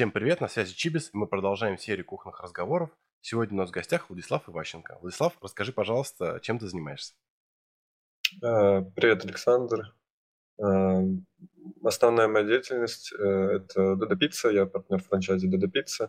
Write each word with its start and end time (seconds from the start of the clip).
Всем 0.00 0.12
привет, 0.12 0.40
на 0.40 0.48
связи 0.48 0.74
Чибис, 0.74 1.10
и 1.12 1.18
мы 1.18 1.26
продолжаем 1.26 1.76
серию 1.76 2.06
кухонных 2.06 2.40
разговоров. 2.40 2.88
Сегодня 3.20 3.56
у 3.56 3.60
нас 3.60 3.68
в 3.68 3.72
гостях 3.74 4.08
Владислав 4.08 4.48
Иващенко. 4.48 4.96
Владислав, 5.02 5.36
расскажи, 5.42 5.74
пожалуйста, 5.74 6.40
чем 6.40 6.58
ты 6.58 6.68
занимаешься? 6.68 7.12
Э, 8.42 8.80
привет, 8.96 9.26
Александр. 9.26 9.94
Э, 10.58 11.02
основная 11.84 12.28
моя 12.28 12.46
деятельность 12.46 13.12
э,– 13.12 13.16
это 13.22 13.92
Dodo 13.92 14.18
Pizza, 14.18 14.50
я 14.50 14.64
партнер 14.64 15.02
франчайзи 15.02 15.54
Dodo 15.54 15.70
Pizza. 15.70 16.08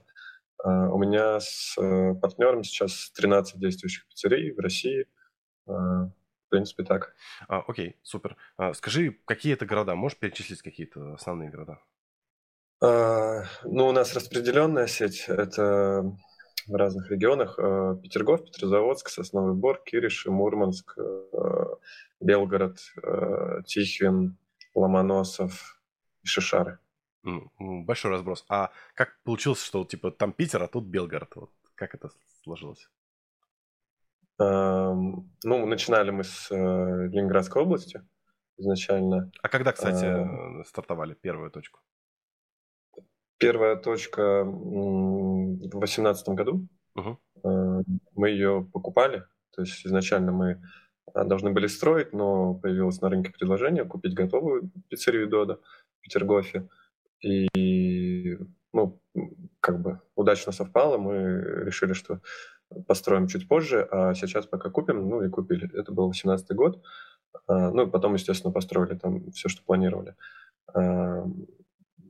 У 0.63 0.97
меня 0.97 1.41
с 1.41 1.75
партнером 2.21 2.63
сейчас 2.63 3.11
13 3.11 3.59
действующих 3.59 4.07
пиццерий 4.07 4.53
в 4.53 4.59
России. 4.59 5.05
В 5.65 6.13
принципе, 6.47 6.85
так. 6.85 7.13
А, 7.49 7.59
окей, 7.67 7.97
супер. 8.03 8.37
А, 8.55 8.73
скажи, 8.73 9.19
какие 9.25 9.51
это 9.51 9.65
города? 9.65 9.95
Можешь 9.95 10.17
перечислить 10.17 10.61
какие-то 10.61 11.15
основные 11.15 11.49
города? 11.49 11.81
А, 12.83 13.43
ну, 13.63 13.87
у 13.87 13.91
нас 13.91 14.13
распределенная 14.15 14.87
сеть. 14.87 15.25
Это 15.27 16.17
в 16.67 16.75
разных 16.75 17.11
регионах. 17.11 17.59
А, 17.59 17.95
Петергоф, 17.95 18.43
Петрозаводск, 18.43 19.09
Сосновый 19.09 19.53
Бор, 19.53 19.81
Кириш, 19.83 20.25
Мурманск, 20.25 20.97
а, 20.97 21.77
Белгород, 22.19 22.79
Тихвин, 23.65 24.37
Ломоносов 24.73 25.81
и 26.23 26.27
Шишары. 26.27 26.79
Большой 27.59 28.11
разброс. 28.11 28.45
А 28.49 28.71
как 28.95 29.21
получилось, 29.23 29.63
что 29.63 29.85
типа 29.85 30.11
там 30.11 30.33
Питер, 30.33 30.63
а 30.63 30.67
тут 30.67 30.85
Белгород? 30.85 31.35
Вот 31.35 31.51
как 31.75 31.93
это 31.93 32.09
сложилось? 32.43 32.89
Ну, 34.39 35.25
начинали 35.43 36.09
мы 36.09 36.23
с 36.23 36.49
э, 36.49 36.55
Ленинградской 36.55 37.61
области 37.61 38.01
изначально. 38.57 39.31
А 39.43 39.49
когда, 39.49 39.71
кстати, 39.71 40.63
стартовали 40.63 41.13
первую 41.13 41.51
точку? 41.51 41.79
Первая 43.41 43.75
точка 43.75 44.43
в 44.43 45.57
2018 45.57 46.29
году. 46.29 46.67
Угу. 46.95 47.17
Мы 48.13 48.29
ее 48.29 48.69
покупали. 48.71 49.23
То 49.55 49.63
есть 49.63 49.83
изначально 49.83 50.31
мы 50.31 50.61
а, 51.11 51.23
должны 51.23 51.49
были 51.51 51.65
строить, 51.65 52.13
но 52.13 52.53
появилось 52.53 53.01
на 53.01 53.09
рынке 53.09 53.31
предложение 53.31 53.83
купить 53.83 54.13
готовую 54.13 54.71
пиццерию 54.89 55.27
Дода 55.27 55.59
в 55.97 56.01
Петергофе. 56.01 56.69
И 57.23 58.37
ну, 58.73 59.01
как 59.59 59.81
бы 59.81 60.01
удачно 60.15 60.51
совпало, 60.51 60.99
мы 60.99 61.65
решили, 61.65 61.93
что 61.93 62.21
построим 62.87 63.25
чуть 63.25 63.47
позже, 63.47 63.87
а 63.89 64.13
сейчас 64.13 64.45
пока 64.45 64.69
купим, 64.69 65.09
ну 65.09 65.23
и 65.23 65.29
купили. 65.29 65.67
Это 65.75 65.91
был 65.91 66.07
18 66.09 66.55
год. 66.55 66.83
А, 67.47 67.71
ну 67.71 67.87
и 67.87 67.89
потом, 67.89 68.13
естественно, 68.13 68.53
построили 68.53 68.95
там 68.95 69.31
все, 69.31 69.49
что 69.49 69.63
планировали 69.63 70.15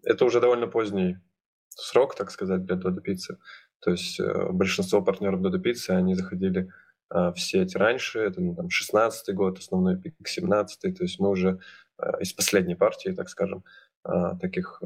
это 0.03 0.25
уже 0.25 0.39
довольно 0.39 0.67
поздний 0.67 1.17
срок, 1.69 2.15
так 2.15 2.31
сказать, 2.31 2.65
для 2.65 2.75
Dodo 2.75 3.01
Pizza. 3.05 3.37
То 3.79 3.91
есть 3.91 4.19
э, 4.19 4.49
большинство 4.51 5.01
партнеров 5.01 5.41
Dodo 5.41 5.61
Pizza, 5.61 5.95
они 5.95 6.15
заходили 6.15 6.69
э, 7.09 7.31
в 7.31 7.39
сеть 7.39 7.75
раньше, 7.75 8.19
это 8.19 8.41
ну, 8.41 8.55
там 8.55 8.69
16 8.69 9.35
год, 9.35 9.59
основной 9.59 9.97
пик 9.99 10.15
17 10.27 10.95
то 10.95 11.03
есть 11.03 11.19
мы 11.19 11.29
уже 11.29 11.59
э, 11.97 12.21
из 12.21 12.33
последней 12.33 12.75
партии, 12.75 13.09
так 13.09 13.29
скажем, 13.29 13.63
э, 14.05 14.11
таких 14.39 14.81
э, 14.81 14.85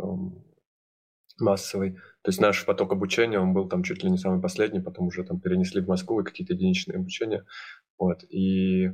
массовой. 1.39 1.94
То 2.22 2.29
есть 2.29 2.39
наш 2.39 2.66
поток 2.66 2.94
обучения, 2.94 3.39
он 3.39 3.53
был 3.53 3.67
там 3.67 3.83
чуть 3.83 4.03
ли 4.03 4.09
не 4.09 4.17
самый 4.17 4.41
последний, 4.41 4.79
потом 4.79 5.07
уже 5.07 5.23
там 5.23 5.39
перенесли 5.39 5.81
в 5.81 5.88
Москву 5.88 6.22
и 6.22 6.23
какие-то 6.23 6.53
единичные 6.53 6.97
обучения. 6.97 7.45
Вот. 8.00 8.23
И 8.29 8.85
э, 8.85 8.91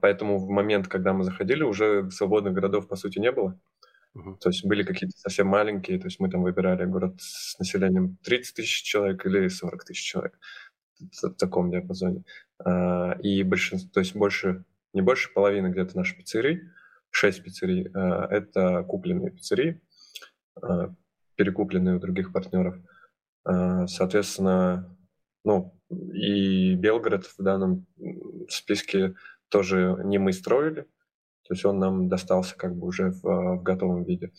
поэтому 0.00 0.38
в 0.38 0.48
момент, 0.48 0.88
когда 0.88 1.12
мы 1.12 1.24
заходили, 1.24 1.62
уже 1.62 2.10
свободных 2.10 2.54
городов, 2.54 2.88
по 2.88 2.96
сути, 2.96 3.18
не 3.18 3.30
было. 3.32 3.58
Uh-huh. 4.16 4.36
То 4.38 4.50
есть 4.50 4.64
были 4.64 4.84
какие-то 4.84 5.16
совсем 5.18 5.48
маленькие, 5.48 5.98
то 5.98 6.06
есть 6.06 6.20
мы 6.20 6.30
там 6.30 6.42
выбирали 6.42 6.84
город 6.84 7.14
с 7.18 7.58
населением 7.58 8.16
30 8.22 8.54
тысяч 8.54 8.82
человек 8.82 9.26
или 9.26 9.48
40 9.48 9.84
тысяч 9.84 10.04
человек 10.04 10.38
в 11.00 11.30
таком 11.34 11.70
диапазоне. 11.70 12.24
А, 12.64 13.16
и 13.22 13.42
большинство, 13.42 13.90
то 13.92 14.00
есть 14.00 14.14
больше, 14.14 14.64
не 14.92 15.02
больше 15.02 15.32
половины 15.32 15.68
где-то 15.68 15.96
наших 15.96 16.18
пиццерий, 16.18 16.62
6 17.10 17.42
пиццерий, 17.42 17.90
а, 17.94 18.26
это 18.30 18.84
купленные 18.84 19.30
пиццерии, 19.30 19.80
а, 20.60 20.94
перекупленные 21.36 21.96
у 21.96 22.00
других 22.00 22.32
партнеров. 22.32 22.76
Соответственно, 23.86 24.96
ну, 25.44 25.78
и 25.90 26.76
Белгород 26.76 27.26
в 27.26 27.42
данном 27.42 27.86
списке 28.48 29.16
тоже 29.50 30.00
не 30.04 30.16
мы 30.18 30.32
строили, 30.32 30.86
то 31.44 31.52
есть 31.52 31.64
он 31.64 31.78
нам 31.78 32.08
достался 32.08 32.56
как 32.56 32.74
бы 32.74 32.86
уже 32.86 33.10
в, 33.10 33.22
в 33.22 33.62
готовом 33.62 34.04
виде. 34.04 34.32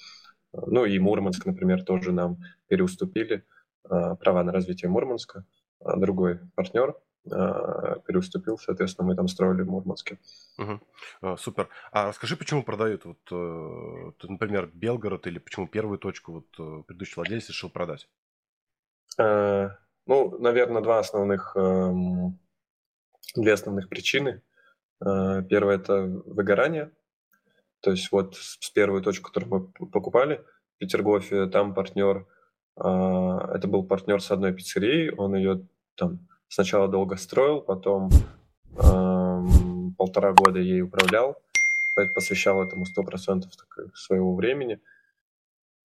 Ну 0.52 0.86
и 0.86 0.98
Мурманск, 1.00 1.46
например, 1.46 1.84
тоже 1.84 2.12
нам 2.12 2.38
переуступили 2.68 3.46
а, 3.84 4.16
права 4.16 4.44
на 4.44 4.52
развитие 4.52 4.90
Мурманска. 4.90 5.46
А 5.84 5.98
другой 5.98 6.40
партнер 6.56 6.96
а, 7.32 8.00
переуступил, 8.00 8.58
соответственно, 8.58 9.10
мы 9.10 9.16
там 9.16 9.28
строили 9.28 9.62
в 9.62 9.68
Мурманске. 9.68 10.18
Угу. 10.58 11.38
Супер. 11.38 11.70
А 11.92 12.08
расскажи, 12.08 12.38
почему 12.38 12.64
продают, 12.64 13.06
вот, 13.06 13.20
э, 13.32 14.12
например, 14.24 14.72
Белгород 14.74 15.28
или 15.28 15.38
почему 15.38 15.68
первую 15.68 16.00
точку 16.00 16.32
вот 16.32 16.48
э, 16.58 16.84
предыдущий 16.88 17.16
владелец 17.18 17.50
решил 17.50 17.70
продать? 17.70 18.10
А, 19.20 19.78
ну, 20.08 20.38
наверное, 20.40 20.82
два 20.82 21.00
основных, 21.00 21.56
эм, 21.56 22.40
две 23.36 23.54
основных 23.54 23.90
причины– 23.90 24.42
Э, 24.55 24.55
первое– 25.00 25.76
это 25.78 26.02
выгорание. 26.04 26.92
То 27.82 27.92
есть 27.92 28.12
вот 28.12 28.36
с 28.36 28.70
первой 28.72 29.02
точки, 29.04 29.24
которую 29.24 29.72
мы 29.80 29.88
покупали 29.88 30.44
Петергофе, 30.80 31.48
там 31.48 31.74
партнер, 31.74 32.28
а, 32.76 33.56
это 33.56 33.68
был 33.68 33.86
партнер 33.86 34.22
с 34.22 34.32
одной 34.32 34.54
пиццерией, 34.54 35.12
он 35.12 35.36
ее 35.36 35.68
там 35.96 36.28
сначала 36.48 36.88
долго 36.88 37.16
строил, 37.16 37.62
потом 37.62 38.10
полтора 39.98 40.34
года 40.34 40.60
ей 40.60 40.82
управлял, 40.82 41.38
посвящал 42.14 42.62
этому 42.62 42.86
100% 42.86 43.44
своего 43.94 44.36
времени. 44.36 44.82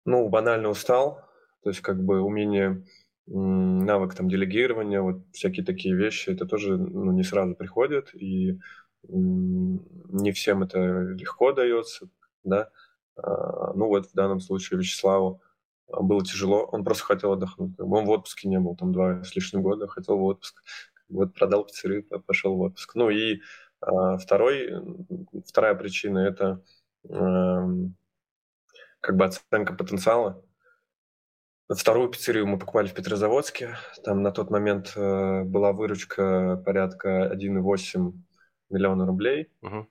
Ну, 0.05 0.29
банально 0.29 0.69
устал, 0.69 1.21
то 1.63 1.71
есть 1.71 1.81
как 1.81 2.03
бы 2.03 2.21
умение, 2.21 2.85
навык 3.27 4.15
там 4.15 4.29
делегирования, 4.29 5.01
вот 5.01 5.23
всякие 5.33 5.67
такие 5.67 5.97
вещи, 5.97 6.31
это 6.31 6.47
тоже 6.47 6.77
ну, 6.77 7.11
не 7.11 7.25
сразу 7.25 7.57
приходит, 7.57 8.15
и 8.15 8.61
не 9.09 10.33
всем 10.33 10.63
это 10.63 10.79
легко 10.79 11.53
дается, 11.53 12.09
да. 12.45 12.71
А, 13.17 13.73
ну 13.75 13.87
вот 13.89 14.07
в 14.07 14.15
данном 14.15 14.41
случае 14.41 14.79
Вячеславу 14.79 15.43
а, 15.89 16.03
было 16.03 16.25
тяжело, 16.25 16.65
он 16.65 16.85
просто 16.85 17.05
хотел 17.05 17.33
отдохнуть. 17.33 17.79
Он 17.79 18.05
в 18.05 18.11
отпуске 18.11 18.49
не 18.49 18.59
был, 18.59 18.77
там 18.77 18.93
два 18.93 19.23
с 19.25 19.35
лишним 19.35 19.63
года, 19.63 19.89
хотел 19.89 20.19
в 20.19 20.25
отпуск. 20.25 20.63
Вот 21.09 21.35
продал 21.35 21.65
пиццерию, 21.65 22.05
пошел 22.27 22.57
в 22.57 22.61
отпуск. 22.61 22.95
Ну 22.95 23.11
и 23.11 23.41
а, 23.81 24.19
второй, 24.19 24.71
вторая 25.47 25.75
причина– 25.75 26.19
это 26.21 26.63
как 29.01 29.17
бы 29.17 29.25
оценка 29.25 29.75
потенциала. 29.75 30.43
Вторую 31.69 32.09
пиццерию 32.11 32.47
мы 32.47 32.59
покупали 32.59 32.87
в 32.87 32.95
Петрозаводске. 32.95 33.77
Там 34.05 34.23
на 34.23 34.31
тот 34.31 34.51
момент 34.51 34.93
э, 34.95 35.43
была 35.43 35.73
выручка 35.73 36.63
порядка 36.65 37.33
1,8 37.35 38.13
миллиона 38.71 39.07
рублей, 39.07 39.51
угу. 39.63 39.89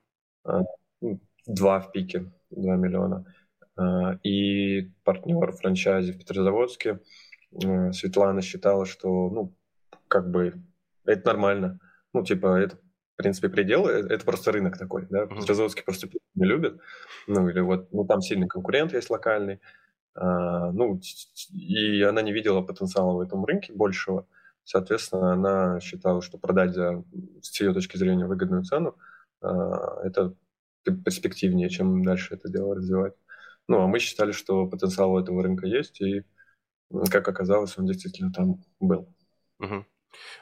два 1.46 1.80
в 1.80 1.92
пике, 1.92 2.30
два 2.50 2.76
миллиона. 2.76 3.24
А, 3.76 4.18
и 4.22 4.90
партнер 5.04 5.52
франчайзи 5.52 6.12
в 6.12 6.18
Петрозаводске 6.18 7.00
а, 7.64 7.92
Светлана 7.92 8.40
считала, 8.40 8.86
что, 8.86 9.30
ну, 9.30 9.54
как 10.08 10.30
бы, 10.30 10.54
это 11.04 11.26
нормально. 11.26 11.78
Ну, 12.12 12.24
типа, 12.24 12.58
это, 12.58 12.76
в 12.76 13.16
принципе, 13.16 13.48
предел, 13.48 13.86
э, 13.86 14.06
это 14.08 14.24
просто 14.24 14.52
рынок 14.52 14.78
такой, 14.78 15.06
да, 15.10 15.24
uh-huh. 15.24 15.40
Петрозаводский 15.40 15.84
просто 15.84 16.08
не 16.34 16.46
любят, 16.46 16.80
ну, 17.26 17.48
или 17.48 17.60
вот, 17.60 17.92
ну, 17.92 18.06
там 18.06 18.22
сильный 18.22 18.48
конкурент 18.48 18.94
есть 18.94 19.10
локальный, 19.10 19.60
а, 20.14 20.72
ну, 20.72 20.98
и 21.52 22.02
она 22.02 22.22
не 22.22 22.32
видела 22.32 22.62
потенциала 22.62 23.12
в 23.12 23.20
этом 23.20 23.44
рынке 23.44 23.74
большего, 23.74 24.26
Соответственно, 24.66 25.32
она 25.32 25.80
считала, 25.80 26.20
что 26.20 26.38
продать 26.38 26.74
за, 26.74 27.04
с 27.40 27.58
ее 27.60 27.72
точки 27.72 27.96
зрения, 27.96 28.26
выгодную 28.26 28.64
цену, 28.64 28.96
а, 29.40 30.00
это 30.02 30.34
перспективнее, 30.82 31.70
чем 31.70 32.02
дальше 32.04 32.34
это 32.34 32.48
дело 32.48 32.74
развивать. 32.74 33.14
Ну, 33.68 33.80
а 33.80 33.86
мы 33.86 34.00
считали, 34.00 34.32
что 34.32 34.66
потенциал 34.66 35.12
у 35.12 35.20
этого 35.20 35.40
рынка 35.44 35.68
есть, 35.68 36.00
и, 36.00 36.24
как 37.10 37.28
оказалось, 37.28 37.78
он 37.78 37.86
действительно 37.86 38.32
там 38.32 38.56
был. 38.80 39.14
Угу. 39.60 39.86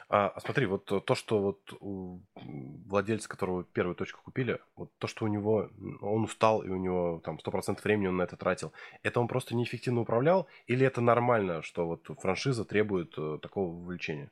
А, 0.09 0.29
а 0.29 0.39
смотри, 0.39 0.65
вот 0.65 0.85
то, 0.85 1.15
что 1.15 1.39
вот 1.41 1.73
у 1.79 2.21
владельца, 2.35 3.29
которого 3.29 3.63
первую 3.63 3.95
точку 3.95 4.21
купили, 4.23 4.59
вот 4.75 4.91
то, 4.97 5.07
что 5.07 5.25
у 5.25 5.27
него, 5.27 5.69
он 6.01 6.23
устал, 6.23 6.61
и 6.61 6.69
у 6.69 6.77
него 6.77 7.21
там 7.23 7.37
100% 7.43 7.81
времени 7.83 8.07
он 8.07 8.17
на 8.17 8.23
это 8.23 8.37
тратил, 8.37 8.73
это 9.03 9.19
он 9.19 9.27
просто 9.27 9.55
неэффективно 9.55 10.01
управлял, 10.01 10.47
или 10.67 10.85
это 10.85 11.01
нормально, 11.01 11.61
что 11.61 11.85
вот 11.85 12.07
франшиза 12.19 12.65
требует 12.65 13.13
э, 13.17 13.39
такого 13.41 13.73
вовлечения? 13.73 14.31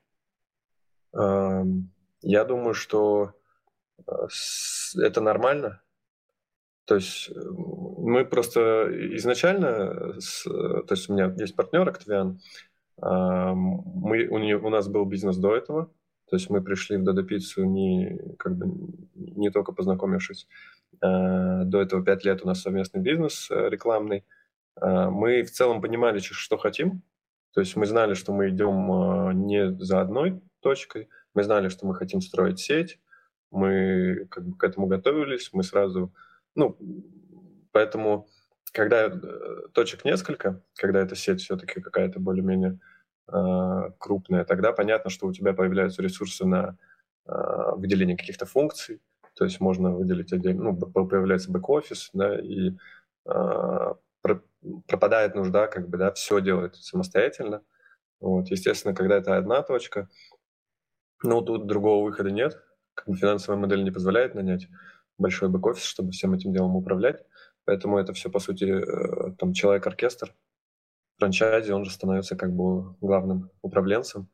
Я 2.24 2.46
думаю, 2.46 2.74
что 2.74 3.34
э, 4.08 4.12
это 4.98 5.22
нормально. 5.22 5.82
То 6.86 6.96
есть 6.96 7.30
э, 7.30 7.34
мы 7.34 8.26
просто 8.26 8.88
изначально, 9.18 10.14
то 10.20 10.88
есть 10.92 11.10
у 11.10 11.14
меня 11.14 11.34
есть 11.38 11.56
партнер 11.56 11.88
Актвиан, 11.88 12.40
а, 12.40 12.73
мы, 13.02 14.28
у, 14.28 14.38
нее, 14.38 14.58
у 14.58 14.70
нас 14.70 14.88
был 14.88 15.06
бизнес 15.06 15.38
до 15.38 15.56
этого, 15.56 15.92
то 16.30 16.36
есть 16.36 16.50
мы 16.50 16.62
пришли 16.62 16.98
в 16.98 17.04
Додо 17.04 17.24
Пиццу 17.24 17.66
не, 17.66 18.18
как 18.40 18.56
бы, 18.56 18.66
не 19.14 19.52
только 19.52 19.72
познакомившись. 19.72 20.48
А, 21.02 21.64
до 21.64 21.82
этого 21.82 22.04
пять 22.04 22.26
лет 22.26 22.44
у 22.44 22.48
нас 22.48 22.62
совместный 22.62 23.02
бизнес 23.02 23.52
э, 23.52 23.70
рекламный. 23.70 24.26
А, 24.76 25.10
мы 25.10 25.44
в 25.44 25.52
целом 25.52 25.82
понимали, 25.82 26.20
что 26.20 26.58
хотим. 26.58 27.04
То 27.54 27.60
есть 27.60 27.76
мы 27.76 27.86
знали, 27.86 28.16
что 28.16 28.34
мы 28.34 28.50
идем 28.50 29.46
не 29.46 29.76
за 29.80 30.02
одной 30.02 30.42
точкой, 30.60 31.10
мы 31.36 31.44
знали, 31.44 31.70
что 31.70 31.86
мы 31.86 31.94
хотим 31.94 32.20
строить 32.20 32.60
сеть, 32.60 33.00
мы 33.52 34.26
как 34.32 34.44
бы 34.48 34.58
к 34.58 34.64
этому 34.64 34.88
готовились, 34.88 35.52
мы 35.54 35.62
сразу 35.62 36.12
ну, 36.56 36.78
поэтому, 37.72 38.28
когда 38.74 39.06
э, 39.06 39.12
точек 39.72 40.04
несколько, 40.04 40.62
когда 40.76 41.00
эта 41.00 41.16
сеть 41.16 41.42
все-таки 41.42 41.80
какая-то 41.80 42.20
более-менее 42.20 42.80
э, 43.32 43.92
крупная, 44.00 44.44
тогда 44.44 44.74
понятно, 44.74 45.10
что 45.10 45.28
у 45.28 45.34
тебя 45.34 45.54
появляются 45.54 46.02
ресурсы 46.02 46.46
на 46.46 46.78
э, 47.26 47.32
выделение 47.76 48.18
каких-то 48.18 48.46
функций, 48.46 49.00
то 49.36 49.46
есть 49.46 49.60
можно 49.62 49.92
выделить 49.92 50.34
отдельно, 50.34 50.72
ну, 50.72 50.76
появляется 50.76 51.52
бэк-офис, 51.52 52.10
да, 52.14 52.38
и 52.40 52.72
э, 53.26 53.94
пропадает 54.88 55.36
нужда, 55.36 55.68
как 55.68 55.88
бы, 55.88 55.98
да, 55.98 56.12
все 56.12 56.42
делать 56.42 56.76
самостоятельно. 56.76 57.62
Вот, 58.20 58.50
естественно, 58.50 58.96
когда 58.96 59.18
это 59.18 59.38
одна 59.38 59.62
точка, 59.62 60.10
ну, 61.22 61.42
тут 61.42 61.68
другого 61.68 62.06
выхода 62.06 62.32
нет, 62.32 62.60
как 62.96 63.08
бы 63.08 63.16
финансовая 63.16 63.60
модель 63.60 63.84
не 63.84 63.92
позволяет 63.92 64.34
нанять 64.34 64.68
большой 65.18 65.50
бэк-офис, 65.50 65.84
чтобы 65.84 66.12
всем 66.12 66.34
этим 66.34 66.54
делом 66.54 66.76
управлять. 66.76 67.24
Поэтому 67.66 67.98
это 67.98 68.14
все, 68.14 68.30
по 68.30 68.40
сути, 68.40 68.66
э, 68.66 69.36
там 69.38 69.54
человек-оркестр. 69.54 70.34
франчайзе, 71.18 71.74
он 71.74 71.86
же 71.86 71.92
становится 71.92 72.36
как 72.36 72.54
бы 72.54 72.96
главным 73.02 73.50
управленцем. 73.62 74.30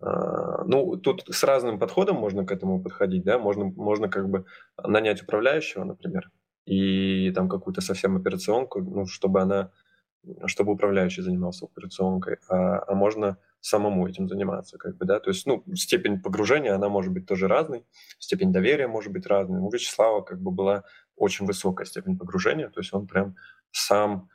А, 0.00 0.64
ну, 0.64 0.96
тут 0.96 1.24
с 1.28 1.42
разным 1.44 1.78
подходом 1.78 2.16
можно 2.16 2.46
к 2.46 2.52
этому 2.52 2.82
подходить, 2.82 3.24
да, 3.24 3.38
можно, 3.38 3.64
можно 3.64 4.08
как 4.08 4.28
бы 4.28 4.44
нанять 4.82 5.22
управляющего, 5.22 5.84
например, 5.84 6.30
и 6.66 7.32
там 7.32 7.48
какую-то 7.48 7.80
совсем 7.80 8.16
операционку, 8.16 8.80
ну, 8.80 9.06
чтобы 9.06 9.40
она, 9.40 9.72
чтобы 10.46 10.72
управляющий 10.72 11.22
занимался 11.22 11.66
операционкой, 11.66 12.38
а, 12.48 12.84
а 12.86 12.94
можно 12.94 13.38
самому 13.60 14.06
этим 14.06 14.28
заниматься, 14.28 14.78
как 14.78 14.96
бы, 14.96 15.04
да, 15.04 15.18
то 15.20 15.30
есть, 15.30 15.46
ну, 15.46 15.64
степень 15.74 16.20
погружения, 16.20 16.74
она 16.74 16.88
может 16.88 17.12
быть 17.12 17.26
тоже 17.26 17.48
разной, 17.48 17.84
степень 18.18 18.52
доверия 18.52 18.86
может 18.86 19.12
быть 19.12 19.26
разной. 19.26 19.60
У 19.60 19.70
Вячеслава 19.70 20.22
как 20.22 20.40
бы 20.40 20.52
была 20.52 20.84
очень 21.18 21.46
высокая 21.46 21.86
степень 21.86 22.18
погружения, 22.18 22.68
то 22.68 22.80
есть 22.80 22.92
он 22.92 23.06
прям 23.06 23.36
сам, 23.70 24.28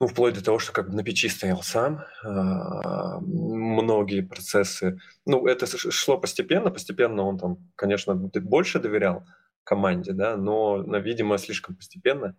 ну, 0.00 0.06
вплоть 0.06 0.34
до 0.34 0.44
того, 0.44 0.58
что 0.58 0.72
как 0.72 0.88
бы 0.88 0.96
на 0.96 1.04
печи 1.04 1.28
стоял 1.28 1.62
сам, 1.62 2.04
а, 2.22 3.20
многие 3.20 4.22
процессы, 4.22 4.98
ну, 5.26 5.46
это 5.46 5.66
шло 5.66 6.18
постепенно, 6.18 6.70
постепенно 6.70 7.22
он 7.22 7.38
там, 7.38 7.58
конечно, 7.76 8.14
больше 8.14 8.80
доверял 8.80 9.26
команде, 9.64 10.12
да, 10.12 10.36
но, 10.36 10.82
видимо, 10.98 11.38
слишком 11.38 11.74
постепенно 11.76 12.36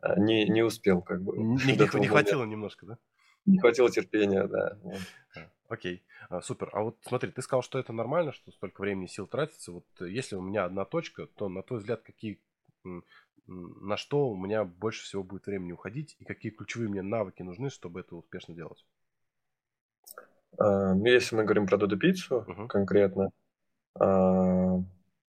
а, 0.00 0.18
не, 0.18 0.48
не 0.48 0.62
успел 0.62 1.02
как 1.02 1.22
бы. 1.22 1.36
Не, 1.36 1.76
не, 1.76 2.00
не 2.00 2.08
хватило 2.08 2.44
немножко, 2.44 2.86
да? 2.86 2.98
Не 3.46 3.58
хватило 3.58 3.90
терпения, 3.90 4.46
да. 4.46 4.76
Окей, 5.68 6.04
а, 6.28 6.40
супер. 6.42 6.70
А 6.72 6.82
вот 6.82 6.98
смотри, 7.02 7.30
ты 7.30 7.42
сказал, 7.42 7.62
что 7.62 7.78
это 7.78 7.92
нормально, 7.92 8.32
что 8.32 8.52
столько 8.52 8.80
времени 8.80 9.06
и 9.06 9.08
сил 9.08 9.26
тратится. 9.26 9.72
Вот 9.72 9.86
если 10.00 10.36
у 10.36 10.42
меня 10.42 10.64
одна 10.64 10.84
точка, 10.84 11.26
то 11.26 11.48
на 11.48 11.62
твой 11.62 11.80
взгляд, 11.80 12.02
какие 12.02 12.40
на 13.46 13.96
что 13.96 14.28
у 14.28 14.36
меня 14.36 14.64
больше 14.64 15.04
всего 15.04 15.22
будет 15.22 15.46
времени 15.46 15.72
уходить 15.72 16.16
и 16.18 16.24
какие 16.24 16.52
ключевые 16.52 16.88
мне 16.88 17.02
навыки 17.02 17.42
нужны, 17.42 17.70
чтобы 17.70 18.00
это 18.00 18.16
успешно 18.16 18.54
делать? 18.54 18.84
А, 20.58 20.94
если 20.94 21.36
мы 21.36 21.44
говорим 21.44 21.66
про 21.66 21.76
Додо 21.76 21.96
Пиццу 21.96 22.44
uh-huh. 22.46 22.66
конкретно, 22.66 23.30
а, 23.94 24.78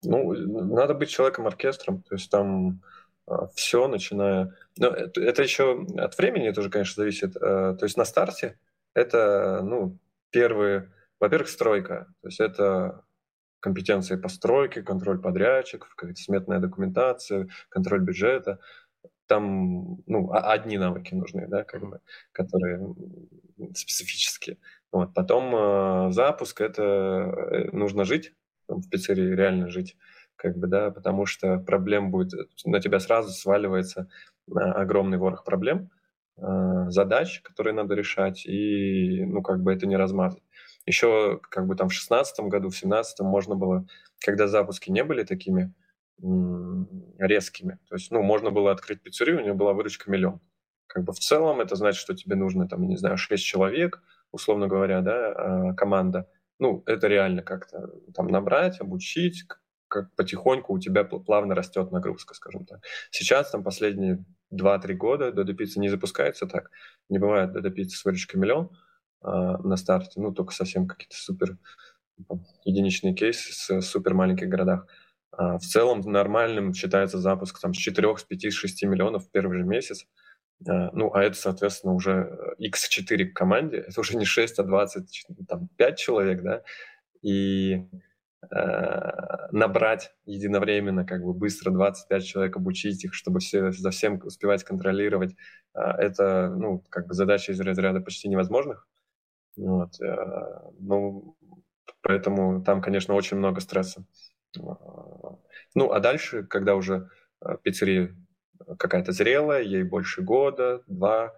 ну, 0.04 0.34
надо 0.34 0.94
быть 0.94 1.10
человеком-оркестром, 1.10 2.04
то 2.04 2.16
есть 2.16 2.30
там 2.30 2.82
а, 3.28 3.48
все, 3.56 3.88
начиная... 3.88 4.54
Но 4.78 4.88
это, 4.88 5.22
это 5.22 5.44
еще 5.44 5.86
от 5.98 6.18
времени 6.18 6.52
тоже, 6.52 6.70
конечно, 6.70 7.02
зависит. 7.02 7.36
А, 7.38 7.76
то 7.76 7.86
есть 7.86 7.98
на 7.98 8.06
старте 8.06 8.60
это, 8.94 9.62
ну, 9.64 9.98
первые... 10.30 10.92
Во-первых, 11.20 11.48
стройка. 11.48 12.14
То 12.22 12.28
есть 12.28 12.40
это 12.42 13.05
компетенции 13.66 14.16
постройки, 14.16 14.84
контроль 14.84 15.20
подрядчиков, 15.20 15.96
какая-то 15.96 16.22
сметная 16.22 16.60
документация, 16.60 17.48
контроль 17.70 18.02
бюджета. 18.02 18.60
Там, 19.26 20.04
ну, 20.06 20.32
одни 20.32 20.78
навыки 20.78 21.16
нужны, 21.16 21.48
да, 21.48 21.64
как 21.64 21.82
бы, 21.82 22.00
которые 22.32 22.94
специфические. 23.74 24.60
Вот. 24.92 25.16
Потом 25.16 25.56
э, 25.56 26.12
запуск, 26.12 26.62
это 26.62 26.84
э, 26.84 27.72
нужно 27.72 28.06
жить, 28.06 28.34
в 28.68 28.88
пиццерии 28.88 29.36
реально 29.36 29.70
жить 29.70 29.98
как 30.36 30.58
бы, 30.58 30.68
да, 30.68 30.92
потому 30.92 31.26
что 31.26 31.58
проблем 31.58 32.12
будет, 32.12 32.52
на 32.66 32.80
тебя 32.80 33.00
сразу 33.00 33.32
сваливается 33.32 34.10
огромный 34.54 35.18
ворох 35.18 35.44
проблем, 35.44 35.90
а, 36.38 36.90
задач, 36.92 37.42
которые 37.42 37.74
надо 37.74 37.96
решать, 37.96 38.46
и, 38.46 39.24
ну, 39.26 39.42
как 39.42 39.64
бы 39.64 39.74
это 39.74 39.88
не 39.88 39.98
размазать. 39.98 40.44
Еще, 40.86 41.40
как 41.50 41.68
бы 41.68 41.76
там 41.76 41.90
в 41.90 41.94
шестнадцатом 41.94 42.50
году, 42.50 42.70
в 42.70 42.78
семнадцатом 42.78 43.28
можно 43.28 43.56
было, 43.56 43.88
когда 44.20 44.48
запуски 44.48 44.92
не 44.92 45.04
были 45.04 45.24
такими 45.24 45.74
резкими, 47.20 47.78
то 47.90 47.96
есть, 47.96 48.12
ну, 48.12 48.22
можно 48.22 48.52
было 48.52 48.72
открыть 48.72 49.02
пиццерию, 49.02 49.40
у 49.40 49.42
нее 49.42 49.54
была 49.54 49.74
выручка 49.74 50.10
миллион. 50.10 50.40
Как 50.88 51.04
бы 51.04 51.12
в 51.12 51.20
целом 51.20 51.60
это 51.60 51.76
значит, 51.76 52.00
что 52.00 52.16
тебе 52.16 52.36
нужно, 52.36 52.68
там, 52.70 52.88
не 52.88 52.96
знаю, 52.96 53.18
6 53.18 53.44
человек, 53.44 54.02
условно 54.32 54.68
говоря, 54.68 55.02
да, 55.02 55.32
а, 55.32 55.74
команда. 55.74 56.30
Ну, 56.60 56.84
это 56.86 57.08
реально 57.08 57.42
как-то 57.42 57.92
там 58.14 58.28
набрать, 58.28 58.80
обучить, 58.80 59.44
как 59.90 60.16
потихоньку 60.16 60.74
у 60.74 60.80
тебя 60.80 61.04
плавно 61.04 61.54
растет 61.54 61.92
нагрузка, 61.92 62.34
скажем 62.34 62.66
так. 62.66 62.80
Сейчас, 63.12 63.52
там, 63.52 63.64
последние 63.64 64.24
2-3 64.54 64.94
года 64.94 65.30
Dodo 65.30 65.56
Pizza 65.56 65.80
не 65.80 65.90
запускается 65.90 66.48
так. 66.48 66.72
Не 67.10 67.20
бывает 67.20 67.54
Dodo 67.56 67.74
Pizza 67.74 67.90
с 67.90 68.06
выручкой 68.06 68.40
миллион 68.40 68.70
на 69.26 69.76
старте, 69.78 70.20
ну, 70.20 70.32
только 70.34 70.54
совсем 70.54 70.88
какие-то 70.88 71.16
супер 71.16 71.58
единичные 72.64 73.14
кейсы 73.14 73.54
с 73.54 73.82
супер 73.82 74.14
маленьких 74.14 74.48
городах. 74.48 74.88
А, 75.32 75.58
в 75.58 75.64
целом 75.64 76.00
нормальным 76.02 76.74
считается 76.74 77.18
запуск 77.18 77.60
там, 77.60 77.74
с 77.74 77.78
4, 77.78 78.18
с 78.18 78.24
5, 78.24 78.46
с 78.46 78.54
6 78.54 78.84
миллионов 78.84 79.26
в 79.26 79.32
первый 79.32 79.58
же 79.58 79.64
месяц. 79.64 80.06
А, 80.68 80.92
ну, 80.94 81.14
а 81.14 81.24
это, 81.24 81.36
соответственно, 81.36 81.94
уже 81.94 82.56
x4 82.60 83.26
к 83.26 83.34
команде. 83.34 83.78
Это 83.80 84.00
уже 84.00 84.16
не 84.18 84.26
6, 84.26 84.60
а 84.60 84.64
20, 84.64 85.26
там, 85.48 85.68
5 85.76 85.98
человек, 85.98 86.42
да. 86.42 86.64
И 87.22 87.86
Э, 88.52 89.48
набрать 89.52 90.14
единовременно, 90.26 91.06
как 91.06 91.24
бы 91.24 91.34
быстро 91.34 91.72
25 91.72 92.26
человек, 92.26 92.58
обучить 92.58 93.04
их, 93.04 93.14
чтобы 93.14 93.40
все 93.40 93.72
за 93.72 93.90
всем 93.92 94.20
успевать 94.24 94.64
контролировать, 94.64 95.36
э, 95.74 95.80
это, 95.80 96.54
ну, 96.56 96.84
как 96.90 97.08
бы 97.08 97.14
задача 97.14 97.52
из 97.54 97.60
разряда 97.60 98.02
почти 98.02 98.28
невозможных. 98.28 98.88
Вот. 99.58 100.00
Э, 100.02 100.72
ну, 100.80 101.38
поэтому 102.02 102.64
там, 102.64 102.82
конечно, 102.82 103.14
очень 103.14 103.38
много 103.38 103.62
стресса. 103.62 104.06
Ну, 104.56 105.92
а 105.92 106.00
дальше, 106.00 106.44
когда 106.44 106.76
уже 106.76 107.10
пиццерия 107.64 108.16
какая-то 108.80 109.12
зрелая, 109.12 109.62
ей 109.62 109.84
больше 109.84 110.22
года, 110.22 110.82
два, 110.88 111.34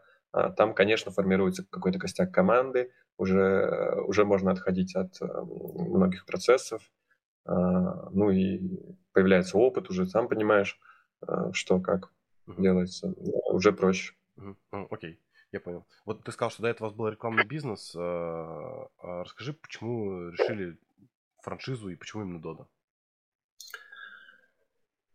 там, 0.56 0.76
конечно, 0.76 1.12
формируется 1.12 1.66
какой-то 1.68 1.98
костяк 1.98 2.32
команды, 2.32 2.92
уже, 3.18 4.04
уже 4.06 4.24
можно 4.24 4.52
отходить 4.52 4.96
от 4.96 5.20
многих 5.20 6.28
процессов, 6.28 6.92
а, 7.48 8.10
ну 8.12 8.30
и 8.30 8.60
появляется 9.14 9.58
опыт, 9.58 9.90
уже 9.90 10.06
сам 10.06 10.28
понимаешь, 10.28 10.78
а, 11.22 11.52
что 11.54 11.80
как 11.80 12.12
делается, 12.46 13.14
уже 13.50 13.72
проще. 13.72 14.14
Uh-huh. 14.38 14.88
Окей, 14.92 15.20
я 15.52 15.60
понял. 15.60 15.86
Вот 16.06 16.24
ты 16.24 16.32
сказал, 16.32 16.52
что 16.52 16.62
до 16.64 16.70
этого 16.70 16.88
у 16.88 16.90
вас 16.90 16.98
был 16.98 17.08
рекламный 17.08 17.46
бизнес. 17.46 17.94
А, 17.96 18.88
расскажи, 19.00 19.54
почему 19.54 20.30
решили 20.30 20.78
франшизу 21.42 21.90
и 21.90 21.96
почему 21.96 22.24
именно 22.24 22.42
Дода? 22.42 22.68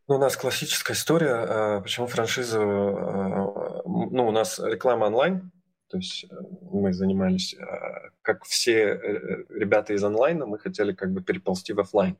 Ну, 0.08 0.16
у 0.16 0.18
нас 0.18 0.36
классическая 0.36 0.94
история. 0.94 1.80
Почему 1.80 2.06
франшиза? 2.06 2.58
Ну, 2.58 4.28
у 4.28 4.30
нас 4.30 4.58
реклама 4.58 5.06
онлайн, 5.06 5.52
то 5.92 5.98
есть 5.98 6.24
э, 6.24 6.34
мы 6.70 6.94
занимались, 6.94 7.54
э, 7.54 8.10
как 8.22 8.44
все 8.44 8.94
э, 8.94 9.44
ребята 9.50 9.92
из 9.92 10.02
онлайна, 10.02 10.46
мы 10.46 10.58
хотели 10.58 10.94
как 10.94 11.12
бы 11.12 11.22
переползти 11.22 11.74
в 11.74 11.80
офлайн. 11.80 12.16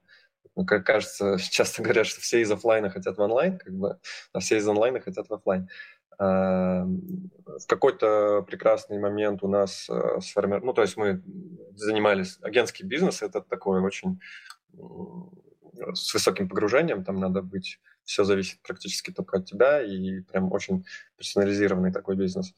Ну, 0.55 0.67
как 0.67 0.85
кажется, 0.85 1.39
часто 1.51 1.83
говорят, 1.83 2.07
что 2.07 2.21
все 2.21 2.43
из 2.43 2.51
офлайна 2.51 2.91
хотят 2.91 3.17
в 3.17 3.21
онлайн, 3.23 3.57
как 3.57 3.73
бы, 3.73 3.99
а 4.35 4.41
все 4.41 4.59
из 4.59 4.69
онлайна 4.69 5.01
хотят 5.01 5.31
в 5.31 5.33
офлайн. 5.33 5.71
В 6.19 7.67
какой-то 7.67 8.43
прекрасный 8.47 8.99
момент 8.99 9.43
у 9.43 9.49
нас 9.49 9.89
сформировали, 10.21 10.65
ну, 10.65 10.73
то 10.73 10.83
есть 10.83 10.97
мы 10.97 11.23
занимались, 11.75 12.39
агентский 12.43 12.87
бизнес, 12.87 13.23
это 13.23 13.41
такой 13.41 13.81
очень 13.81 14.21
с 15.95 16.15
высоким 16.15 16.49
погружением, 16.49 17.05
там 17.05 17.17
надо 17.19 17.43
быть, 17.43 17.81
все 18.05 18.25
зависит 18.25 18.61
практически 18.63 19.13
только 19.13 19.39
от 19.39 19.47
тебя, 19.47 19.83
и 19.83 20.21
прям 20.21 20.53
очень 20.53 20.85
персонализированный 21.17 21.93
такой 21.93 22.17
бизнес. 22.17 22.55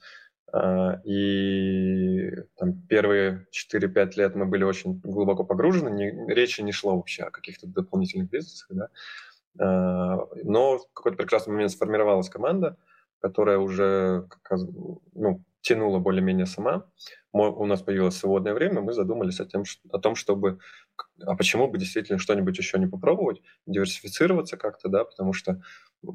А, 0.52 1.00
и 1.04 2.30
там, 2.56 2.80
первые 2.88 3.46
4-5 3.72 4.12
лет 4.16 4.34
мы 4.34 4.46
были 4.46 4.64
очень 4.64 5.00
глубоко 5.00 5.44
погружены, 5.44 5.90
не, 5.90 6.32
речи 6.32 6.60
не 6.60 6.72
шло 6.72 6.96
вообще 6.96 7.24
о 7.24 7.30
каких-то 7.30 7.66
дополнительных 7.66 8.30
бизнесах, 8.30 8.68
да. 8.70 8.88
А, 9.58 10.28
но 10.42 10.78
в 10.78 10.92
какой-то 10.92 11.18
прекрасный 11.18 11.52
момент 11.52 11.72
сформировалась 11.72 12.28
команда, 12.28 12.76
которая 13.24 13.56
уже 13.56 14.28
ну, 15.14 15.42
тянула 15.62 15.98
более-менее 15.98 16.44
сама. 16.44 16.86
у 17.32 17.64
нас 17.64 17.80
появилось 17.80 18.18
свободное 18.18 18.52
время, 18.52 18.82
мы 18.82 18.92
задумались 18.92 19.40
о, 19.40 19.46
тем, 19.46 19.62
о 19.90 19.98
том, 19.98 20.14
чтобы... 20.14 20.58
А 21.22 21.34
почему 21.34 21.66
бы 21.66 21.78
действительно 21.78 22.18
что-нибудь 22.18 22.58
еще 22.58 22.78
не 22.78 22.86
попробовать, 22.86 23.40
диверсифицироваться 23.64 24.58
как-то, 24.58 24.90
да, 24.90 25.04
потому 25.04 25.32
что 25.32 25.62
э, 26.02 26.06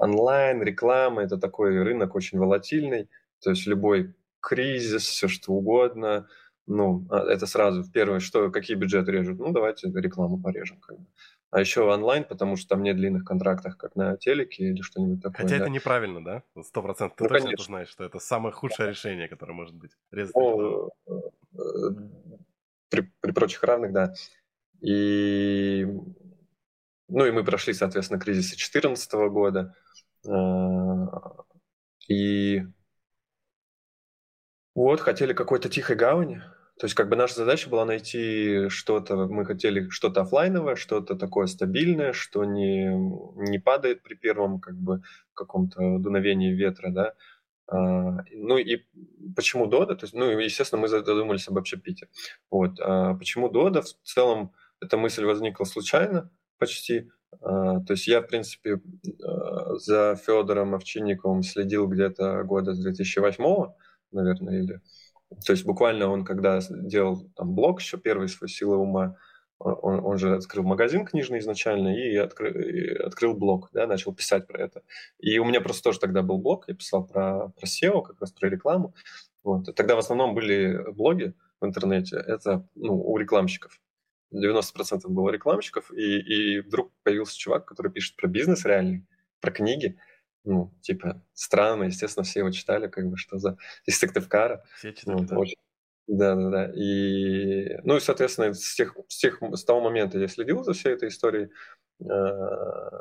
онлайн, 0.00 0.60
реклама– 0.60 1.22
это 1.22 1.38
такой 1.38 1.80
рынок 1.80 2.16
очень 2.16 2.36
волатильный, 2.36 3.08
то 3.40 3.50
есть 3.50 3.64
любой 3.68 4.16
кризис, 4.40 5.04
все 5.04 5.28
что 5.28 5.52
угодно, 5.52 6.26
ну, 6.66 7.06
а, 7.10 7.24
это 7.30 7.46
сразу 7.46 7.84
первое, 7.90 8.20
что, 8.20 8.50
какие 8.50 8.76
бюджеты 8.76 9.12
режут? 9.12 9.38
Ну, 9.38 9.52
давайте 9.52 9.88
рекламу 9.88 10.40
порежем. 10.40 10.80
Как 10.80 10.98
бы. 10.98 11.06
А 11.50 11.60
еще 11.60 11.82
онлайн, 11.82 12.24
потому 12.24 12.56
что 12.56 12.68
там 12.70 12.82
нет 12.82 12.96
длинных 12.96 13.24
контрактов, 13.24 13.76
как 13.76 13.94
на 13.94 14.16
телеке 14.16 14.64
или 14.70 14.82
что-нибудь 14.82 15.22
такое. 15.22 15.44
Хотя 15.44 15.58
да. 15.58 15.64
это 15.64 15.70
неправильно, 15.70 16.24
да? 16.24 16.42
Сто 16.62 16.82
процентов. 16.82 17.16
Ты 17.16 17.24
ну, 17.24 17.28
точно 17.28 17.44
конечно. 17.46 17.64
знаешь, 17.64 17.88
что 17.88 18.04
это 18.04 18.18
самое 18.18 18.52
худшее 18.52 18.90
решение, 18.90 19.28
которое 19.28 19.52
может 19.52 19.74
быть. 19.74 19.92
Резать 20.10 20.34
ну, 20.34 20.90
при, 22.90 23.12
при 23.20 23.30
прочих 23.32 23.62
равных, 23.62 23.92
да. 23.92 24.14
И 24.80 25.86
ну 27.08 27.24
и 27.24 27.30
мы 27.30 27.44
прошли, 27.44 27.72
соответственно, 27.72 28.20
кризис 28.20 28.48
2014 28.48 29.12
года. 29.30 29.74
А, 30.28 31.44
и 32.08 32.62
вот, 34.74 35.00
хотели 35.00 35.32
какой-то 35.32 35.68
тихой 35.68 35.96
гавани. 35.96 36.42
То 36.78 36.84
есть 36.84 36.94
как 36.94 37.08
бы 37.08 37.16
наша 37.16 37.34
задача 37.36 37.70
была 37.70 37.86
найти 37.86 38.68
что-то, 38.68 39.16
мы 39.16 39.46
хотели 39.46 39.88
что-то 39.88 40.22
офлайновое, 40.22 40.76
что-то 40.76 41.14
такое 41.14 41.46
стабильное, 41.46 42.12
что 42.12 42.44
не, 42.44 42.88
не 43.48 43.58
падает 43.58 44.02
при 44.02 44.14
первом 44.14 44.60
как 44.60 44.76
бы 44.76 45.00
каком-то 45.32 45.98
дуновении 45.98 46.52
ветра, 46.52 46.90
да. 46.90 47.14
А, 47.68 48.24
ну 48.30 48.58
и 48.58 48.84
почему 49.34 49.66
Дода? 49.66 49.96
То 49.96 50.04
есть, 50.04 50.14
ну, 50.14 50.26
естественно, 50.38 50.82
мы 50.82 50.88
задумались 50.88 51.48
об 51.48 51.56
общепите. 51.58 52.08
Вот. 52.50 52.78
А 52.80 53.14
почему 53.14 53.48
Дода? 53.48 53.82
В 53.82 53.94
целом 54.04 54.52
эта 54.80 54.98
мысль 54.98 55.24
возникла 55.24 55.64
случайно 55.64 56.30
почти. 56.58 57.10
А, 57.40 57.80
то 57.80 57.94
есть 57.94 58.06
я, 58.06 58.20
в 58.20 58.26
принципе, 58.26 58.80
а, 59.24 59.76
за 59.76 60.14
Федором 60.16 60.74
Овчинниковым 60.74 61.42
следил 61.42 61.86
где-то 61.86 62.42
года 62.44 62.74
с 62.74 62.78
2008 62.80 63.72
наверное, 64.12 64.62
или... 64.62 64.80
То 65.44 65.52
есть 65.52 65.64
буквально 65.64 66.08
он, 66.08 66.24
когда 66.24 66.60
делал 66.70 67.28
там 67.36 67.54
блог 67.54 67.80
еще 67.80 67.98
первый 67.98 68.28
свой 68.28 68.48
«Силы 68.48 68.76
ума», 68.76 69.16
он, 69.58 70.04
он 70.04 70.18
же 70.18 70.34
открыл 70.34 70.64
магазин 70.64 71.06
книжный 71.06 71.38
изначально 71.38 71.96
и, 71.96 72.14
откры, 72.16 72.50
и 72.50 72.94
открыл 72.94 73.34
блог, 73.34 73.70
да, 73.72 73.86
начал 73.86 74.14
писать 74.14 74.46
про 74.46 74.62
это. 74.62 74.82
И 75.18 75.38
у 75.38 75.44
меня 75.44 75.60
просто 75.60 75.84
тоже 75.84 75.98
тогда 75.98 76.22
был 76.22 76.38
блог, 76.38 76.64
я 76.68 76.74
писал 76.74 77.06
про, 77.06 77.48
про 77.48 77.66
SEO, 77.66 78.02
как 78.02 78.20
раз 78.20 78.32
про 78.32 78.48
рекламу. 78.50 78.94
Вот. 79.42 79.74
Тогда 79.74 79.94
в 79.94 79.98
основном 79.98 80.34
были 80.34 80.92
блоги 80.92 81.32
в 81.60 81.66
интернете, 81.66 82.16
это 82.16 82.68
ну, 82.74 83.00
у 83.00 83.16
рекламщиков. 83.16 83.80
90% 84.34 85.08
было 85.08 85.30
рекламщиков, 85.30 85.90
и, 85.92 86.18
и 86.18 86.60
вдруг 86.60 86.92
появился 87.02 87.38
чувак, 87.38 87.64
который 87.64 87.92
пишет 87.92 88.16
про 88.16 88.26
бизнес 88.26 88.64
реальный, 88.64 89.06
про 89.40 89.50
книги, 89.50 89.96
ну, 90.46 90.72
типа, 90.80 91.22
странно, 91.34 91.84
естественно, 91.84 92.24
все 92.24 92.40
его 92.40 92.50
читали, 92.50 92.86
как 92.86 93.08
бы, 93.08 93.16
что 93.16 93.38
за... 93.38 93.58
Из 93.84 93.98
Сыктывкара. 93.98 94.64
Все 94.78 94.92
читали, 94.92 95.18
вот, 95.18 95.26
да. 95.26 95.38
Очень... 95.38 95.56
Да, 96.06 96.36
да, 96.36 96.50
да. 96.50 96.72
И, 96.72 97.78
ну, 97.82 97.96
и, 97.96 98.00
соответственно, 98.00 98.54
с, 98.54 98.74
тех, 98.76 98.96
с, 99.08 99.18
тех, 99.18 99.42
с 99.42 99.64
того 99.64 99.80
момента 99.80 100.18
я 100.18 100.28
следил 100.28 100.62
за 100.62 100.72
всей 100.72 100.92
этой 100.92 101.08
историей 101.08 101.50
э, 102.00 102.04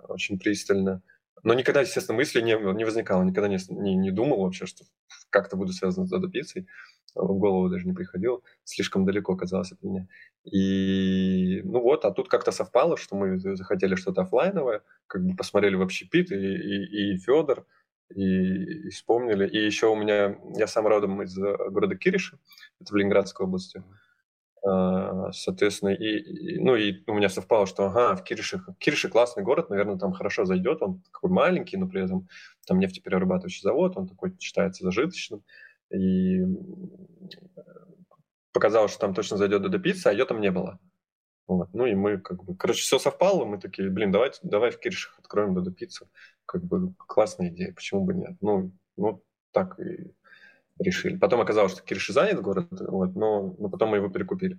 очень 0.08 0.40
пристально. 0.40 1.04
Но 1.46 1.54
никогда, 1.54 1.82
естественно, 1.82 2.18
мысли 2.18 2.42
не, 2.42 2.58
не 2.74 2.84
возникало, 2.84 3.22
никогда 3.22 3.48
не, 3.48 3.60
не, 3.70 3.96
не 3.96 4.12
думал 4.12 4.42
вообще, 4.42 4.66
что 4.66 4.84
как-то 5.30 5.56
буду 5.56 5.74
связан 5.74 6.08
с 6.08 6.10
додопицей. 6.10 6.68
В 7.14 7.38
голову 7.38 7.70
даже 7.70 7.86
не 7.86 7.94
приходило. 7.94 8.42
Слишком 8.64 9.06
далеко 9.06 9.34
оказалось 9.34 9.72
от 9.72 9.84
меня. 9.84 10.08
И 10.44 11.62
ну 11.64 11.82
вот, 11.82 12.04
а 12.04 12.12
тут 12.12 12.30
как-то 12.30 12.52
совпало, 12.52 12.98
что 12.98 13.16
мы 13.16 13.38
захотели 13.38 13.94
что-то 13.94 14.24
офлайновое, 14.24 14.82
как 15.06 15.24
бы 15.24 15.36
посмотрели 15.36 15.76
в 15.76 15.84
общепит, 15.84 16.32
и, 16.32 16.36
и, 16.36 17.14
и 17.14 17.18
Федор, 17.20 17.68
и, 18.10 18.88
и 18.88 18.90
вспомнили. 18.90 19.48
И 19.48 19.64
еще 19.64 19.88
у 19.88 19.96
меня, 19.96 20.40
я 20.56 20.66
сам 20.66 20.88
родом 20.88 21.22
из 21.22 21.38
э, 21.38 21.70
города 21.70 21.96
Кириши, 21.96 22.40
это 22.82 22.92
в 22.92 22.96
Ленинградской 22.96 23.46
области. 23.46 23.78
А, 23.78 24.05
соответственно, 25.32 25.90
и, 25.90 26.18
и, 26.18 26.60
ну, 26.60 26.76
и 26.76 27.04
у 27.08 27.14
меня 27.14 27.30
совпало, 27.30 27.68
что 27.68 27.86
ага, 27.86 28.16
в 28.16 28.24
Кириши, 28.24 28.60
Кириши 28.80 29.10
классный 29.10 29.44
город, 29.44 29.70
наверное, 29.70 29.98
там 29.98 30.12
хорошо 30.12 30.46
зайдет, 30.46 30.82
он 30.82 31.02
такой 31.02 31.30
маленький, 31.30 31.78
но 31.78 31.88
при 31.88 32.04
этом 32.04 32.28
там 32.66 32.80
нефтеперерабатывающий 32.80 33.62
завод, 33.62 33.96
он 33.96 34.08
такой 34.08 34.36
считается 34.40 34.84
зажиточным. 34.84 35.44
И 35.92 36.42
показалось, 38.52 38.92
что 38.92 39.02
там 39.02 39.14
точно 39.14 39.38
зайдет 39.38 39.62
до 39.70 39.80
пиццы, 39.80 40.08
а 40.08 40.12
ее 40.12 40.26
там 40.26 40.42
не 40.42 40.50
было. 40.50 40.80
Вот. 41.48 41.70
Ну 41.74 41.86
и 41.86 41.94
мы 41.94 42.18
как 42.18 42.44
бы, 42.44 42.56
короче, 42.56 42.82
все 42.82 42.98
совпало, 42.98 43.46
мы 43.46 43.60
такие, 43.60 43.90
блин, 43.90 44.12
давай, 44.12 44.32
давай 44.42 44.72
в 44.72 44.80
Киршах 44.80 45.20
откроем 45.20 45.54
Додо 45.54 45.72
пиццу. 45.72 46.10
Как 46.46 46.64
бы 46.64 46.94
классная 46.98 47.50
идея, 47.50 47.74
почему 47.74 48.04
бы 48.04 48.14
нет? 48.16 48.36
Ну, 48.42 48.72
ну 48.98 49.24
так 49.52 49.80
и 49.80 50.12
решили. 50.80 51.18
Потом 51.18 51.42
оказалось, 51.42 51.74
что 51.74 51.82
Кирши 51.82 52.14
занят 52.14 52.42
город, 52.42 52.68
вот, 52.72 53.16
но, 53.16 53.56
но 53.58 53.70
потом 53.70 53.90
мы 53.90 53.98
его 53.98 54.10
перекупили. 54.10 54.58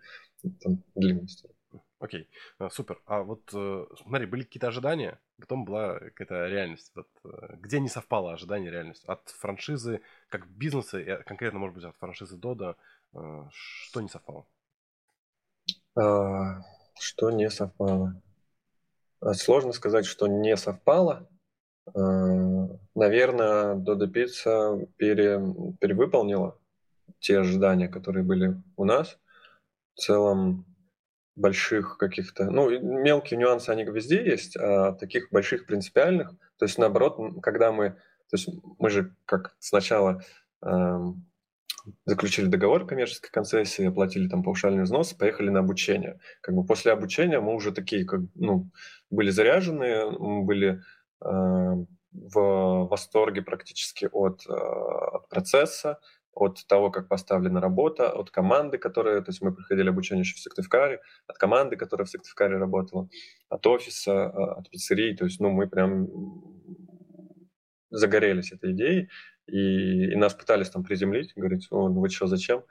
Там 0.61 0.83
длинная 0.95 1.27
история. 1.27 1.55
Окей, 1.99 2.29
а, 2.59 2.69
супер. 2.69 3.01
А 3.07 3.23
вот 3.23 3.51
э, 3.55 3.87
смотри, 4.03 4.27
были 4.27 4.43
какие-то 4.43 4.69
ожидания, 4.69 5.19
потом 5.41 5.65
была 5.65 5.99
какая-то 5.99 6.47
реальность. 6.47 6.93
Вот, 6.95 7.09
э, 7.25 7.57
где 7.57 7.81
не 7.81 7.89
совпало 7.89 8.35
ожидание 8.35 8.69
и 8.69 8.73
реальность? 8.73 9.05
От 9.07 9.29
франшизы, 9.31 10.03
как 10.29 10.47
бизнеса, 10.47 11.23
конкретно, 11.27 11.59
может 11.59 11.75
быть, 11.75 11.85
от 11.85 11.97
франшизы 11.97 12.37
Дода, 12.37 12.77
что 13.13 14.01
не 14.01 14.09
совпало? 14.09 14.47
А, 15.95 16.61
что 16.99 17.31
не 17.31 17.49
совпало? 17.49 18.21
Сложно 19.33 19.73
сказать, 19.73 20.05
что 20.05 20.27
не 20.27 20.57
совпало. 20.57 21.27
Наверное, 21.95 23.75
Dodo 23.77 24.07
Pizza 24.07 24.87
пере, 24.97 25.41
перевыполнила 25.81 26.59
те 27.21 27.39
ожидания, 27.39 27.89
которые 27.89 28.25
были 28.25 28.61
у 28.77 28.85
нас. 28.85 29.19
В 29.95 30.01
целом, 30.01 30.67
больших 31.37 31.99
каких-то... 31.99 32.51
Ну, 32.51 32.69
мелкие 32.81 33.39
нюансы, 33.39 33.71
они 33.71 33.85
везде 33.85 34.25
есть, 34.25 34.57
а 34.57 34.93
таких 34.93 35.31
больших 35.31 35.67
принципиальных. 35.67 36.31
То 36.59 36.65
есть, 36.65 36.79
наоборот, 36.79 37.19
когда 37.43 37.73
мы... 37.73 37.91
То 38.31 38.37
есть 38.37 38.49
мы 38.79 38.91
же 38.91 39.15
как 39.25 39.55
сначала 39.61 40.21
эм, 40.63 41.27
заключили 42.05 42.47
договор 42.47 42.87
коммерческой 42.87 43.31
концессии, 43.31 43.87
оплатили 43.87 44.29
там 44.29 44.43
паушальный 44.43 44.83
взнос, 44.83 45.13
поехали 45.13 45.51
на 45.51 45.61
обучение. 45.61 46.19
Как 46.41 46.55
бы 46.55 46.65
после 46.65 46.93
обучения 46.93 47.41
мы 47.41 47.55
уже 47.55 47.73
такие, 47.73 48.05
как, 48.05 48.21
ну, 48.35 48.71
были 49.11 49.31
заряжены, 49.31 50.11
мы 50.11 50.43
были 50.43 50.69
э, 50.69 50.81
в 51.21 52.89
восторге 52.91 53.43
практически 53.43 54.09
от, 54.11 54.47
э, 54.49 54.53
от 54.53 55.29
процесса, 55.29 55.99
от 56.33 56.67
того, 56.67 56.91
как 56.91 57.09
поставлена 57.09 57.61
работа, 57.61 58.11
от 58.11 58.31
команды, 58.31 58.79
которая, 58.79 59.21
то 59.23 59.31
есть 59.31 59.43
мы 59.43 59.55
проходили 59.55 59.89
обучение 59.89 60.21
еще 60.23 60.35
в 60.35 60.41
Сыктывкаре, 60.41 61.01
от 61.27 61.39
команды, 61.39 61.77
которая 61.77 62.07
в 62.07 62.11
Сыктывкаре 62.11 62.59
работала, 62.59 63.09
от 63.49 63.67
офиса, 63.67 64.13
э, 64.13 64.43
от 64.59 64.71
пиццерии, 64.71 65.15
то 65.17 65.25
есть, 65.25 65.41
ну, 65.41 65.51
мы 65.51 65.67
прям 65.69 66.09
загорелись 67.91 68.53
этой 68.53 68.73
идеей, 68.73 69.09
и, 69.47 70.13
и 70.13 70.17
нас 70.17 70.35
пытались 70.35 70.71
там 70.71 70.85
приземлить, 70.85 71.33
говорить, 71.37 71.69
о, 71.71 71.89
ну 71.89 72.01
вы 72.01 72.11
что, 72.11 72.27
зачем? 72.27 72.65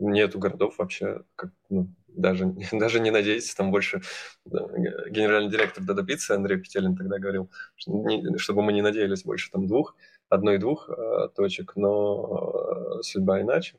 Нету 0.00 0.38
городов 0.38 0.78
вообще, 0.78 1.22
как, 1.36 1.52
ну, 1.68 1.88
даже, 2.08 2.46
даже 2.72 3.00
не 3.00 3.10
надейтесь, 3.10 3.54
там 3.54 3.70
больше 3.70 4.02
да, 4.44 4.66
генеральный 5.08 5.50
директор 5.50 5.84
Дада 5.84 6.02
Пиццы 6.02 6.32
Андрей 6.32 6.58
Петелин 6.58 6.96
тогда 6.96 7.18
говорил, 7.18 7.50
что 7.76 7.92
не, 7.92 8.38
чтобы 8.38 8.62
мы 8.62 8.72
не 8.72 8.82
надеялись 8.82 9.24
больше 9.24 9.50
там 9.50 9.66
двух, 9.66 9.94
одной-двух 10.28 10.88
э, 10.90 11.28
точек, 11.36 11.72
но 11.76 12.98
э, 12.98 13.02
судьба 13.02 13.42
иначе 13.42 13.76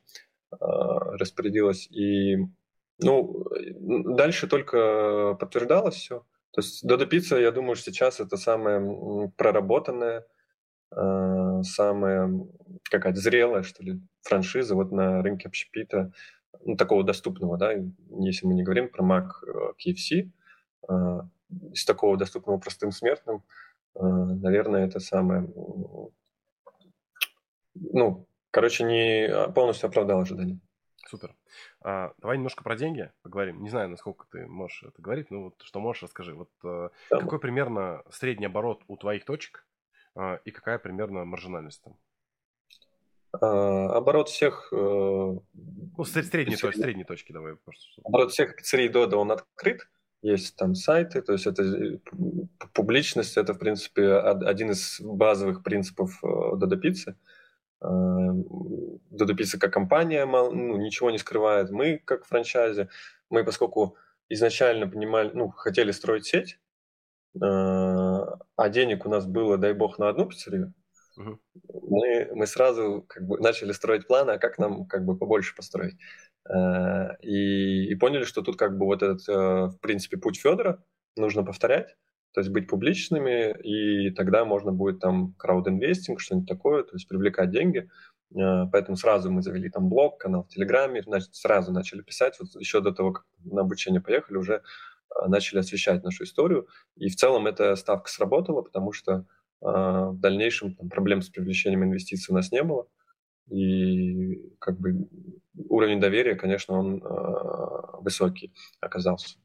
э, 0.51 0.55
распорядилась. 0.59 1.87
И 1.91 2.37
ну, 2.99 3.45
дальше 4.15 4.47
только 4.47 5.35
подтверждалось 5.39 5.95
все. 5.95 6.19
То 6.51 6.61
есть 6.61 6.85
Додо 6.85 7.05
Пицца, 7.05 7.37
я 7.37 7.51
думаю, 7.51 7.75
сейчас 7.75 8.19
это 8.19 8.37
самое 8.37 9.31
проработанное, 9.37 10.25
э, 10.91 10.95
самая 11.63 12.29
какая-то 12.89 13.19
зрелая, 13.19 13.63
что 13.63 13.83
ли, 13.83 14.01
франшиза 14.21 14.75
вот 14.75 14.91
на 14.91 15.21
рынке 15.21 15.47
общепита, 15.47 16.11
ну, 16.63 16.75
такого 16.75 17.03
доступного, 17.03 17.57
да, 17.57 17.73
если 18.19 18.45
мы 18.45 18.53
не 18.53 18.63
говорим 18.63 18.89
про 18.89 19.03
Mac 19.03 19.29
KFC, 19.83 20.31
э, 20.89 21.21
из 21.73 21.85
такого 21.85 22.17
доступного 22.17 22.57
простым 22.59 22.91
смертным, 22.91 23.43
наверное, 23.93 24.85
это 24.85 25.01
самое... 25.01 25.49
Ну, 27.73 28.25
короче, 28.51 28.85
не 28.85 29.51
полностью 29.53 29.87
оправдал 29.87 30.21
ожидания. 30.21 30.61
Супер. 31.07 31.35
А, 31.81 32.13
давай 32.19 32.37
немножко 32.37 32.63
про 32.63 32.77
деньги 32.77 33.11
поговорим. 33.21 33.61
Не 33.61 33.69
знаю, 33.69 33.89
насколько 33.89 34.25
ты 34.31 34.47
можешь 34.47 34.83
это 34.83 35.01
говорить, 35.01 35.29
но 35.29 35.43
вот 35.45 35.61
что 35.61 35.81
можешь, 35.81 36.03
расскажи. 36.03 36.33
Вот 36.33 36.49
да. 36.63 36.89
какой 37.09 37.39
примерно 37.39 38.03
средний 38.09 38.45
оборот 38.45 38.83
у 38.87 38.95
твоих 38.95 39.25
точек 39.25 39.65
а, 39.65 39.70
и 40.45 40.51
какая 40.51 40.79
примерно 40.79 41.25
маржинальность 41.25 41.81
там? 41.83 41.97
А, 43.33 43.97
оборот 43.97 44.29
всех... 44.29 44.69
Э, 44.71 44.75
ну, 44.75 46.03
средней, 46.03 46.57
то 46.57 46.67
есть 46.67 46.81
средней 46.81 47.03
точки 47.03 47.31
давай. 47.31 47.55
Просто. 47.55 48.01
Оборот 48.03 48.31
всех 48.31 48.55
пиццерий 48.55 48.89
Дода, 48.89 49.17
он 49.17 49.31
открыт. 49.31 49.89
Есть 50.21 50.55
там 50.55 50.75
сайты, 50.75 51.21
то 51.21 51.33
есть 51.33 51.47
это 51.47 51.63
э, 51.63 51.97
публичность, 52.73 53.37
это, 53.37 53.53
в 53.53 53.57
принципе, 53.57 54.13
один 54.13 54.71
из 54.71 55.01
базовых 55.01 55.63
принципов 55.63 56.19
Дода 56.21 56.77
Пиццы. 56.77 57.15
Dodo 57.81 59.33
Pizza 59.35 59.57
как 59.57 59.73
компания 59.73 60.23
ну, 60.25 60.77
ничего 60.77 61.09
не 61.09 61.17
скрывает. 61.17 61.71
Мы 61.71 61.97
как 62.05 62.25
франчайзи, 62.25 62.89
мы 63.31 63.43
поскольку 63.43 63.97
изначально 64.29 64.87
понимали, 64.87 65.31
ну, 65.33 65.49
хотели 65.49 65.91
строить 65.91 66.25
сеть, 66.25 66.59
а 67.39 68.69
денег 68.69 69.05
у 69.05 69.09
нас 69.09 69.25
было, 69.25 69.57
дай 69.57 69.73
бог, 69.73 69.99
на 69.99 70.09
одну 70.09 70.25
пиццерию, 70.25 70.73
угу. 71.17 71.39
мы, 71.87 72.29
мы 72.33 72.47
сразу 72.47 73.05
как 73.07 73.25
бы 73.25 73.39
начали 73.39 73.71
строить 73.71 74.07
планы, 74.07 74.31
а 74.31 74.37
как 74.37 74.57
нам 74.57 74.85
как 74.85 75.05
бы 75.05 75.17
побольше 75.17 75.55
построить. 75.55 75.97
А, 76.49 77.15
и, 77.21 77.85
и 77.91 77.95
поняли, 77.95 78.23
что 78.23 78.41
тут 78.41 78.57
как 78.57 78.77
бы 78.77 78.85
вот 78.85 79.03
этот, 79.03 79.27
э, 79.29 79.33
в 79.67 79.77
принципе, 79.81 80.17
путь 80.17 80.39
Федора 80.39 80.83
нужно 81.15 81.43
повторять, 81.43 81.95
то 82.33 82.41
есть 82.41 82.51
быть 82.51 82.67
публичными, 82.67 83.55
и 83.61 84.11
тогда 84.11 84.45
можно 84.45 84.71
будет 84.71 84.99
там 84.99 85.33
краудинвестинг, 85.37 86.19
что-нибудь 86.19 86.47
такое, 86.47 86.83
то 86.83 86.93
есть 86.93 87.07
привлекать 87.07 87.51
деньги. 87.51 87.89
Поэтому 88.33 88.95
сразу 88.95 89.29
мы 89.29 89.41
завели 89.41 89.69
там 89.69 89.89
блог, 89.89 90.17
канал 90.17 90.43
в 90.43 90.47
Телеграме, 90.47 91.03
значит, 91.03 91.35
сразу 91.35 91.73
начали 91.73 92.01
писать, 92.01 92.37
вот 92.39 92.55
еще 92.57 92.79
до 92.79 92.93
того, 92.93 93.11
как 93.11 93.25
на 93.43 93.61
обучение 93.61 93.99
поехали, 93.99 94.37
уже 94.37 94.63
начали 95.27 95.59
освещать 95.59 96.03
нашу 96.03 96.23
историю. 96.23 96.67
И 96.95 97.09
в 97.09 97.15
целом 97.15 97.47
эта 97.47 97.75
ставка 97.75 98.09
сработала, 98.09 98.61
потому 98.61 98.91
что 98.91 99.25
э, 99.61 99.65
в 99.65 100.19
дальнейшем 100.19 100.75
там, 100.75 100.89
проблем 100.89 101.21
с 101.21 101.29
привлечением 101.29 101.83
инвестиций 101.83 102.31
у 102.31 102.35
нас 102.35 102.51
не 102.51 102.63
было. 102.63 102.87
И 103.49 104.55
как 104.59 104.79
бы 104.79 105.09
уровень 105.67 105.99
доверия, 105.99 106.35
конечно, 106.35 106.79
он 106.79 107.03
э, 107.03 108.01
высокий 108.01 108.53
оказался. 108.79 109.37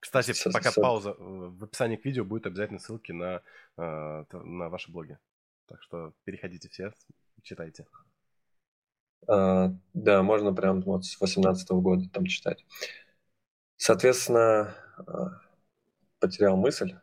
Кстати, 0.00 0.32
с, 0.32 0.50
пока 0.52 0.70
с... 0.70 0.74
пауза, 0.74 1.14
в 1.18 1.64
описании 1.64 1.96
к 1.96 2.04
видео 2.04 2.24
будет 2.24 2.46
обязательно 2.46 2.78
ссылки 2.78 3.10
на, 3.12 3.42
на 3.76 4.68
ваши 4.68 4.92
блоги. 4.92 5.18
Так 5.66 5.82
что 5.82 6.12
переходите 6.24 6.68
все, 6.68 6.92
читайте. 7.42 7.86
А, 9.28 9.72
да, 9.94 10.22
можно 10.22 10.54
прям 10.54 10.80
вот 10.82 11.04
с 11.04 11.20
18 11.20 11.68
года 11.70 12.08
там 12.10 12.26
читать. 12.26 12.64
Соответственно, 13.76 14.74
а, 15.06 15.40
потерял 16.20 16.56
мысль. 16.56 16.94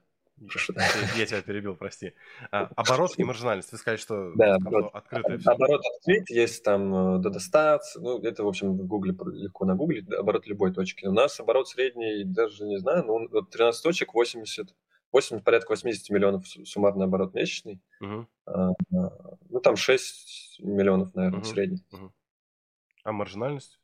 Я 1.16 1.26
тебя 1.26 1.42
перебил, 1.42 1.76
прости. 1.76 2.14
А, 2.52 2.70
оборот 2.76 3.14
и 3.18 3.24
маржинальность. 3.24 3.72
Вы 3.72 3.78
сказали, 3.78 3.98
что 3.98 4.34
да, 4.36 4.56
оборот, 4.56 4.90
открытое 4.94 5.38
все. 5.38 5.52
Оборот 5.52 5.82
открыт, 5.96 6.30
есть 6.30 6.64
там 6.64 7.22
додостатс. 7.22 7.96
Э, 7.96 8.00
ну, 8.00 8.20
это, 8.20 8.44
в 8.44 8.48
общем, 8.48 8.78
в 8.78 8.86
Гугле 8.86 9.16
легко 9.32 9.66
нагуглить. 9.66 10.12
Оборот 10.12 10.48
любой 10.48 10.74
точки. 10.74 11.06
У 11.06 11.14
нас 11.14 11.40
оборот 11.40 11.70
средний, 11.70 12.24
даже 12.24 12.66
не 12.66 12.78
знаю, 12.78 13.06
ну, 13.06 13.28
вот 13.30 13.52
13 13.52 13.82
точек, 13.84 14.14
80, 14.14 14.74
80 15.12 15.44
порядка 15.44 15.70
80 15.72 16.10
миллионов 16.10 16.48
суммарный 16.48 17.06
оборот 17.06 17.34
месячный. 17.34 17.80
Угу. 18.02 18.28
А, 18.48 18.72
ну, 18.90 19.60
там 19.62 19.76
6 19.76 20.60
миллионов, 20.60 21.14
наверное, 21.16 21.40
угу. 21.40 21.48
средний. 21.48 21.86
Угу. 21.92 22.14
А 23.04 23.12
маржинальность 23.12 23.80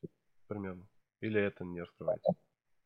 примерно? 0.48 0.88
Или 1.22 1.42
это 1.42 1.64
не 1.64 1.82
раскрывается? 1.82 2.34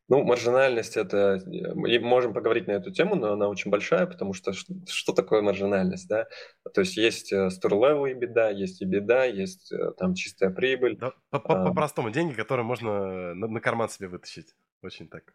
Ну, 0.08 0.22
маржинальность 0.22 0.96
это... 0.96 1.40
Мы 1.46 1.98
можем 2.00 2.34
поговорить 2.34 2.66
на 2.66 2.72
эту 2.72 2.90
тему, 2.90 3.14
но 3.14 3.32
она 3.32 3.48
очень 3.48 3.70
большая, 3.70 4.06
потому 4.06 4.34
что 4.34 4.52
что 4.52 5.12
такое 5.12 5.40
маржинальность, 5.40 6.08
да? 6.08 6.26
То 6.74 6.82
есть 6.82 6.96
есть 6.96 7.32
э, 7.32 7.48
store-level 7.48 8.12
беда, 8.14 8.50
есть 8.50 8.82
и 8.82 8.84
беда, 8.84 9.24
есть 9.24 9.72
э, 9.72 9.92
там 9.96 10.14
чистая 10.14 10.50
прибыль. 10.50 10.98
Да, 10.98 11.12
по-простому, 11.30 12.10
деньги, 12.10 12.34
которые 12.34 12.66
можно 12.66 13.34
на, 13.34 13.48
на 13.48 13.60
карман 13.60 13.88
себе 13.88 14.08
вытащить. 14.08 14.54
Очень 14.82 15.08
так. 15.08 15.34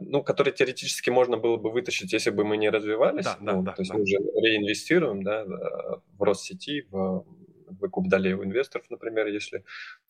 Ну, 0.00 0.22
которые 0.22 0.54
теоретически 0.54 1.10
можно 1.10 1.36
было 1.36 1.58
бы 1.58 1.70
вытащить, 1.70 2.14
если 2.14 2.30
бы 2.30 2.44
мы 2.44 2.56
не 2.56 2.70
развивались. 2.70 3.26
Да, 3.26 3.36
ну, 3.40 3.62
да, 3.62 3.72
то 3.72 3.82
есть 3.82 3.90
да. 3.90 3.98
мы 3.98 4.04
уже 4.04 4.16
реинвестируем 4.16 5.22
да, 5.22 5.44
в 5.44 6.22
рост 6.22 6.44
сети, 6.44 6.86
в 6.90 7.26
выкуп 7.82 8.08
долей 8.08 8.34
у 8.34 8.44
инвесторов, 8.44 8.88
например, 8.88 9.26
если 9.26 9.64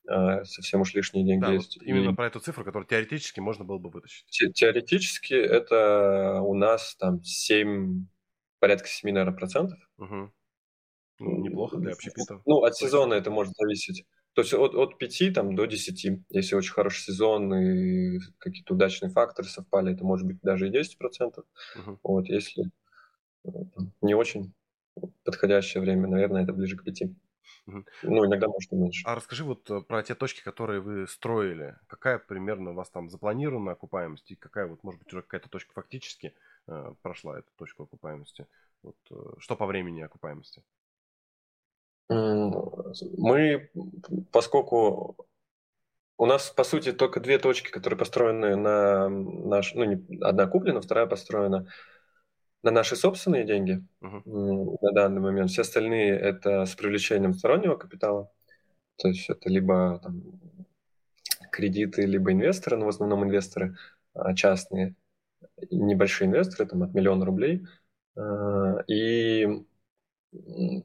э, 0.08 0.44
совсем 0.44 0.82
уж 0.82 0.94
лишние 0.94 1.24
деньги 1.24 1.42
да, 1.42 1.52
есть. 1.52 1.78
Вот 1.78 1.86
именно 1.86 2.10
и... 2.10 2.14
про 2.14 2.26
эту 2.26 2.38
цифру, 2.38 2.64
которую 2.64 2.86
теоретически 2.86 3.40
можно 3.40 3.64
было 3.64 3.78
бы 3.78 3.90
вытащить. 3.90 4.26
Те- 4.26 4.52
теоретически 4.52 5.34
это 5.34 6.40
у 6.42 6.54
нас 6.54 6.94
там 6.96 7.22
7, 7.22 8.06
порядка 8.60 8.88
7, 8.88 9.10
наверное, 9.10 9.36
процентов. 9.36 9.78
Угу. 9.98 10.32
Ну, 11.18 11.42
неплохо 11.42 11.78
для 11.78 11.92
общепита. 11.92 12.40
Ну, 12.46 12.62
от 12.62 12.76
сезона 12.76 13.14
это 13.14 13.30
может 13.30 13.54
зависеть. 13.56 14.04
То 14.34 14.42
есть 14.42 14.54
от, 14.54 14.74
от 14.74 14.98
5 14.98 15.34
там, 15.34 15.54
до 15.54 15.66
10, 15.66 16.20
если 16.30 16.54
очень 16.54 16.72
хороший 16.72 17.02
сезон 17.02 17.54
и 17.54 18.18
какие-то 18.38 18.74
удачные 18.74 19.10
факторы 19.10 19.48
совпали, 19.48 19.92
это 19.92 20.04
может 20.04 20.26
быть 20.26 20.38
даже 20.42 20.68
и 20.68 20.70
10%. 20.70 21.44
Угу. 21.76 21.98
Вот, 22.02 22.28
если 22.28 22.70
э, 23.44 23.48
не 24.00 24.14
очень 24.14 24.54
подходящее 25.24 25.82
время, 25.82 26.08
наверное, 26.08 26.42
это 26.44 26.52
ближе 26.52 26.76
к 26.76 26.84
5. 26.84 27.02
Ну, 27.66 28.26
иногда 28.26 28.48
может 28.48 28.72
и 28.72 28.76
меньше. 28.76 29.02
А 29.06 29.14
расскажи 29.14 29.44
вот 29.44 29.70
э, 29.70 29.80
про 29.80 30.02
те 30.02 30.14
точки, 30.14 30.42
которые 30.42 30.80
вы 30.80 31.06
строили. 31.06 31.76
Какая 31.86 32.18
примерно 32.18 32.70
у 32.70 32.74
вас 32.74 32.90
там 32.90 33.08
запланирована 33.10 33.72
окупаемость 33.72 34.30
и 34.30 34.36
какая 34.36 34.66
вот, 34.66 34.82
может 34.82 35.00
быть, 35.00 35.12
уже 35.12 35.22
какая-то 35.22 35.48
точка 35.48 35.72
фактически 35.74 36.34
э, 36.66 36.94
прошла 37.02 37.38
эту 37.38 37.50
точку 37.56 37.84
окупаемости? 37.84 38.46
Вот, 38.82 38.96
э, 39.10 39.14
что 39.38 39.56
по 39.56 39.66
времени 39.66 40.02
окупаемости? 40.02 40.62
Мы, 42.08 43.70
поскольку 44.32 45.16
у 46.18 46.26
нас, 46.26 46.50
по 46.50 46.64
сути, 46.64 46.92
только 46.92 47.20
две 47.20 47.38
точки, 47.38 47.70
которые 47.70 47.98
построены 47.98 48.54
на 48.54 49.08
наш, 49.08 49.74
ну, 49.74 49.84
не, 49.84 50.18
одна 50.20 50.46
куплена, 50.46 50.80
вторая 50.80 51.06
построена 51.06 51.66
на 52.62 52.70
наши 52.70 52.96
собственные 52.96 53.44
деньги 53.44 53.84
uh-huh. 54.00 54.78
на 54.80 54.92
данный 54.92 55.20
момент. 55.20 55.50
Все 55.50 55.62
остальные 55.62 56.12
это 56.12 56.64
с 56.64 56.74
привлечением 56.74 57.34
стороннего 57.34 57.76
капитала. 57.76 58.30
То 58.96 59.08
есть 59.08 59.28
это 59.28 59.48
либо 59.48 60.00
там, 60.02 60.22
кредиты, 61.50 62.02
либо 62.02 62.32
инвесторы, 62.32 62.76
но 62.76 62.86
в 62.86 62.88
основном 62.88 63.24
инвесторы 63.24 63.76
а, 64.14 64.34
частные, 64.34 64.94
небольшие 65.70 66.28
инвесторы, 66.28 66.68
там 66.68 66.82
от 66.82 66.94
миллиона 66.94 67.24
рублей. 67.24 67.66
А, 68.16 68.78
и 68.86 69.64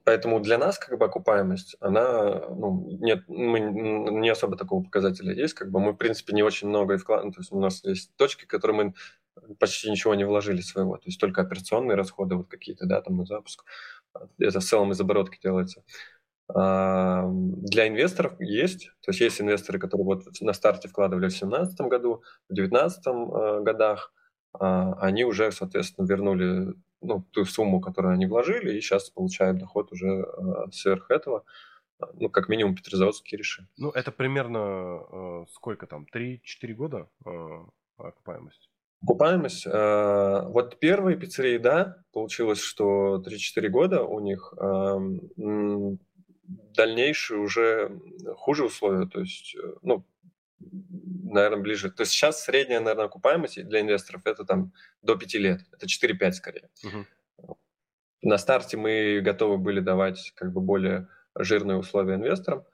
Поэтому 0.04 0.42
для 0.42 0.58
нас 0.58 0.78
как 0.78 1.00
бы 1.00 1.06
окупаемость, 1.06 1.78
она, 1.80 2.50
ну, 2.50 2.86
нет, 3.00 3.24
мы 3.30 3.62
не 3.62 4.30
особо 4.30 4.58
такого 4.58 4.84
показателя 4.84 5.34
есть, 5.34 5.54
как 5.54 5.72
бы 5.72 5.80
мы, 5.80 5.94
в 5.94 5.96
принципе, 5.96 6.34
не 6.34 6.44
очень 6.44 6.68
много 6.68 6.96
и 6.96 6.98
вкладываем, 6.98 7.32
то 7.32 7.40
есть 7.40 7.54
у 7.54 7.60
нас 7.60 7.82
есть 7.86 8.14
точки, 8.18 8.46
которые 8.46 8.76
мы 8.76 8.94
почти 9.60 9.90
ничего 9.90 10.16
не 10.16 10.26
вложили 10.26 10.62
своего, 10.62 10.98
то 10.98 11.06
есть 11.06 11.20
только 11.20 11.42
операционные 11.42 11.96
расходы 11.96 12.36
вот 12.36 12.48
какие-то, 12.48 12.86
да, 12.86 13.02
там 13.02 13.18
на 13.18 13.26
запуск, 13.26 13.64
это 14.40 14.60
в 14.60 14.64
целом 14.64 14.92
из 14.92 15.02
оборотки 15.02 15.40
делается. 15.42 15.84
А 16.54 17.26
для 17.30 17.88
инвесторов 17.88 18.40
есть, 18.40 18.92
то 19.02 19.12
есть 19.12 19.20
есть 19.20 19.42
инвесторы, 19.42 19.80
которые 19.80 20.06
вот 20.06 20.24
на 20.40 20.54
старте 20.54 20.88
вкладывали 20.88 21.26
в 21.26 21.30
2017 21.30 21.82
году, 21.82 22.24
в 22.50 22.54
2019 22.54 23.08
э, 23.08 23.64
годах, 23.64 24.14
а 24.54 24.94
они 24.94 25.26
уже, 25.26 25.52
соответственно, 25.52 26.06
вернули 26.06 26.74
ну, 27.02 27.26
ту 27.32 27.46
сумму, 27.46 27.82
которую 27.82 28.14
они 28.14 28.26
вложили, 28.26 28.78
и 28.78 28.82
сейчас 28.82 29.10
получают 29.10 29.58
доход 29.58 29.92
уже 29.92 30.08
э, 30.08 30.72
сверх 30.72 31.12
этого. 31.12 31.44
Ну, 32.14 32.30
как 32.30 32.48
минимум, 32.48 32.76
петрозаводские 32.76 33.40
реши. 33.40 33.68
Ну, 33.76 33.90
это 33.90 34.12
примерно 34.12 35.02
э, 35.12 35.46
сколько 35.52 35.88
там? 35.88 36.06
3-4 36.14 36.40
года 36.74 37.10
э, 37.26 37.30
окупаемость? 37.98 38.70
Окупаемость. 39.08 39.66
Э, 39.66 40.42
вот 40.48 40.80
первые 40.80 41.16
пиццерии, 41.16 41.58
да, 41.58 42.04
получилось, 42.12 42.60
что 42.60 43.24
3-4 43.26 43.70
года 43.70 44.04
у 44.04 44.20
них. 44.20 44.54
Э, 44.60 44.98
дальнейшие 46.76 47.40
уже 47.40 48.00
хуже 48.36 48.66
условия, 48.66 49.08
то 49.08 49.22
есть, 49.22 49.56
э, 49.56 49.76
ну, 49.82 50.06
наверное, 50.60 51.62
ближе. 51.62 51.90
То 51.90 52.02
есть 52.02 52.12
сейчас 52.12 52.44
средняя, 52.44 52.82
наверное, 52.82 53.06
окупаемость 53.06 53.66
для 53.66 53.80
инвесторов 53.80 54.24
это 54.26 54.44
там 54.44 54.74
до 55.02 55.16
5 55.16 55.36
лет. 55.36 55.62
Это 55.72 55.88
4-5 55.88 56.32
скорее. 56.34 56.70
Угу. 56.84 57.58
На 58.24 58.38
старте 58.38 58.76
мы 58.76 59.22
готовы 59.24 59.58
были 59.58 59.80
давать 59.80 60.34
как 60.36 60.52
бы 60.52 60.60
более 60.60 61.08
жирные 61.34 61.78
условия 61.78 62.16
инвесторам, 62.16 62.66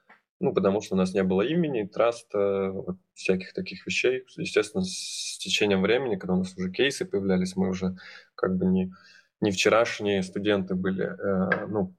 ну, 0.44 0.52
потому 0.52 0.82
что 0.82 0.94
у 0.94 0.98
нас 0.98 1.14
не 1.14 1.22
было 1.22 1.40
имени, 1.42 1.84
траста, 1.84 2.70
вот, 2.70 2.96
всяких 3.14 3.54
таких 3.54 3.86
вещей. 3.86 4.24
Естественно, 4.36 4.84
с 4.84 5.38
течением 5.38 5.80
времени, 5.80 6.16
когда 6.16 6.34
у 6.34 6.38
нас 6.38 6.54
уже 6.56 6.70
кейсы 6.70 7.06
появлялись, 7.06 7.56
мы 7.56 7.70
уже 7.70 7.96
как 8.34 8.54
бы 8.56 8.66
не, 8.66 8.92
не 9.40 9.50
вчерашние 9.50 10.22
студенты 10.22 10.74
были, 10.74 11.04
э, 11.04 11.66
ну, 11.66 11.94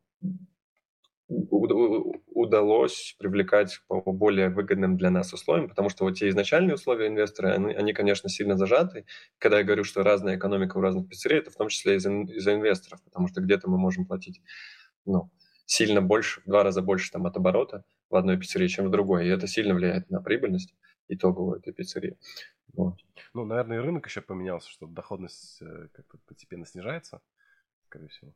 удалось 1.28 3.16
привлекать 3.18 3.82
по 3.88 4.00
более 4.00 4.50
выгодным 4.50 4.96
для 4.96 5.10
нас 5.10 5.34
условиям, 5.34 5.68
потому 5.68 5.90
что 5.90 6.04
вот 6.04 6.12
те 6.12 6.30
изначальные 6.30 6.76
условия 6.76 7.08
инвестора, 7.08 7.54
они, 7.54 7.74
они 7.74 7.94
конечно, 7.94 8.30
сильно 8.30 8.56
зажаты. 8.58 9.06
Когда 9.40 9.58
я 9.58 9.64
говорю, 9.64 9.84
что 9.84 10.04
разная 10.04 10.38
экономика 10.38 10.78
у 10.78 10.82
разных 10.82 11.10
пиццерий, 11.10 11.40
это 11.40 11.50
в 11.50 11.56
том 11.56 11.70
числе 11.70 11.96
из-за, 11.96 12.12
из 12.12 12.48
инвесторов, 12.48 13.02
потому 13.04 13.28
что 13.28 13.42
где-то 13.42 13.68
мы 13.68 13.80
можем 13.80 14.06
платить 14.06 14.40
ну, 15.06 15.32
сильно 15.66 16.02
больше, 16.02 16.42
в 16.42 16.46
два 16.46 16.64
раза 16.64 16.82
больше 16.82 17.12
там, 17.12 17.26
от 17.26 17.38
оборота 17.38 17.84
в 18.10 18.16
одной 18.16 18.38
пиццерии, 18.38 18.68
чем 18.68 18.88
в 18.88 18.92
другой. 18.92 19.26
И 19.26 19.30
это 19.30 19.48
сильно 19.48 19.74
влияет 19.74 20.10
на 20.10 20.22
прибыльность 20.22 20.74
итоговую 21.08 21.60
этой 21.60 21.74
пиццерии. 21.74 22.18
Вот. 22.74 22.96
Ну, 23.34 23.46
наверное, 23.46 23.78
и 23.78 23.82
рынок 23.82 24.06
еще 24.08 24.22
поменялся, 24.22 24.70
что 24.70 24.88
доходность 24.88 25.62
э, 25.62 25.88
как-то 25.94 26.18
постепенно 26.28 26.66
снижается, 26.66 27.22
скорее 27.86 28.08
всего. 28.10 28.34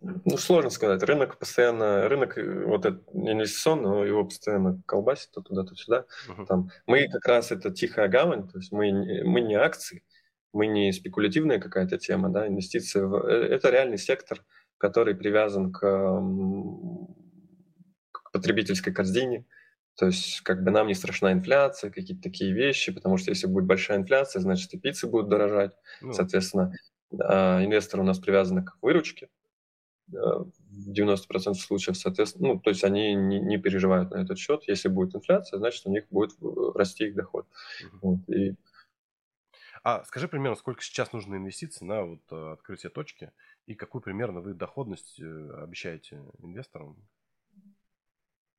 Ну, 0.00 0.36
сложно 0.36 0.70
сказать. 0.70 1.02
Рынок 1.04 1.38
постоянно, 1.38 2.08
рынок 2.08 2.36
э, 2.36 2.64
вот 2.64 2.84
этот 2.84 3.08
инвестиционный, 3.12 4.08
его 4.08 4.24
постоянно 4.24 4.82
колбасит 4.86 5.30
то 5.30 5.40
туда, 5.40 5.62
то 5.62 5.76
сюда. 5.76 6.06
Uh-huh. 6.28 6.46
Там, 6.46 6.70
мы 6.86 7.08
как 7.08 7.24
раз 7.26 7.52
это 7.52 7.70
тихая 7.70 8.08
гавань, 8.08 8.48
то 8.48 8.58
есть 8.58 8.72
мы, 8.72 9.22
мы 9.24 9.40
не 9.40 9.54
акции, 9.54 10.02
мы 10.52 10.66
не 10.66 10.92
спекулятивная 10.92 11.60
какая-то 11.60 11.98
тема, 11.98 12.30
да, 12.30 12.48
инвестиции. 12.48 13.00
В, 13.00 13.14
э, 13.24 13.46
это 13.54 13.70
реальный 13.70 13.98
сектор, 13.98 14.44
который 14.82 15.14
привязан 15.14 15.72
к, 15.72 15.78
к 18.10 18.32
потребительской 18.32 18.92
корзине. 18.92 19.46
То 19.96 20.06
есть 20.06 20.40
как 20.40 20.64
бы 20.64 20.72
нам 20.72 20.88
не 20.88 20.94
страшна 20.94 21.32
инфляция, 21.32 21.92
какие-то 21.92 22.24
такие 22.24 22.52
вещи, 22.52 22.90
потому 22.90 23.16
что 23.16 23.30
если 23.30 23.46
будет 23.46 23.66
большая 23.66 23.98
инфляция, 23.98 24.40
значит 24.40 24.74
и 24.74 24.78
пиццы 24.78 25.06
будут 25.06 25.28
дорожать. 25.28 25.70
Ну. 26.00 26.12
Соответственно, 26.12 26.72
а, 27.16 27.64
инвесторы 27.64 28.02
у 28.02 28.06
нас 28.06 28.18
привязаны 28.18 28.64
к 28.64 28.76
выручке, 28.82 29.28
в 30.08 30.50
90% 30.90 31.54
случаев, 31.54 31.96
соответственно, 31.96 32.54
ну, 32.54 32.58
то 32.58 32.70
есть 32.70 32.82
они 32.82 33.14
не, 33.14 33.38
не 33.38 33.58
переживают 33.58 34.10
на 34.10 34.16
этот 34.16 34.36
счет. 34.36 34.64
Если 34.66 34.88
будет 34.88 35.14
инфляция, 35.14 35.58
значит, 35.58 35.86
у 35.86 35.90
них 35.90 36.06
будет 36.10 36.32
расти 36.74 37.06
их 37.06 37.14
доход. 37.14 37.46
Uh-huh. 37.46 37.98
Вот, 38.02 38.28
и... 38.28 38.56
А 39.82 40.04
скажи 40.04 40.28
примерно, 40.28 40.56
сколько 40.56 40.82
сейчас 40.82 41.12
нужно 41.12 41.36
инвестиций 41.36 41.86
на 41.86 42.04
вот 42.04 42.20
э, 42.30 42.52
открытие 42.52 42.90
точки 42.90 43.32
и 43.66 43.74
какую 43.74 44.00
примерно 44.00 44.40
вы 44.40 44.54
доходность 44.54 45.20
э, 45.20 45.50
обещаете 45.60 46.22
инвесторам? 46.38 46.96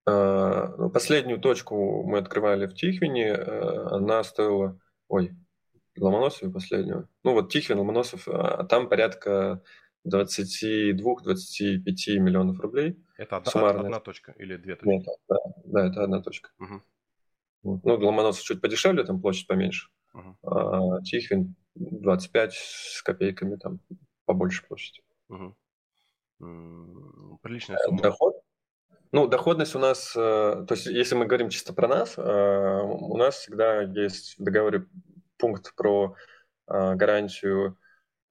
А, 0.06 0.76
ну, 0.78 0.90
последнюю 0.90 1.40
точку 1.40 2.04
мы 2.04 2.18
открывали 2.18 2.68
в 2.68 2.74
Тихвине, 2.74 3.28
э, 3.28 3.88
она 3.92 4.22
стоила, 4.26 4.78
ой, 5.08 5.34
Ломоносове 5.96 6.52
последнюю. 6.52 7.08
Ну 7.24 7.34
вот 7.34 7.52
Тихвин, 7.52 7.80
Ломоносов, 7.80 8.28
а 8.28 8.66
там 8.66 8.90
порядка 8.90 9.64
22-25 10.06 12.20
миллионов 12.20 12.60
рублей. 12.60 13.02
Это 13.16 13.38
одна, 13.38 13.70
одна 13.70 14.00
точка 14.02 14.34
или 14.34 14.58
две 14.58 14.76
точки? 14.76 14.90
Нет, 14.90 15.06
да, 15.30 15.38
да, 15.64 15.88
это 15.88 16.04
одна 16.04 16.22
точка. 16.22 16.50
Угу. 16.60 16.82
Ну, 17.64 17.80
Ломоносов 17.84 18.44
чуть 18.44 18.60
подешевле, 18.60 19.06
там 19.06 19.22
площадь 19.22 19.48
поменьше. 19.48 19.88
Угу. 20.13 20.38
А 20.43 21.02
Тихвин 21.02 21.56
25 21.76 22.54
с 22.54 23.02
копейками, 23.02 23.56
там 23.56 23.80
побольше 24.26 24.65
площадь. 24.67 25.02
Угу. 25.30 25.56
Приличная 27.41 27.78
сумма. 27.80 28.02
Доход? 28.02 28.36
Ну, 29.12 29.28
доходность 29.28 29.76
у 29.76 29.80
нас, 29.80 30.15
э, 30.15 30.19
то 30.67 30.73
есть 30.73 30.88
если 30.88 31.15
мы 31.15 31.26
говорим 31.26 31.49
чисто 31.49 31.73
про 31.73 31.88
нас, 31.88 32.17
э, 32.17 32.21
у 32.21 33.15
нас 33.15 33.36
всегда 33.36 33.82
есть 33.82 34.39
в 34.39 34.43
договоре 34.43 34.88
пункт 35.38 35.76
про 35.76 36.15
э, 36.67 36.95
гарантию 36.95 37.78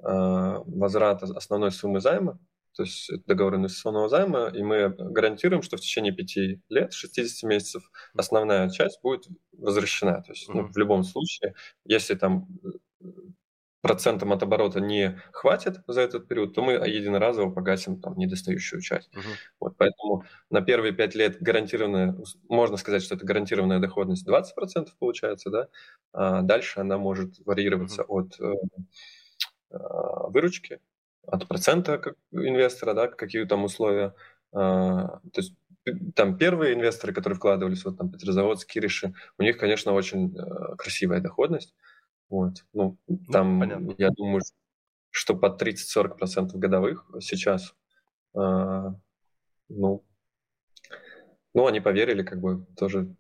Э, 0.03 0.59
возврата 0.67 1.27
основной 1.37 1.71
суммы 1.71 2.01
займа, 2.01 2.37
то 2.75 2.85
есть 2.85 3.11
договор 3.27 3.57
инвестиционного 3.57 4.09
займа, 4.09 4.49
и 4.49 4.63
мы 4.63 4.89
гарантируем, 4.89 5.63
что 5.63 5.77
в 5.77 5.81
течение 5.81 6.13
5 6.13 6.61
лет, 6.69 6.93
60 6.93 7.49
месяцев, 7.49 7.91
основная 8.15 8.71
часть 8.71 9.01
будет 9.03 9.27
возвращена. 9.53 10.23
То 10.23 10.33
есть 10.33 10.49
ну, 10.49 10.67
в 10.67 10.77
любом 10.77 11.05
случае, 11.05 11.55
если 11.85 12.15
там 12.15 12.49
э, 12.65 13.09
процентом 13.83 14.33
от 14.33 14.43
оборота 14.43 14.81
не 14.81 15.21
хватит 15.33 15.81
за 15.87 16.01
этот 16.01 16.29
период, 16.29 16.55
то 16.55 16.63
мы 16.63 16.73
единоразово 16.73 17.51
погасим 17.51 18.01
там 18.01 18.17
недостающую 18.17 18.81
часть. 18.81 19.13
Uh-huh. 19.15 19.21
Вот, 19.61 19.77
поэтому 19.77 20.25
на 20.51 20.63
первые 20.63 20.93
5 20.93 21.15
лет 21.17 21.43
гарантированная, 21.43 22.17
можно 22.49 22.77
сказать, 22.77 23.03
что 23.03 23.17
это 23.17 23.27
гарантированная 23.27 23.81
доходность 23.81 24.27
20% 24.27 24.89
получается, 24.99 25.51
да, 25.51 25.69
а 26.13 26.43
дальше 26.43 26.81
она 26.81 26.97
может 26.97 27.35
варьироваться 27.45 28.03
uh-huh. 28.03 28.07
от 28.09 28.41
э, 28.41 28.55
а, 29.73 30.29
выручки, 30.29 30.81
от 31.27 31.49
процента 31.49 31.99
как 31.99 32.17
инвестора, 32.33 32.95
да, 32.95 33.09
какие 33.09 33.45
там 33.45 33.65
условия. 33.65 34.15
А, 34.53 35.21
то 35.33 35.41
есть 35.41 35.55
там 36.15 36.37
первые 36.39 36.75
инвесторы, 36.75 37.13
которые 37.13 37.37
вкладывались, 37.37 37.85
вот 37.85 37.99
там 37.99 38.11
Петрозаводск, 38.11 38.69
Кириши, 38.69 39.15
у 39.39 39.43
них, 39.43 39.59
конечно, 39.59 39.93
очень 39.93 40.37
э, 40.37 40.77
красивая 40.77 41.21
доходность. 41.21 41.75
Вот. 42.29 42.65
Ну, 42.73 42.99
ну 43.09 43.19
там, 43.31 43.59
ну, 43.59 43.95
я 43.99 44.11
думаю, 44.11 44.43
что 45.11 45.35
под 45.35 45.61
30-40% 45.61 46.51
годовых 46.55 47.07
сейчас. 47.21 47.75
Э, 48.35 48.93
ну, 49.69 50.05
ну, 51.55 51.67
они 51.67 51.81
поверили, 51.81 52.23
как 52.23 52.41
бы 52.41 52.65
тоже 52.77 53.15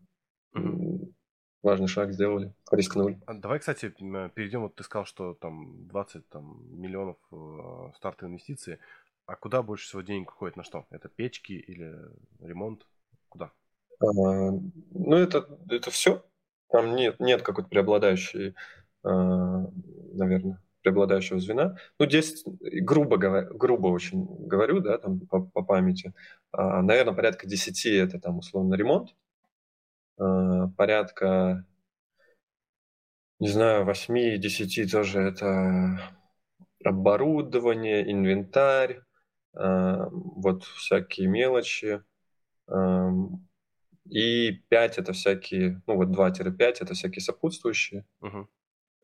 важный 1.62 1.88
шаг 1.88 2.12
сделали, 2.12 2.52
рискнули. 2.70 3.20
А 3.26 3.34
давай, 3.34 3.58
кстати, 3.58 3.88
перейдем. 3.90 4.62
Вот 4.62 4.74
ты 4.74 4.82
сказал, 4.82 5.04
что 5.04 5.34
там 5.34 5.86
20 5.88 6.28
там, 6.28 6.62
миллионов 6.80 7.16
э, 7.30 7.92
старт 7.96 8.22
инвестиции. 8.22 8.78
А 9.26 9.36
куда 9.36 9.62
больше 9.62 9.86
всего 9.86 10.02
денег 10.02 10.30
уходит? 10.30 10.56
На 10.56 10.64
что? 10.64 10.86
Это 10.90 11.08
печки 11.08 11.52
или 11.52 11.96
ремонт? 12.40 12.86
Куда? 13.28 13.52
А, 14.00 14.06
ну, 14.06 15.16
это, 15.16 15.46
это 15.68 15.90
все. 15.90 16.24
Там 16.70 16.96
нет, 16.96 17.20
нет 17.20 17.42
какой-то 17.42 17.68
преобладающей, 17.68 18.54
а, 19.04 19.66
наверное, 20.12 20.60
преобладающего 20.82 21.38
звена. 21.38 21.76
Ну, 21.98 22.06
здесь 22.06 22.42
грубо, 22.60 23.16
говоря, 23.16 23.46
грубо 23.50 23.88
очень 23.88 24.24
говорю, 24.46 24.80
да, 24.80 24.98
там 24.98 25.20
по, 25.20 25.40
по 25.42 25.62
памяти. 25.62 26.12
А, 26.50 26.82
наверное, 26.82 27.14
порядка 27.14 27.46
10 27.46 27.86
это 27.86 28.18
там 28.18 28.38
условно 28.38 28.74
ремонт. 28.74 29.14
Э, 30.22 30.68
порядка, 30.76 31.66
не 33.40 33.48
знаю, 33.48 33.84
8-10 33.84 34.86
тоже 34.86 35.20
это 35.20 35.98
оборудование, 36.84 38.10
инвентарь, 38.10 39.00
э, 39.54 40.06
вот 40.10 40.64
всякие 40.64 41.28
мелочи. 41.28 42.02
Эм, 42.68 43.48
и 44.08 44.52
5 44.68 44.98
это 44.98 45.12
всякие, 45.12 45.82
ну 45.86 45.96
вот 45.96 46.10
2-5 46.10 46.80
это 46.80 46.94
всякие 46.94 47.22
сопутствующие. 47.22 48.04
Uh-huh. 48.22 48.46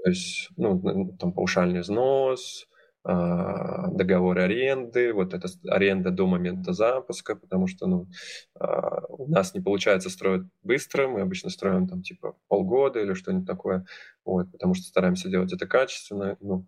То 0.03 0.11
есть, 0.11 0.51
ну, 0.57 1.17
там 1.19 1.33
паушальный 1.33 1.81
взнос, 1.81 2.69
договор 3.05 4.39
аренды, 4.39 5.13
вот 5.13 5.33
эта 5.33 5.49
аренда 5.69 6.11
до 6.11 6.27
момента 6.27 6.73
запуска, 6.73 7.37
потому 7.37 7.67
что 7.67 7.87
ну, 7.87 8.07
а, 8.55 9.05
у 9.09 9.29
нас 9.31 9.55
не 9.55 9.61
получается 9.61 10.11
строить 10.11 10.43
быстро, 10.63 11.09
мы 11.09 11.21
обычно 11.21 11.49
строим 11.51 11.89
там 11.89 12.03
типа 12.03 12.37
полгода 12.49 13.01
или 13.01 13.15
что-нибудь 13.15 13.47
такое, 13.47 13.87
вот, 14.25 14.51
потому 14.53 14.75
что 14.75 14.85
стараемся 14.85 15.29
делать 15.29 15.53
это 15.53 15.67
качественно, 15.67 16.37
ну, 16.41 16.67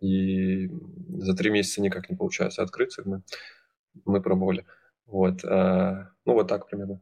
и 0.00 0.68
за 1.18 1.34
три 1.34 1.50
месяца 1.50 1.80
никак 1.80 2.10
не 2.10 2.16
получается 2.16 2.62
открыться, 2.62 3.02
мы, 3.04 3.22
мы 4.04 4.20
пробовали. 4.20 4.66
Вот, 5.06 5.44
а, 5.44 6.10
ну 6.24 6.34
вот 6.34 6.48
так 6.48 6.68
примерно. 6.68 7.00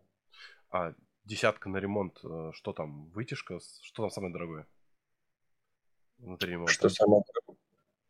А 0.71 0.95
десятка 1.25 1.69
на 1.69 1.79
ремонт, 1.79 2.19
э, 2.25 2.51
что 2.53 2.73
там, 2.73 3.11
вытяжка, 3.11 3.59
что 3.83 4.03
там 4.03 4.11
самое 4.11 4.33
дорогое? 4.33 4.67
Внутри 6.19 6.53
ремонта. 6.53 6.73
Что 6.73 6.89
самое 6.89 7.23
дорогое? 7.27 7.38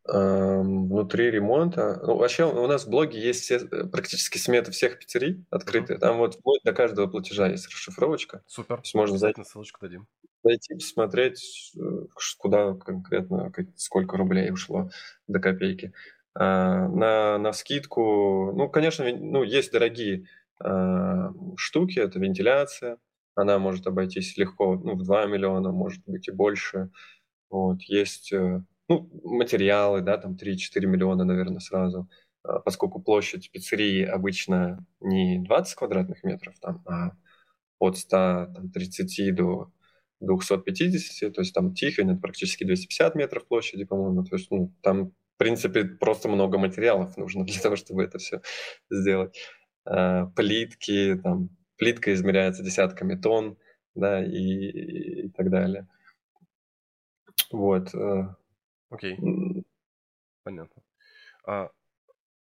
Внутри 0.09 1.31
ремонта. 1.31 2.01
Ну, 2.03 2.16
вообще 2.16 2.44
у 2.44 2.66
нас 2.66 2.87
в 2.87 2.90
блоге 2.90 3.21
есть 3.21 3.42
все, 3.42 3.57
э, 3.57 3.85
практически 3.85 4.38
сметы 4.38 4.73
всех 4.73 4.99
пиццерий 4.99 5.44
открытые. 5.51 5.97
Mm-hmm. 5.97 6.01
Там 6.01 6.18
вот 6.18 6.35
вплоть 6.35 6.62
до 6.64 6.73
каждого 6.73 7.07
платежа 7.07 7.49
есть 7.49 7.68
расшифровочка. 7.68 8.42
Супер. 8.47 8.77
То 8.77 8.83
есть 8.83 8.94
можно 8.94 9.18
зайти, 9.18 9.44
ссылочку 9.44 9.81
дадим. 9.83 10.07
Зайти, 10.42 10.75
посмотреть, 10.75 11.73
э, 11.79 12.07
куда 12.38 12.75
конкретно, 12.75 13.53
сколько 13.77 14.16
рублей 14.16 14.51
ушло 14.51 14.90
до 15.27 15.40
копейки. 15.40 15.92
А, 16.35 16.88
на, 16.88 17.37
на 17.38 17.53
скидку, 17.53 18.53
ну, 18.55 18.68
конечно, 18.68 19.05
ну, 19.12 19.42
есть 19.42 19.73
дорогие 19.73 20.27
а, 20.62 21.33
штуки, 21.57 21.99
это 21.99 22.18
вентиляция. 22.18 22.99
Она 23.35 23.59
может 23.59 23.87
обойтись 23.87 24.37
легко, 24.37 24.75
ну, 24.77 24.94
в 24.94 25.03
2 25.03 25.27
миллиона, 25.27 25.73
может 25.73 26.03
быть 26.07 26.29
и 26.29 26.33
больше. 26.33 26.90
Вот, 27.51 27.83
есть 27.83 28.33
э, 28.33 28.62
ну, 28.88 29.11
материалы, 29.24 30.01
да, 30.01 30.18
там 30.18 30.37
3-4 30.37 30.87
миллиона, 30.87 31.24
наверное, 31.24 31.61
сразу. 31.61 32.09
а, 32.42 32.61
поскольку 32.61 33.01
площадь 33.01 33.51
пиццерии 33.51 34.05
обычно 34.05 34.85
не 35.01 35.40
20 35.44 35.74
квадратных 35.74 36.24
метров, 36.24 36.59
там, 36.61 36.83
а 36.87 37.12
от 37.79 37.98
130 37.98 39.35
до 39.35 39.70
250, 40.20 41.35
то 41.35 41.40
есть 41.42 41.55
там 41.55 41.74
Тихвин 41.74 42.11
это 42.11 42.20
практически 42.20 42.64
250 42.64 43.14
метров 43.14 43.46
площади, 43.46 43.85
по-моему, 43.85 44.24
то 44.24 44.37
есть 44.37 44.51
ну, 44.51 44.74
там, 44.83 45.11
в 45.11 45.38
принципе, 45.38 45.85
просто 45.85 46.29
много 46.29 46.59
материалов 46.59 47.16
нужно 47.16 47.44
для 47.46 47.61
того, 47.61 47.77
чтобы 47.77 48.05
это 48.05 48.18
все 48.18 48.40
сделать. 48.90 49.38
А, 49.85 50.27
плитки, 50.27 51.20
там, 51.22 51.51
плитка 51.77 52.12
измеряется 52.14 52.62
десятками 52.64 53.14
тонн, 53.14 53.59
да, 53.94 54.24
и, 54.24 55.27
и 55.27 55.31
так 55.31 55.51
далее. 55.51 55.88
Вот. 57.51 57.90
Э, 58.90 58.94
Окей. 58.94 59.18
Понятно. 60.42 60.83
А, 61.46 61.70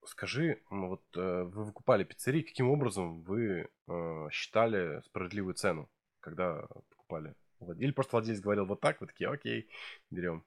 скажи, 0.05 0.61
вот 0.69 1.03
э, 1.15 1.43
вы 1.43 1.65
выкупали 1.65 2.03
пиццерии, 2.03 2.41
каким 2.41 2.69
образом 2.69 3.21
вы 3.23 3.69
э, 3.87 4.27
считали 4.31 5.01
справедливую 5.01 5.55
цену, 5.55 5.89
когда 6.19 6.65
покупали? 6.89 7.35
Или 7.79 7.91
просто 7.91 8.15
владелец 8.17 8.41
говорил 8.41 8.65
вот 8.65 8.81
так, 8.81 9.01
вы 9.01 9.07
такие, 9.07 9.29
окей, 9.29 9.69
берем. 10.11 10.43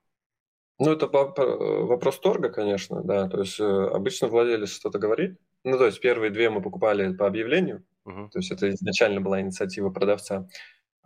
Ну, 0.79 0.93
это 0.93 1.09
вопрос 1.09 2.21
торга, 2.21 2.51
конечно, 2.51 3.03
да. 3.03 3.29
То 3.29 3.41
есть 3.41 3.59
обычно 3.59 4.29
владелец 4.29 4.71
что-то 4.71 5.01
говорит. 5.01 5.41
Ну, 5.65 5.77
то 5.77 5.87
есть 5.87 6.01
первые 6.01 6.31
две 6.31 6.51
мы 6.51 6.63
покупали 6.63 7.13
по 7.17 7.27
объявлению. 7.27 7.85
Uh-huh. 8.07 8.31
То 8.31 8.39
есть 8.39 8.53
это 8.53 8.71
изначально 8.71 9.21
была 9.21 9.41
инициатива 9.41 9.91
продавца. 9.91 10.49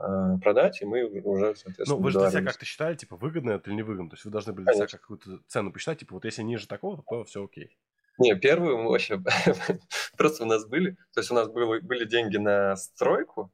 А, 0.02 0.36
продать, 0.38 0.82
и 0.82 0.84
мы 0.84 1.04
уже, 1.04 1.54
соответственно, 1.54 1.96
Ну, 1.96 2.02
вы 2.02 2.10
же 2.10 2.18
для 2.18 2.30
себя 2.30 2.42
как-то 2.42 2.64
считали, 2.64 2.96
типа, 2.96 3.16
выгодно 3.16 3.52
это 3.52 3.70
или 3.70 3.76
невыгодно? 3.76 4.10
То 4.10 4.14
есть 4.14 4.24
вы 4.24 4.32
должны 4.32 4.52
были 4.52 4.64
для 4.64 4.74
себя 4.74 4.86
какую-то 4.86 5.38
цену 5.46 5.72
посчитать, 5.72 6.00
типа, 6.00 6.14
вот 6.14 6.24
если 6.24 6.42
ниже 6.42 6.66
такого, 6.66 7.02
то 7.08 7.24
все 7.24 7.44
окей. 7.44 7.76
Не, 8.18 8.34
первую 8.34 8.78
мы 8.78 8.90
вообще 8.90 9.22
просто 10.16 10.42
у 10.42 10.46
нас 10.46 10.66
были, 10.66 10.96
то 11.14 11.20
есть 11.20 11.30
у 11.30 11.34
нас 11.34 11.48
были, 11.48 11.80
были 11.80 12.04
деньги 12.04 12.36
на 12.36 12.74
стройку. 12.76 13.52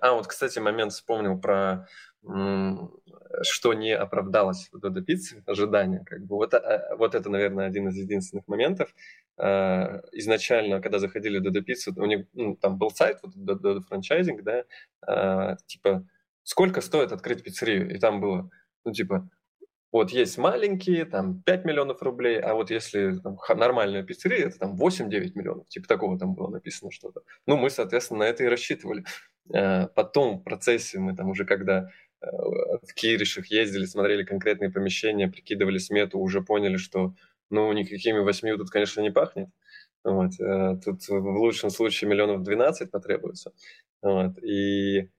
А, 0.00 0.14
вот, 0.14 0.26
кстати, 0.26 0.58
момент 0.58 0.92
вспомнил 0.92 1.38
про 1.38 1.86
что 3.42 3.74
не 3.74 3.92
оправдалось 3.92 4.68
в 4.72 4.80
Додо 4.80 5.02
Пицце, 5.02 5.42
ожидания. 5.46 6.02
Как 6.04 6.20
бы. 6.26 6.36
вот, 6.36 6.54
а, 6.54 6.96
вот 6.96 7.14
это, 7.14 7.30
наверное, 7.30 7.66
один 7.66 7.88
из 7.88 7.96
единственных 7.96 8.48
моментов. 8.48 8.92
А, 9.38 10.00
изначально, 10.12 10.80
когда 10.80 10.98
заходили 10.98 11.38
в 11.38 11.42
Додо 11.42 11.62
Пиццу, 11.62 11.94
у 11.96 12.06
них 12.06 12.26
ну, 12.32 12.56
там 12.56 12.78
был 12.78 12.90
сайт, 12.90 13.18
вот 13.22 13.32
Додо 13.34 13.80
франчайзинг, 13.82 14.42
да, 14.42 14.64
а, 15.06 15.56
типа, 15.66 16.06
сколько 16.42 16.80
стоит 16.80 17.12
открыть 17.12 17.42
пиццерию? 17.42 17.94
И 17.94 17.98
там 17.98 18.20
было, 18.20 18.50
ну, 18.84 18.92
типа, 18.92 19.28
вот 19.92 20.10
есть 20.10 20.36
маленькие, 20.36 21.04
там 21.04 21.42
5 21.42 21.64
миллионов 21.64 22.02
рублей, 22.02 22.40
а 22.40 22.54
вот 22.54 22.70
если 22.70 23.18
там, 23.20 23.38
нормальная 23.56 24.02
пиццерия, 24.02 24.46
это 24.46 24.58
там 24.58 24.76
8-9 24.76 25.32
миллионов, 25.34 25.68
типа 25.68 25.88
такого 25.88 26.18
там 26.18 26.34
было 26.34 26.48
написано 26.48 26.90
что-то. 26.90 27.22
Ну, 27.46 27.56
мы, 27.56 27.70
соответственно, 27.70 28.20
на 28.20 28.24
это 28.24 28.44
и 28.44 28.48
рассчитывали. 28.48 29.04
Потом 29.94 30.40
в 30.40 30.42
процессе 30.42 30.98
мы 30.98 31.16
там 31.16 31.30
уже 31.30 31.46
когда 31.46 31.88
Э, 32.20 32.26
в 32.26 32.94
Киришах 32.94 33.46
ездили, 33.46 33.84
смотрели 33.84 34.24
конкретные 34.24 34.70
помещения, 34.70 35.28
прикидывали 35.28 35.78
смету, 35.78 36.18
уже 36.18 36.42
поняли, 36.42 36.76
что 36.76 37.14
ну, 37.50 37.72
никакими 37.72 38.18
восьмью 38.20 38.58
тут, 38.58 38.70
конечно, 38.70 39.00
не 39.00 39.10
пахнет. 39.10 39.48
Вот. 40.04 40.32
Э, 40.40 40.78
тут 40.84 41.06
в 41.08 41.38
лучшем 41.38 41.70
случае 41.70 42.10
миллионов 42.10 42.42
12 42.42 42.90
потребуется. 42.90 43.52
Вот. 44.02 44.38
И, 44.42 45.10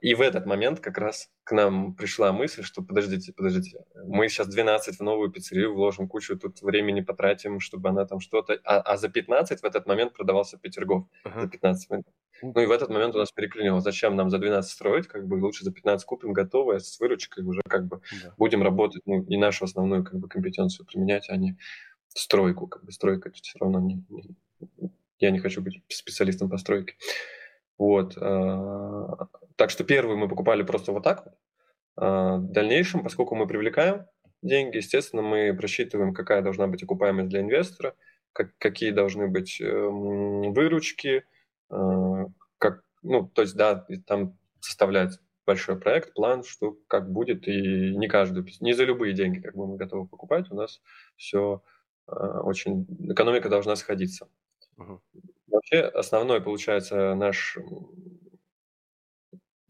и 0.00 0.14
в 0.14 0.20
этот 0.20 0.46
момент 0.46 0.80
как 0.80 0.98
раз 0.98 1.30
к 1.44 1.52
нам 1.52 1.94
пришла 1.94 2.32
мысль, 2.32 2.62
что 2.62 2.82
подождите, 2.82 3.32
подождите, 3.32 3.84
мы 4.04 4.28
сейчас 4.28 4.48
12 4.48 4.98
в 4.98 5.02
новую 5.02 5.30
пиццерию 5.30 5.74
вложим, 5.74 6.08
кучу 6.08 6.36
тут 6.36 6.60
времени 6.62 7.02
потратим, 7.02 7.60
чтобы 7.60 7.90
она 7.90 8.04
там 8.04 8.20
что-то... 8.20 8.58
А, 8.64 8.80
а 8.80 8.96
за 8.96 9.08
15 9.08 9.60
в 9.60 9.64
этот 9.64 9.86
момент 9.86 10.12
продавался 10.12 10.58
Петергоф. 10.58 11.04
Uh-huh. 11.24 11.42
За 11.42 11.48
15 11.48 11.90
минут. 11.90 12.06
Ну 12.42 12.60
и 12.60 12.66
в 12.66 12.70
этот 12.72 12.90
момент 12.90 13.14
у 13.14 13.18
нас 13.18 13.30
переклинило, 13.30 13.80
зачем 13.80 14.16
нам 14.16 14.28
за 14.28 14.38
12 14.38 14.70
строить, 14.70 15.06
как 15.06 15.26
бы 15.26 15.34
лучше 15.36 15.64
за 15.64 15.72
15 15.72 16.04
купим 16.04 16.32
готовое, 16.32 16.80
с 16.80 16.98
выручкой 16.98 17.44
уже 17.44 17.62
как 17.68 17.86
бы 17.86 18.00
да. 18.22 18.34
будем 18.36 18.62
работать, 18.62 19.02
ну 19.06 19.22
и 19.22 19.36
нашу 19.36 19.64
основную 19.64 20.04
как 20.04 20.18
бы 20.18 20.28
компетенцию 20.28 20.84
применять, 20.84 21.30
а 21.30 21.36
не 21.36 21.56
стройку, 22.08 22.66
как 22.66 22.84
бы 22.84 22.92
стройка 22.92 23.30
все 23.32 23.58
равно 23.58 23.80
не, 23.80 24.04
не 24.08 24.36
я 25.20 25.30
не 25.30 25.38
хочу 25.38 25.62
быть 25.62 25.82
специалистом 25.88 26.50
по 26.50 26.58
стройке. 26.58 26.94
Вот. 27.78 28.16
А, 28.16 29.28
так 29.56 29.70
что 29.70 29.84
первый 29.84 30.16
мы 30.16 30.28
покупали 30.28 30.62
просто 30.62 30.92
вот 30.92 31.04
так. 31.04 31.26
А, 31.96 32.36
в 32.36 32.52
дальнейшем, 32.52 33.02
поскольку 33.02 33.34
мы 33.34 33.46
привлекаем 33.46 34.06
деньги, 34.42 34.78
естественно, 34.78 35.22
мы 35.22 35.54
просчитываем, 35.54 36.14
какая 36.14 36.42
должна 36.42 36.66
быть 36.66 36.82
окупаемость 36.82 37.28
для 37.28 37.40
инвестора, 37.40 37.94
как, 38.32 38.56
какие 38.58 38.90
должны 38.90 39.28
быть 39.28 39.60
эм, 39.60 40.52
выручки, 40.52 41.24
Э, 41.70 42.26
как, 42.58 42.82
ну, 43.02 43.28
то 43.28 43.42
есть, 43.42 43.56
да, 43.56 43.86
там 44.06 44.38
составлять 44.60 45.18
большой 45.46 45.78
проект, 45.78 46.14
план, 46.14 46.42
что 46.44 46.78
как 46.88 47.10
будет, 47.10 47.46
и 47.48 47.94
не 47.96 48.08
каждую, 48.08 48.46
не 48.60 48.72
за 48.72 48.84
любые 48.84 49.12
деньги 49.12 49.40
как 49.40 49.54
бы 49.54 49.66
мы 49.66 49.76
готовы 49.76 50.06
покупать, 50.06 50.50
у 50.50 50.54
нас 50.54 50.80
все 51.16 51.62
э, 52.08 52.12
очень, 52.12 52.86
экономика 53.10 53.48
должна 53.48 53.76
сходиться. 53.76 54.28
Угу. 54.76 55.02
Вообще 55.54 55.82
основной, 55.82 56.42
получается, 56.42 57.14
наш 57.14 57.56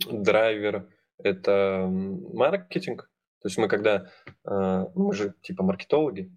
драйвер– 0.06 0.88
это 1.18 1.86
маркетинг. 1.88 3.10
То 3.42 3.48
есть 3.48 3.58
мы 3.58 3.68
когда, 3.68 4.10
э, 4.46 4.84
мы 4.94 5.12
же 5.12 5.34
типа 5.42 5.62
маркетологи, 5.62 6.34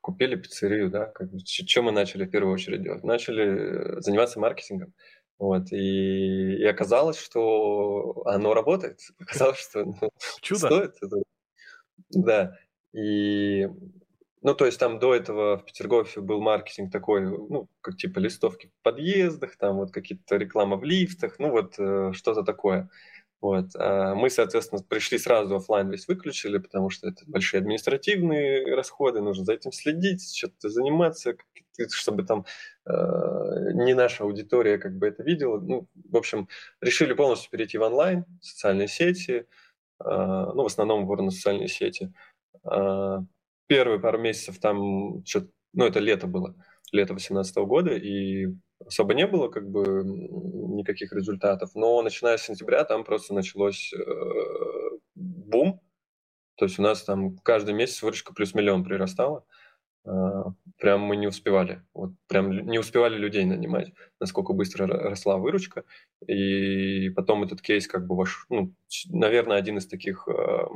купили 0.00 0.36
пиццерию, 0.36 0.88
да, 0.90 1.04
как, 1.06 1.28
что 1.44 1.82
мы 1.82 1.92
начали 1.92 2.24
в 2.24 2.30
первую 2.30 2.54
очередь 2.54 2.82
делать? 2.82 3.04
Начали 3.04 3.98
э, 3.98 4.00
заниматься 4.00 4.40
маркетингом. 4.40 4.94
Вот, 5.38 5.72
и, 5.72 6.56
и 6.56 6.64
оказалось, 6.64 7.18
что 7.18 8.22
оно 8.24 8.54
работает. 8.54 9.00
Оказалось, 9.18 9.58
что 9.58 9.84
ну, 9.84 10.10
Чудо. 10.40 10.66
стоит. 10.66 10.94
Это. 11.02 11.16
Да. 12.10 12.58
И, 12.94 13.68
ну, 14.42 14.54
то 14.54 14.66
есть 14.66 14.78
там 14.78 14.98
до 14.98 15.14
этого 15.14 15.58
в 15.58 15.64
Петергофе 15.64 16.20
был 16.20 16.40
маркетинг 16.40 16.90
такой, 16.90 17.22
ну, 17.22 17.68
как 17.80 17.96
типа 17.96 18.18
листовки 18.18 18.68
в 18.68 18.82
подъездах, 18.82 19.56
там 19.56 19.76
вот 19.76 19.92
какие-то 19.92 20.36
реклама 20.36 20.76
в 20.76 20.84
лифтах, 20.84 21.38
ну, 21.38 21.50
вот 21.50 21.74
э, 21.78 22.12
что-то 22.14 22.42
такое. 22.42 22.88
Вот. 23.40 23.70
А 23.74 24.14
мы, 24.14 24.28
соответственно, 24.30 24.82
пришли 24.82 25.18
сразу 25.18 25.56
офлайн 25.56 25.90
весь 25.90 26.08
выключили, 26.08 26.58
потому 26.58 26.90
что 26.90 27.08
это 27.08 27.22
большие 27.26 27.60
административные 27.60 28.74
расходы, 28.74 29.20
нужно 29.20 29.44
за 29.44 29.54
этим 29.54 29.72
следить, 29.72 30.34
что-то 30.36 30.68
заниматься, 30.68 31.34
чтобы 31.92 32.24
там 32.24 32.44
э, 32.86 32.92
не 33.74 33.94
наша 33.94 34.24
аудитория 34.24 34.78
как 34.78 34.96
бы 34.96 35.06
это 35.06 35.22
видела. 35.22 35.58
Ну, 35.58 35.88
в 35.94 36.16
общем, 36.16 36.48
решили 36.80 37.14
полностью 37.14 37.50
перейти 37.50 37.78
в 37.78 37.82
онлайн, 37.82 38.24
социальные 38.42 38.88
сети, 38.88 39.46
э, 40.02 40.04
ну, 40.04 40.62
в 40.62 40.66
основном 40.66 41.06
в 41.06 41.30
социальные 41.30 41.68
сети. 41.68 42.12
Э, 42.64 43.20
первые 43.70 44.00
пару 44.00 44.18
месяцев 44.18 44.58
там, 44.58 45.22
ну, 45.72 45.84
это 45.84 46.00
лето 46.00 46.26
было, 46.26 46.56
лето 46.90 47.14
2018 47.14 47.56
года, 47.58 47.94
и 47.94 48.48
особо 48.84 49.14
не 49.14 49.28
было 49.28 49.46
как 49.46 49.70
бы 49.70 50.02
никаких 50.04 51.12
результатов, 51.12 51.70
но 51.76 52.02
начиная 52.02 52.36
с 52.36 52.42
сентября 52.42 52.82
там 52.82 53.04
просто 53.04 53.32
началось 53.32 53.92
э, 53.92 54.98
бум, 55.14 55.80
то 56.56 56.64
есть 56.64 56.80
у 56.80 56.82
нас 56.82 57.04
там 57.04 57.36
каждый 57.38 57.74
месяц 57.74 58.02
выручка 58.02 58.34
плюс 58.34 58.54
миллион 58.54 58.82
прирастала, 58.82 59.44
э, 60.04 60.10
прям 60.78 61.02
мы 61.02 61.14
не 61.14 61.28
успевали, 61.28 61.84
вот 61.94 62.10
прям 62.26 62.50
не 62.50 62.80
успевали 62.80 63.16
людей 63.16 63.44
нанимать, 63.44 63.92
насколько 64.18 64.52
быстро 64.52 64.88
росла 64.88 65.36
выручка, 65.36 65.84
и 66.26 67.08
потом 67.10 67.44
этот 67.44 67.62
кейс 67.62 67.86
как 67.86 68.04
бы 68.04 68.16
ваш, 68.16 68.46
ну, 68.48 68.74
наверное, 69.10 69.58
один 69.58 69.78
из 69.78 69.86
таких 69.86 70.26
э, 70.26 70.66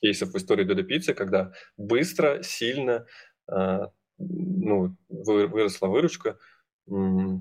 кейсов 0.00 0.30
в 0.30 0.36
истории 0.36 0.64
Додо 0.64 0.82
Пиццы, 0.82 1.14
когда 1.14 1.52
быстро, 1.76 2.42
сильно 2.42 3.06
э, 3.50 3.86
ну, 4.18 4.96
выросла 5.08 5.88
выручка, 5.88 6.38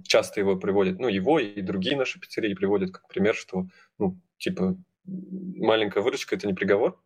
часто 0.06 0.40
его 0.40 0.56
приводят, 0.58 1.00
ну, 1.00 1.08
его 1.08 1.40
и 1.40 1.62
другие 1.62 1.98
наши 1.98 2.20
пиццерии 2.20 2.54
приводят 2.54 2.92
как 2.92 3.08
пример, 3.08 3.36
что, 3.36 3.68
ну, 3.98 4.20
типа, 4.38 4.78
маленькая 5.06 6.04
выручка– 6.04 6.36
это 6.38 6.48
не 6.48 6.54
приговор, 6.54 7.02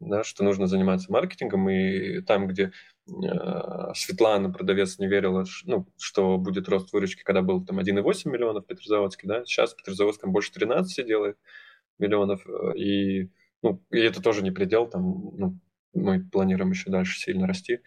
да, 0.00 0.22
что 0.22 0.44
нужно 0.44 0.66
заниматься 0.66 1.10
маркетингом, 1.10 1.68
и 1.70 2.20
там, 2.20 2.46
где 2.46 2.72
э, 3.06 3.94
Светлана, 3.94 4.52
продавец, 4.52 4.98
не 4.98 5.08
верила, 5.08 5.44
ну, 5.64 5.86
что 5.98 6.36
будет 6.36 6.68
рост 6.68 6.92
выручки, 6.92 7.22
когда 7.22 7.42
был 7.42 7.64
там 7.64 7.78
1,8 7.78 8.28
миллионов 8.28 8.64
в 8.64 8.66
Петрозаводске, 8.66 9.26
да, 9.26 9.44
сейчас 9.44 9.72
в 9.72 9.76
Петрозаводском 9.76 10.30
больше 10.30 10.52
13 10.52 11.06
делает 11.06 11.38
миллионов, 11.98 12.46
э, 12.46 12.76
и, 12.76 13.30
ну, 13.62 13.82
и 13.90 13.98
это 13.98 14.22
тоже 14.22 14.42
не 14.42 14.50
предел, 14.50 14.88
там, 14.88 15.02
ну, 15.36 15.58
мы 15.94 16.20
планируем 16.20 16.70
еще 16.70 16.90
дальше 16.90 17.18
сильно 17.18 17.46
расти, 17.46 17.80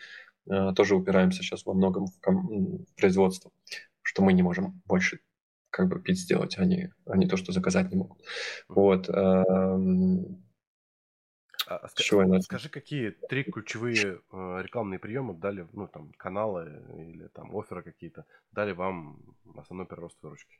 э, 0.50 0.74
тоже 0.76 0.96
упираемся 0.96 1.44
сейчас 1.44 1.66
во 1.66 1.74
многом 1.74 2.08
в, 2.08 2.20
ком- 2.20 2.86
в 2.86 2.96
производство 2.96 3.52
что 4.02 4.24
мы 4.24 4.34
не 4.34 4.44
можем 4.44 4.82
больше 4.86 5.20
как 5.70 5.88
бы 5.88 6.02
пить 6.02 6.20
сделать, 6.20 6.58
а 6.58 6.66
не, 6.66 6.94
а 7.06 7.16
не 7.16 7.28
то, 7.28 7.38
что 7.38 7.52
заказать 7.54 7.92
не 7.92 7.98
могут. 7.98 8.22
Вот. 8.68 9.10
А 9.10 9.76
А, 11.68 11.88
ска- 11.88 12.42
скажи, 12.42 12.70
какие 12.70 13.12
три 13.12 13.44
ключевые 13.44 14.20
э, 14.32 14.62
рекламные 14.62 15.00
приемы 15.00 15.34
дали, 15.36 15.66
ну, 15.72 15.88
там, 15.88 16.12
каналы 16.18 16.84
или 16.98 17.28
там 17.28 17.56
оферы 17.56 17.84
какие-то, 17.84 18.26
дали 18.52 18.74
вам 18.74 19.22
основной 19.56 19.88
прирост 19.88 20.18
выручки? 20.22 20.60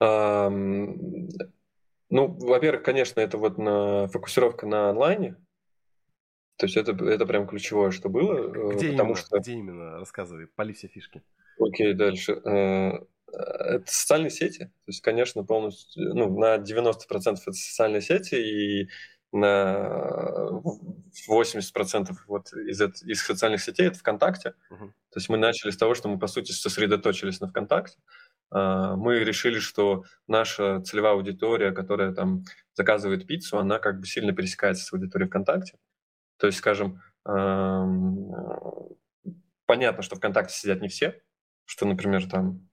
Um, 0.00 1.28
ну, 2.12 2.26
во-первых, 2.28 2.82
конечно, 2.82 3.20
это 3.20 3.38
вот 3.38 3.56
на, 3.56 4.06
фокусировка 4.08 4.66
на 4.66 4.90
онлайне. 4.90 5.34
То 6.58 6.66
есть 6.66 6.76
это, 6.76 6.92
это 7.06 7.24
прям 7.24 7.46
ключевое, 7.46 7.90
что 7.90 8.10
было. 8.10 8.34
Э, 8.34 8.74
Где 8.74 8.90
потому 8.90 9.12
именно? 9.12 9.16
Что... 9.16 9.38
Где 9.38 9.52
именно? 9.52 9.98
Рассказывай, 9.98 10.46
пали 10.46 10.74
все 10.74 10.88
фишки. 10.88 11.22
Окей, 11.58 11.94
дальше. 11.94 12.32
Э, 12.44 12.98
это 13.32 13.84
социальные 13.86 14.28
сети. 14.28 14.66
То 14.66 14.88
есть, 14.88 15.00
конечно, 15.00 15.42
полностью, 15.42 16.14
ну, 16.14 16.38
на 16.38 16.56
90% 16.56 16.92
это 17.16 17.52
социальные 17.52 18.02
сети, 18.02 18.34
и 18.34 18.88
на 19.32 20.60
80% 21.30 22.10
вот 22.26 22.52
из, 22.52 22.78
из 23.04 23.22
социальных 23.22 23.62
сетей 23.62 23.86
это 23.86 23.98
ВКонтакте. 23.98 24.52
Uh-huh. 24.70 24.88
То 24.88 25.16
есть 25.16 25.30
мы 25.30 25.38
начали 25.38 25.70
с 25.70 25.78
того, 25.78 25.94
что 25.94 26.10
мы, 26.10 26.18
по 26.18 26.26
сути, 26.26 26.52
сосредоточились 26.52 27.40
на 27.40 27.48
ВКонтакте. 27.48 27.96
А, 27.96 28.31
мы 28.52 29.20
решили, 29.20 29.58
что 29.58 30.04
наша 30.26 30.80
целевая 30.82 31.14
аудитория, 31.14 31.72
которая 31.72 32.12
там 32.12 32.44
заказывает 32.74 33.26
пиццу, 33.26 33.58
она 33.58 33.78
как 33.78 33.98
бы 34.00 34.06
сильно 34.06 34.32
пересекается 34.32 34.84
с 34.84 34.92
аудиторией 34.92 35.28
ВКонтакте. 35.28 35.78
То 36.38 36.46
есть, 36.46 36.58
скажем, 36.58 37.00
понятно, 39.66 40.02
что 40.02 40.16
ВКонтакте 40.16 40.54
сидят 40.54 40.82
не 40.82 40.88
все, 40.88 41.20
что, 41.64 41.86
например, 41.86 42.28
там 42.28 42.68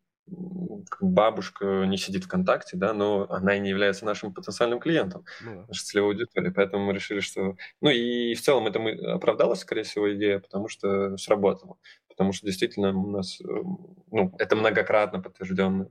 бабушка 1.02 1.86
не 1.86 1.98
сидит 1.98 2.26
ВКонтакте, 2.26 2.78
да, 2.78 2.94
но 2.94 3.26
она 3.30 3.56
и 3.56 3.60
не 3.60 3.70
является 3.70 4.06
нашим 4.06 4.34
потенциальным 4.34 4.80
клиентом, 4.80 5.26
ну, 5.42 5.56
да. 5.56 5.66
нашей 5.68 5.84
целевой 5.86 6.12
аудиторией. 6.12 6.54
Поэтому 6.54 6.86
мы 6.86 6.94
решили, 6.94 7.20
что... 7.20 7.56
Ну 7.82 7.90
и 7.90 8.34
в 8.36 8.42
целом 8.42 8.68
это 8.68 8.80
мы 8.80 8.92
оправдалась, 8.92 9.60
скорее 9.60 9.84
всего, 9.84 10.14
идея, 10.14 10.40
потому 10.40 10.68
что 10.68 11.18
сработало. 11.18 11.78
Потому 12.20 12.34
что 12.34 12.48
действительно 12.48 12.90
у 12.90 13.10
нас... 13.10 13.40
Эм, 13.40 13.96
ну, 14.12 14.36
это 14.40 14.58
многократно 14.58 15.22
подтвержденный 15.22 15.88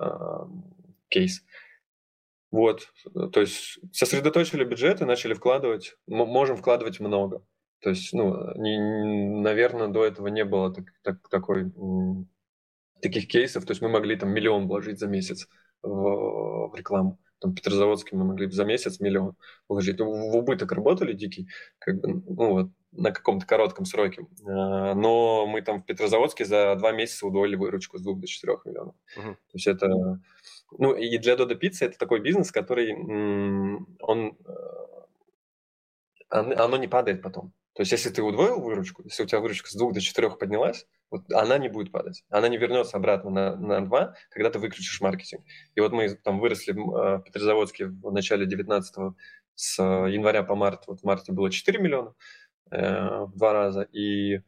э, 0.00 0.06
кейс. 1.10 1.44
Вот, 2.50 2.90
то 3.34 3.40
есть 3.40 3.78
сосредоточили 3.92 4.64
бюджет 4.64 5.02
и 5.02 5.04
начали 5.04 5.34
вкладывать. 5.34 5.94
Мы 6.06 6.24
можем 6.24 6.56
вкладывать 6.56 7.00
много. 7.00 7.44
То 7.80 7.90
есть, 7.90 8.14
ну, 8.14 8.54
не, 8.54 8.78
наверное, 9.42 9.88
до 9.88 10.06
этого 10.06 10.28
не 10.28 10.46
было 10.46 10.72
так, 10.72 10.86
так, 11.02 11.28
такой 11.28 11.70
таких 13.02 13.28
кейсов, 13.28 13.66
то 13.66 13.72
есть 13.72 13.82
мы 13.82 13.90
могли 13.90 14.16
там 14.16 14.30
миллион 14.30 14.68
вложить 14.68 14.98
за 14.98 15.06
месяц 15.06 15.48
в, 15.82 16.70
в 16.70 16.74
рекламу. 16.74 17.18
Там 17.40 17.50
в 17.50 17.54
Петрозаводске 17.56 18.16
мы 18.16 18.24
могли 18.24 18.50
за 18.50 18.64
месяц 18.64 19.00
миллион 19.00 19.36
вложить. 19.68 20.00
В 20.00 20.34
убыток 20.34 20.72
работали 20.72 21.12
дикий, 21.12 21.46
как 21.78 22.00
бы, 22.00 22.22
ну 22.26 22.52
вот, 22.52 22.70
на 22.98 23.12
каком-то 23.12 23.46
коротком 23.46 23.84
сроке. 23.84 24.26
А, 24.46 24.94
но 24.94 25.46
мы 25.46 25.62
там 25.62 25.80
в 25.80 25.86
Петрозаводске 25.86 26.44
за 26.44 26.74
два 26.76 26.92
месяца 26.92 27.26
удвоили 27.26 27.56
выручку 27.56 27.98
с 27.98 28.02
2 28.02 28.14
до 28.14 28.26
4 28.26 28.58
миллионов. 28.64 28.94
Uh-huh. 29.16 29.34
То 29.34 29.54
есть 29.54 29.66
это... 29.66 30.20
Ну 30.76 30.94
и 30.94 31.16
для 31.18 31.36
Додо 31.36 31.54
Пиццы 31.54 31.86
это 31.86 31.98
такой 31.98 32.20
бизнес, 32.20 32.52
который 32.52 32.94
он... 34.00 34.36
Э, 34.46 34.52
оно 36.30 36.76
не 36.76 36.88
падает 36.88 37.22
потом. 37.22 37.52
То 37.74 37.82
есть, 37.82 37.92
если 37.92 38.10
ты 38.10 38.22
удвоил 38.22 38.60
выручку, 38.60 39.02
если 39.04 39.22
у 39.22 39.26
тебя 39.26 39.38
выручка 39.38 39.70
с 39.70 39.74
2 39.74 39.92
до 39.92 40.00
4 40.00 40.30
поднялась, 40.30 40.84
вот 41.10 41.32
она 41.32 41.58
не 41.58 41.68
будет 41.68 41.92
падать. 41.92 42.24
Она 42.28 42.48
не 42.48 42.56
вернется 42.56 42.96
обратно 42.96 43.30
на, 43.30 43.56
на 43.56 43.84
2, 43.84 44.14
когда 44.30 44.50
ты 44.50 44.58
выключишь 44.58 45.00
маркетинг. 45.00 45.44
И 45.76 45.80
вот 45.80 45.92
мы 45.92 46.08
там 46.16 46.40
выросли 46.40 46.72
в 46.72 47.22
Петрозаводске 47.24 47.86
в 47.86 48.10
начале 48.10 48.46
19 48.46 49.14
с 49.54 49.80
января 49.80 50.42
по 50.42 50.56
март. 50.56 50.88
Вот 50.88 51.00
в 51.00 51.04
марте 51.04 51.32
было 51.32 51.52
4 51.52 51.78
миллиона 51.78 52.14
э, 52.70 53.24
в 53.24 53.36
два 53.36 53.52
раза. 53.52 53.82
И 53.82 54.40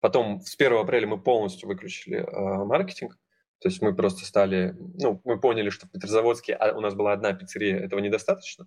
потом 0.00 0.40
с 0.40 0.54
1 0.54 0.72
апреля 0.74 1.06
мы 1.06 1.20
полностью 1.20 1.68
выключили 1.68 2.18
э, 2.18 2.64
маркетинг. 2.64 3.18
То 3.60 3.68
есть 3.68 3.80
мы 3.80 3.94
просто 3.94 4.24
стали, 4.24 4.76
ну, 4.78 5.20
мы 5.24 5.40
поняли, 5.40 5.70
что 5.70 5.86
в 5.86 5.90
Петрозаводске 5.90 6.54
а 6.54 6.76
у 6.76 6.80
нас 6.80 6.94
была 6.94 7.12
одна 7.12 7.32
пиццерия, 7.32 7.78
этого 7.78 8.00
недостаточно. 8.00 8.66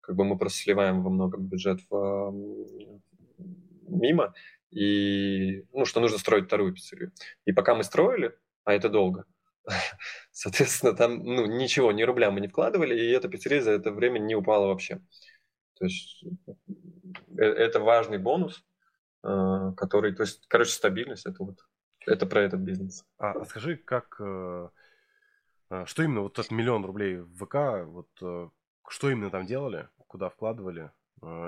Как 0.00 0.16
бы 0.16 0.24
мы 0.24 0.38
просто 0.38 0.60
сливаем 0.60 1.02
во 1.02 1.10
многом 1.10 1.46
бюджет 1.46 1.80
в, 1.90 2.32
мимо, 3.86 4.32
и 4.70 5.64
ну, 5.72 5.84
что 5.84 6.00
нужно 6.00 6.18
строить 6.18 6.46
вторую 6.46 6.72
пиццерию. 6.72 7.12
И 7.44 7.52
пока 7.52 7.74
мы 7.74 7.84
строили, 7.84 8.34
а 8.64 8.72
это 8.72 8.88
долго, 8.88 9.24
соответственно, 10.32 10.94
там 10.94 11.22
ну, 11.22 11.46
ничего, 11.46 11.92
ни 11.92 12.02
рубля 12.02 12.30
мы 12.30 12.40
не 12.40 12.48
вкладывали, 12.48 12.98
и 12.98 13.10
эта 13.10 13.28
пиццерия 13.28 13.60
за 13.60 13.72
это 13.72 13.92
время 13.92 14.18
не 14.18 14.34
упала 14.34 14.66
вообще. 14.66 15.00
То 15.78 15.84
есть 15.84 16.24
э, 16.24 16.52
это 17.36 17.80
важный 17.80 18.18
бонус, 18.18 18.64
э, 19.22 19.72
который, 19.76 20.14
то 20.14 20.22
есть, 20.22 20.46
короче, 20.48 20.72
стабильность, 20.72 21.26
это 21.26 21.42
вот, 21.42 21.58
это 22.06 22.26
про 22.26 22.42
этот 22.42 22.60
бизнес. 22.60 23.04
А, 23.18 23.32
а 23.32 23.44
скажи, 23.44 23.76
как, 23.76 24.16
э, 24.20 24.68
что 25.84 26.02
именно 26.02 26.22
вот 26.22 26.38
этот 26.38 26.50
миллион 26.50 26.84
рублей 26.84 27.18
в 27.18 27.44
ВК, 27.44 27.86
вот 27.86 28.52
что 28.88 29.10
именно 29.10 29.30
там 29.30 29.46
делали, 29.46 29.88
куда 30.06 30.28
вкладывали? 30.28 30.90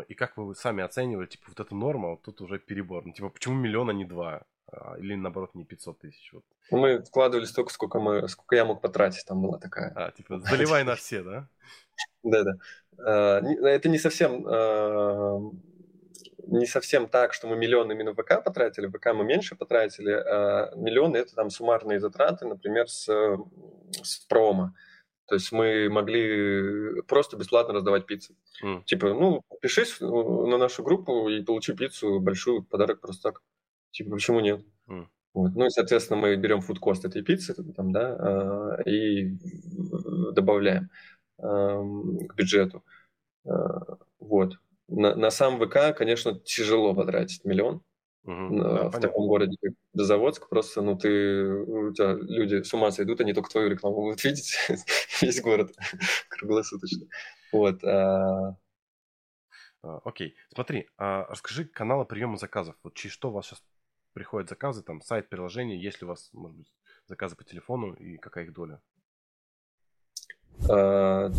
И 0.07 0.15
как 0.15 0.37
вы 0.37 0.55
сами 0.55 0.85
оценивали, 0.85 1.27
типа, 1.27 1.45
вот 1.49 1.59
эта 1.59 1.75
норма, 1.75 2.11
вот 2.11 2.23
тут 2.23 2.43
уже 2.43 2.59
перебор. 2.59 3.07
Ну, 3.07 3.13
типа, 3.13 3.31
почему 3.31 3.55
миллион, 3.55 3.89
а 3.89 3.93
не 3.95 4.05
два? 4.05 4.43
А, 4.73 4.97
или 4.99 5.15
наоборот, 5.15 5.55
не 5.55 5.65
500 5.65 5.99
тысяч? 5.99 6.33
Вот. 6.33 6.45
Мы 6.71 7.03
вкладывали 7.03 7.45
столько, 7.45 7.73
сколько, 7.73 7.99
мы, 8.01 8.27
сколько 8.29 8.57
я 8.57 8.65
мог 8.65 8.81
потратить, 8.81 9.25
там 9.27 9.43
была 9.43 9.59
такая. 9.59 9.93
А, 9.95 10.11
типа, 10.11 10.41
заливай 10.41 10.85
на 10.85 10.95
все, 10.95 11.23
да? 11.23 11.49
Да-да. 12.23 12.53
А, 12.99 13.41
это 13.41 13.89
не 13.89 13.99
совсем 13.99 14.47
не 16.47 16.67
совсем 16.67 17.09
так, 17.09 17.33
что 17.33 17.47
мы 17.47 17.57
миллион 17.57 17.91
именно 17.91 18.13
в 18.13 18.17
ВК 18.17 18.43
потратили, 18.45 18.87
в 18.87 18.93
ВК 18.93 19.13
мы 19.15 19.25
меньше 19.25 19.55
потратили, 19.55 20.13
а 20.13 20.73
миллион 20.77 21.15
это 21.15 21.35
там 21.35 21.51
суммарные 21.51 22.01
затраты, 22.01 22.47
например, 22.47 22.89
с, 22.89 23.07
с 24.03 24.19
промо. 24.29 24.75
То 25.29 25.37
есть 25.37 25.53
мы 25.53 25.89
могли 25.89 27.01
просто 27.03 27.37
бесплатно 27.37 27.75
раздавать 27.75 28.07
пиццу. 28.07 28.35
Mm. 28.63 28.85
Типа, 28.85 29.15
ну, 29.15 29.43
пишись 29.63 29.99
на 30.01 30.59
нашу 30.59 30.83
группу 30.83 31.29
и 31.29 31.43
получи 31.43 31.73
пиццу, 31.75 32.21
большую, 32.21 32.65
подарок 32.65 33.01
просто 33.01 33.31
так. 33.31 33.43
Типа, 33.93 34.11
почему 34.11 34.41
нет? 34.41 34.61
Mm. 34.91 35.07
Вот. 35.35 35.53
Ну 35.55 35.67
и, 35.67 35.71
соответственно, 35.71 36.21
мы 36.21 36.37
берем 36.37 36.61
фудкост 36.61 37.07
этой 37.07 37.23
пиццы 37.23 37.55
там, 37.55 37.93
да, 37.93 38.79
и 38.85 39.39
добавляем 40.35 40.91
к 41.43 42.35
бюджету. 42.35 42.83
А, 43.45 43.99
вот. 44.21 44.55
На, 44.89 45.15
на 45.15 45.31
сам 45.31 45.59
ВК, 45.59 45.97
конечно, 45.97 46.39
тяжело 46.41 46.95
потратить 46.95 47.45
миллион. 47.45 47.83
Угу, 48.25 48.57
да, 48.57 48.69
в 48.69 48.77
понятно. 48.77 49.01
таком 49.01 49.27
городе, 49.27 49.57
как 49.61 49.73
Заводск, 49.95 50.49
просто, 50.49 50.81
ну, 50.81 50.97
ты, 50.97 51.45
у 51.45 51.93
тебя 51.93 52.13
люди 52.13 52.63
с 52.63 52.73
ума 52.73 52.93
сойдут, 52.93 53.21
они 53.21 53.33
только 53.33 53.51
твою 53.51 53.69
рекламу 53.69 53.97
будут 53.97 54.23
видеть, 54.25 54.57
весь 55.21 55.43
город 55.43 55.73
круглосуточно. 56.29 57.07
Вот. 57.53 57.83
А... 57.85 58.57
А, 59.83 59.99
окей, 60.05 60.37
смотри, 60.55 60.89
а 60.97 61.27
расскажи 61.29 61.65
каналы 61.65 62.05
приема 62.05 62.37
заказов. 62.37 62.77
Вот 62.85 62.95
через 62.95 63.13
что 63.13 63.31
у 63.31 63.33
вас 63.33 63.47
сейчас 63.47 63.63
приходят 64.13 64.49
заказы, 64.49 64.83
там, 64.83 65.01
сайт, 65.01 65.29
приложение, 65.29 65.83
есть 65.83 66.01
ли 66.01 66.05
у 66.05 66.09
вас, 66.09 66.31
может 66.33 66.59
быть, 66.59 66.73
заказы 67.07 67.35
по 67.35 67.45
телефону 67.45 67.95
и 67.95 68.19
какая 68.19 68.45
их 68.45 68.53
доля? 68.53 68.81
А, 70.69 71.31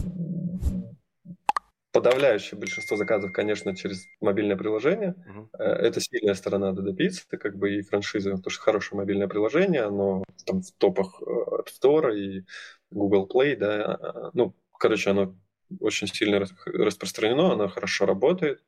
подавляющее 1.93 2.59
большинство 2.59 2.97
заказов, 2.97 3.31
конечно, 3.31 3.75
через 3.75 4.07
мобильное 4.19 4.57
приложение. 4.57 5.15
Uh-huh. 5.27 5.57
Это 5.59 6.01
сильная 6.01 6.33
сторона 6.33 6.71
Pizza, 6.71 7.21
это 7.27 7.38
как 7.38 7.55
бы 7.55 7.75
и 7.75 7.81
франшиза, 7.83 8.31
потому 8.31 8.49
что 8.49 8.63
хорошее 8.63 8.97
мобильное 8.97 9.27
приложение, 9.27 9.83
оно 9.83 10.23
там 10.45 10.63
в 10.63 10.71
топах 10.79 11.21
э, 11.21 11.25
App 11.25 11.67
Store 11.67 12.17
и 12.17 12.45
Google 12.89 13.29
Play, 13.31 13.55
да, 13.55 13.86
а, 13.86 13.93
а, 13.93 14.31
ну, 14.33 14.55
короче, 14.79 15.12
оно 15.12 15.36
очень 15.79 16.07
сильно 16.07 16.43
распространено, 16.65 17.53
оно 17.53 17.67
хорошо 17.67 18.05
работает, 18.05 18.63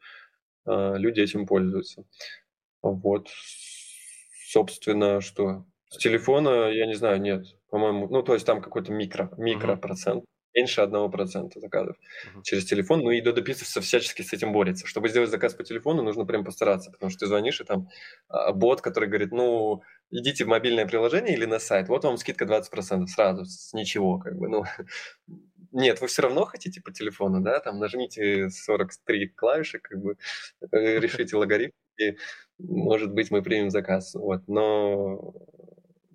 люди 0.65 1.19
этим 1.19 1.45
пользуются. 1.45 2.05
Вот, 2.81 3.29
собственно, 4.49 5.21
что 5.21 5.65
с 5.89 5.97
телефона, 5.97 6.69
я 6.71 6.85
не 6.87 6.95
знаю, 6.95 7.21
нет, 7.21 7.45
по-моему, 7.69 8.07
ну, 8.07 8.21
то 8.21 8.33
есть 8.33 8.45
там 8.45 8.61
какой-то 8.61 8.91
микро, 8.91 9.31
микропроцент. 9.37 10.23
Uh-huh 10.23 10.34
меньше 10.55 10.81
1% 10.81 11.59
заказов 11.59 11.97
uh-huh. 11.97 12.41
через 12.43 12.65
телефон. 12.65 13.01
Ну 13.01 13.11
и 13.11 13.21
Dodo 13.21 13.43
Pizza 13.43 13.81
всячески 13.81 14.21
с 14.21 14.33
этим 14.33 14.53
борется. 14.53 14.87
Чтобы 14.87 15.09
сделать 15.09 15.29
заказ 15.29 15.53
по 15.53 15.63
телефону, 15.63 16.01
нужно 16.01 16.25
прям 16.25 16.43
постараться, 16.43 16.91
потому 16.91 17.09
что 17.09 17.19
ты 17.19 17.27
звонишь, 17.27 17.61
и 17.61 17.63
там 17.63 17.89
а, 18.29 18.53
бот, 18.53 18.81
который 18.81 19.09
говорит, 19.09 19.31
ну, 19.31 19.81
идите 20.11 20.45
в 20.45 20.47
мобильное 20.47 20.85
приложение 20.85 21.33
или 21.33 21.45
на 21.45 21.59
сайт, 21.59 21.89
вот 21.89 22.03
вам 22.03 22.17
скидка 22.17 22.45
20% 22.45 23.07
сразу, 23.07 23.45
с 23.45 23.73
ничего, 23.73 24.17
как 24.17 24.37
бы, 24.37 24.47
ну, 24.47 24.63
нет, 25.71 26.01
вы 26.01 26.07
все 26.07 26.21
равно 26.21 26.45
хотите 26.45 26.81
по 26.81 26.91
телефону, 26.91 27.41
да, 27.41 27.59
там 27.59 27.79
нажмите 27.79 28.49
43 28.49 29.27
клавиши, 29.29 29.79
как 29.79 29.99
бы, 30.01 30.17
э, 30.71 30.99
решите 30.99 31.35
логарифм, 31.35 31.73
и, 31.97 32.17
может 32.59 33.13
быть, 33.13 33.31
мы 33.31 33.41
примем 33.41 33.69
заказ, 33.69 34.15
вот, 34.15 34.47
но 34.47 35.33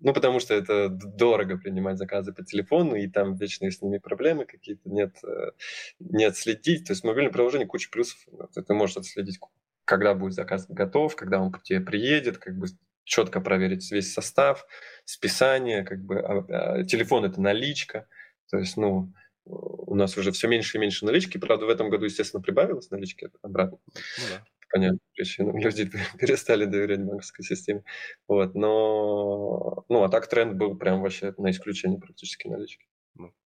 ну, 0.01 0.15
потому 0.15 0.41
что 0.41 0.55
это 0.55 0.89
дорого 0.89 1.59
принимать 1.59 1.99
заказы 1.99 2.33
по 2.33 2.45
телефону, 2.45 2.95
и 2.95 3.07
там 3.07 3.37
вечные 3.37 3.71
с 3.71 3.83
ними 3.83 3.99
проблемы 3.99 4.47
какие-то, 4.47 4.89
нет, 4.89 5.17
э, 5.23 5.51
не 5.99 6.25
отследить. 6.25 6.87
То 6.87 6.93
есть 6.93 7.05
мобильное 7.05 7.33
приложение 7.33 7.67
куча 7.67 7.91
плюсов. 7.91 8.19
Ты 8.55 8.75
можешь 8.75 8.97
отследить, 8.97 9.39
когда 9.85 10.15
будет 10.15 10.33
заказ 10.33 10.67
готов, 10.69 11.17
когда 11.17 11.41
он 11.41 11.53
к 11.53 11.63
тебе 11.63 11.81
приедет, 11.81 12.39
как 12.39 12.57
бы 12.57 12.69
четко 13.05 13.41
проверить 13.41 13.91
весь 13.93 14.13
состав, 14.13 14.65
списание, 15.05 15.85
как 15.85 16.03
бы 16.03 16.21
а, 16.21 16.45
а, 16.49 16.85
телефон 16.85 17.25
это 17.25 17.41
наличка. 17.41 18.07
То 18.51 18.59
есть, 18.59 18.77
ну, 18.77 19.13
у 19.45 19.95
нас 19.95 20.17
уже 20.17 20.33
все 20.33 20.49
меньше 20.49 20.79
и 20.79 20.81
меньше 20.81 21.05
налички. 21.05 21.39
Правда, 21.39 21.67
в 21.67 21.71
этом 21.71 21.91
году, 21.91 22.07
естественно, 22.07 22.43
прибавилось 22.43 22.91
налички 22.91 23.31
обратно. 23.43 23.79
Ну, 23.87 24.25
да 24.31 24.45
понятным 24.71 25.01
причинам 25.15 25.59
люди 25.59 25.91
перестали 26.19 26.65
доверять 26.65 27.05
банковской 27.05 27.45
системе. 27.45 27.85
Вот, 28.29 28.55
но, 28.55 29.85
ну, 29.89 30.03
а 30.03 30.09
так 30.09 30.29
тренд 30.29 30.55
был 30.57 30.77
прям 30.77 31.03
вообще 31.03 31.35
на 31.39 31.51
исключение 31.51 32.01
практически 32.01 32.49
налички. 32.49 32.87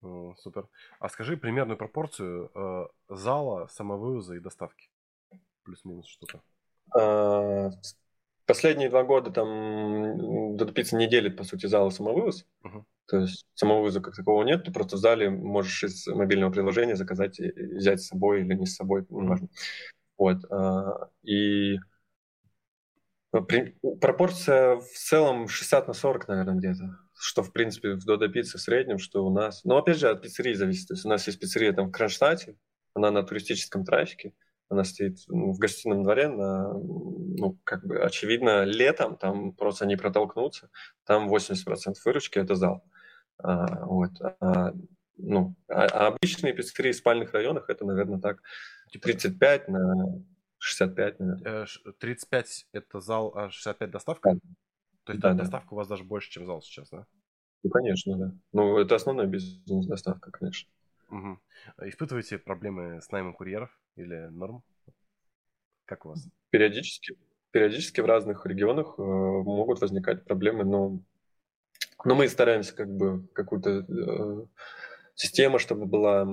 Ну, 0.02 0.34
супер. 0.38 0.68
А 1.00 1.10
скажи 1.10 1.36
примерную 1.36 1.78
пропорцию 1.78 2.52
э, 2.56 2.88
зала, 3.10 3.68
самовывоза 3.68 4.36
и 4.36 4.40
доставки. 4.40 4.90
Плюс-минус 5.64 6.08
что-то. 6.08 6.42
А, 6.98 7.70
последние 8.46 8.90
два 8.90 9.04
года 9.04 9.30
там 9.30 10.56
до 10.56 10.66
пиццы 10.66 10.96
не 10.96 11.08
делит, 11.08 11.36
по 11.36 11.44
сути, 11.44 11.66
зал 11.66 11.90
и 11.90 11.92
самовывоз. 11.92 12.46
Uh-huh. 12.64 12.84
То 13.08 13.18
есть 13.18 13.46
самовывоза 13.56 14.02
как 14.02 14.16
такового 14.16 14.44
нет, 14.44 14.64
ты 14.64 14.72
просто 14.72 14.96
в 14.96 15.00
зале 15.00 15.30
можешь 15.30 15.84
из 15.84 16.08
мобильного 16.08 16.52
приложения 16.52 16.96
заказать 16.96 17.40
и 17.40 17.52
взять 17.52 18.02
с 18.02 18.08
собой 18.08 18.42
или 18.42 18.54
не 18.54 18.66
с 18.66 18.76
собой, 18.76 19.06
неважно. 19.10 19.50
Вот. 20.20 20.44
А, 20.52 21.10
и 21.24 21.78
ну, 23.32 23.96
пропорция 24.02 24.76
в 24.76 24.92
целом 24.94 25.48
60 25.48 25.88
на 25.88 25.94
40, 25.94 26.28
наверное, 26.28 26.56
где-то. 26.56 26.98
Что, 27.18 27.42
в 27.42 27.52
принципе, 27.54 27.94
в 27.94 28.04
Додо 28.06 28.28
Пицце 28.28 28.58
в 28.58 28.62
среднем, 28.62 28.98
что 28.98 29.26
у 29.26 29.32
нас... 29.32 29.64
Но, 29.64 29.78
опять 29.78 29.98
же, 29.98 30.10
от 30.10 30.22
пиццерии 30.22 30.54
зависит. 30.54 30.90
То 30.90 30.94
есть 30.94 31.06
у 31.06 31.10
нас 31.10 31.26
есть 31.26 31.40
пиццерия 31.40 31.74
там 31.74 31.88
в 31.88 31.92
Кронштадте, 31.92 32.58
она 32.94 33.12
на 33.12 33.24
туристическом 33.24 33.86
трафике, 33.86 34.34
она 34.68 34.84
стоит 34.84 35.20
ну, 35.28 35.54
в 35.54 35.58
гостином 35.58 36.04
дворе, 36.04 36.28
на, 36.28 36.74
ну, 36.74 37.58
как 37.64 37.86
бы, 37.86 38.00
очевидно, 38.00 38.64
летом 38.66 39.16
там 39.16 39.54
просто 39.54 39.86
не 39.86 39.96
протолкнуться. 39.96 40.70
Там 41.06 41.34
80% 41.34 41.96
выручки– 42.04 42.40
это 42.40 42.56
зал. 42.56 42.84
А, 43.38 43.86
вот. 43.86 44.12
А, 44.40 44.74
ну, 45.22 45.56
а, 45.68 45.86
а 45.86 46.08
обычные 46.08 46.54
пиццерии 46.54 46.92
в 46.92 46.96
спальных 46.96 47.34
районах– 47.34 47.66
это, 47.70 47.86
наверное, 47.86 48.20
так 48.20 48.42
35 48.92 49.66
типа 49.66 49.72
на 49.72 50.24
65, 50.60 51.20
наверное. 51.20 51.68
35 52.00 52.68
э, 52.74 52.78
это 52.78 53.00
зал, 53.00 53.34
а 53.36 53.50
65 53.50 53.92
доставка? 53.92 54.34
Да. 54.34 54.40
То 55.04 55.14
есть 55.14 55.22
да, 55.22 55.34
доставка 55.34 55.70
да. 55.70 55.76
у 55.76 55.78
вас 55.78 55.88
даже 55.88 56.04
больше, 56.04 56.30
чем 56.30 56.46
зал 56.46 56.62
сейчас, 56.62 56.90
да? 56.90 57.06
Ну, 57.64 57.70
конечно, 57.70 58.18
да. 58.18 58.34
Ну, 58.54 58.78
это 58.78 58.96
основной 58.96 59.28
бизнес 59.28 59.86
доставка, 59.86 60.32
конечно. 60.32 60.70
Угу. 61.10 61.40
Испытываете 61.88 62.38
проблемы 62.38 63.02
с 63.02 63.12
наймом 63.12 63.34
курьеров 63.34 63.70
или 63.96 64.28
норм? 64.30 64.64
Как 65.86 66.06
у 66.06 66.10
вас? 66.10 66.28
Периодически. 66.52 67.16
Периодически 67.52 68.02
в 68.02 68.06
разных 68.06 68.46
регионах 68.46 68.96
э, 68.98 69.02
могут 69.02 69.82
возникать 69.82 70.24
проблемы, 70.24 70.64
но, 70.64 71.00
но 72.06 72.16
мы 72.16 72.28
стараемся 72.28 72.76
как 72.76 72.96
бы 72.96 73.28
какую-то 73.34 73.86
э, 73.90 74.46
систему, 75.20 75.60
чтобы 75.60 75.86
была 75.86 76.26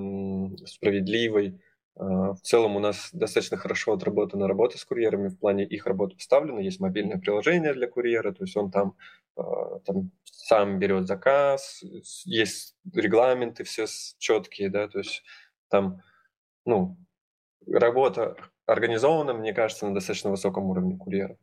справедливой, 0.65 1.59
а, 1.95 2.33
в 2.33 2.41
целом 2.41 2.75
у 2.77 2.79
нас 2.79 3.09
достаточно 3.11 3.57
хорошо 3.57 3.93
отработана 3.93 4.47
работа 4.47 4.77
с 4.77 4.85
курьерами, 4.85 5.27
в 5.27 5.37
плане 5.37 5.65
их 5.65 5.85
работы 5.85 6.15
поставлена, 6.15 6.59
есть 6.59 6.79
мобильное 6.79 7.17
приложение 7.17 7.73
для 7.73 7.87
курьера, 7.87 8.31
то 8.31 8.43
есть 8.43 8.55
он 8.55 8.71
там, 8.71 8.95
а, 9.35 9.79
там 9.79 10.11
сам 10.23 10.79
берет 10.79 11.07
заказ, 11.07 11.83
есть 12.23 12.75
регламенты 12.93 13.65
все 13.65 13.87
четкие, 14.19 14.69
да, 14.69 14.87
то 14.87 14.99
есть 14.99 15.21
там, 15.69 16.01
ну, 16.65 16.97
работа 17.67 18.37
организована, 18.65 19.33
мне 19.33 19.53
кажется, 19.53 19.85
на 19.85 19.93
достаточно 19.93 20.31
высоком 20.31 20.65
уровне 20.69 20.95
курьера. 20.95 21.37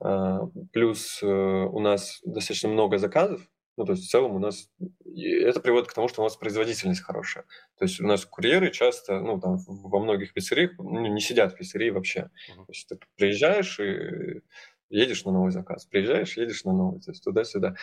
А, 0.00 0.46
плюс 0.72 1.22
э, 1.22 1.26
у 1.26 1.78
нас 1.80 2.20
достаточно 2.24 2.70
много 2.70 2.96
заказов, 2.96 3.42
ну, 3.76 3.84
то 3.84 3.92
есть 3.92 4.06
в 4.06 4.10
целом 4.10 4.34
у 4.34 4.38
нас... 4.38 4.70
это 5.14 5.60
приводит 5.60 5.88
к 5.88 5.94
тому, 5.94 6.08
что 6.08 6.22
у 6.22 6.24
нас 6.24 6.36
производительность 6.36 7.02
хорошая. 7.02 7.44
То 7.78 7.84
есть 7.84 8.00
у 8.00 8.06
нас 8.06 8.24
курьеры 8.24 8.70
часто, 8.70 9.20
ну, 9.20 9.38
там, 9.40 9.58
во 9.66 10.00
многих 10.00 10.32
пиццериях 10.32 10.72
ну, 10.78 11.06
не 11.06 11.20
сидят 11.20 11.52
в 11.52 11.56
пиццерии 11.56 11.90
вообще. 11.90 12.30
Uh-huh. 12.50 12.64
То 12.66 12.72
есть 12.72 12.88
ты 12.88 12.98
приезжаешь 13.16 13.78
и 13.80 14.42
едешь 14.88 15.24
на 15.24 15.32
новый 15.32 15.50
заказ, 15.50 15.84
приезжаешь, 15.84 16.36
едешь 16.36 16.64
на 16.64 16.72
новый, 16.72 17.00
то 17.00 17.10
есть 17.10 17.22
туда-сюда. 17.22 17.76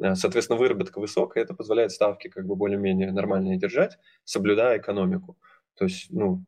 А, 0.00 0.14
соответственно, 0.14 0.58
выработка 0.58 1.00
высокая, 1.00 1.42
это 1.42 1.54
позволяет 1.54 1.90
ставки 1.90 2.28
как 2.28 2.46
бы 2.46 2.54
более-менее 2.54 3.12
нормальные 3.12 3.58
держать, 3.58 3.98
соблюдая 4.24 4.78
экономику. 4.78 5.38
То 5.74 5.84
есть, 5.84 6.10
ну... 6.10 6.44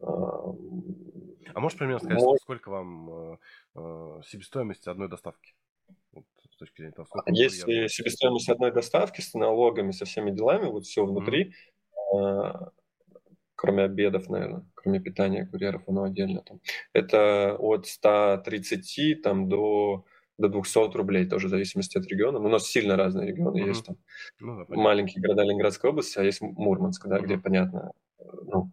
А, 0.00 1.60
можешь 1.60 1.78
примерно 1.78 1.98
сказать, 1.98 2.22
мой... 2.22 2.38
сколько 2.40 2.70
вам 2.70 3.10
э, 3.10 3.36
э, 3.74 4.20
себестоимость 4.24 4.86
одной 4.86 5.08
доставки? 5.08 5.54
Точки 6.60 6.82
зрения 6.82 6.92
того, 6.92 7.06
сколько 7.06 7.30
Если 7.32 7.72
я... 7.72 7.88
себестоимость 7.88 8.48
одной 8.48 8.72
доставки 8.72 9.20
с 9.20 9.34
налогами, 9.34 9.90
со 9.90 10.04
всеми 10.04 10.30
делами, 10.30 10.66
вот 10.66 10.84
все 10.84 11.04
внутри, 11.04 11.54
mm-hmm. 12.14 12.70
кроме 13.56 13.82
обедов, 13.84 14.28
наверное, 14.28 14.66
кроме 14.74 15.00
питания 15.00 15.46
курьеров, 15.46 15.82
оно 15.88 16.04
отдельно 16.04 16.42
там, 16.42 16.60
это 16.92 17.56
от 17.58 17.86
130 17.86 19.22
там, 19.22 19.48
до 19.48 20.04
до 20.38 20.48
200 20.48 20.96
рублей, 20.96 21.26
тоже 21.28 21.48
в 21.48 21.50
зависимости 21.50 21.98
от 21.98 22.06
региона. 22.06 22.38
Но 22.38 22.46
у 22.46 22.50
нас 22.50 22.66
сильно 22.66 22.96
разные 22.96 23.28
регионы. 23.28 23.60
Mm-hmm. 23.60 23.68
Есть 23.68 23.84
там 23.84 23.96
ну, 24.38 24.64
да, 24.64 24.74
маленькие 24.74 25.20
города 25.20 25.42
Ленинградской 25.42 25.90
области, 25.90 26.18
а 26.18 26.22
есть 26.22 26.40
Мурманск, 26.40 27.06
да, 27.06 27.18
mm-hmm. 27.18 27.24
где, 27.24 27.36
понятно, 27.36 27.92
ну, 28.18 28.72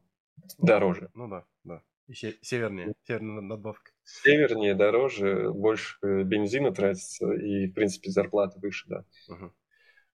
дороже. 0.57 1.09
Ну 1.13 1.27
да, 1.27 1.43
да. 1.65 1.83
И 2.07 2.13
севернее, 2.13 2.93
северная 3.05 3.41
надбавка. 3.41 3.91
Севернее, 4.09 4.73
дороже, 4.73 5.51
больше 5.51 5.97
бензина 6.01 6.73
тратится, 6.73 7.29
и, 7.33 7.67
в 7.67 7.73
принципе, 7.73 8.09
зарплата 8.09 8.57
выше, 8.57 8.87
да. 8.87 9.03
Угу. 9.27 9.53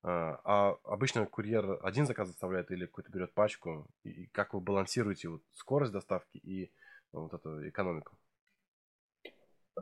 А, 0.01 0.39
а 0.43 0.75
обычно 0.83 1.27
курьер 1.27 1.79
один 1.83 2.07
заказ 2.07 2.27
заставляет 2.27 2.71
или 2.71 2.87
какой-то 2.87 3.11
берет 3.11 3.35
пачку? 3.35 3.87
И 4.03 4.25
как 4.31 4.55
вы 4.55 4.61
балансируете 4.61 5.29
вот 5.29 5.43
скорость 5.53 5.93
доставки 5.93 6.37
и 6.37 6.71
вот 7.11 7.35
эту 7.35 7.69
экономику? 7.69 8.17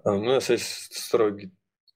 А, 0.04 0.12
ну, 0.12 0.20
у 0.20 0.26
нас 0.26 0.50
есть 0.50 0.94
строгие, 0.94 1.52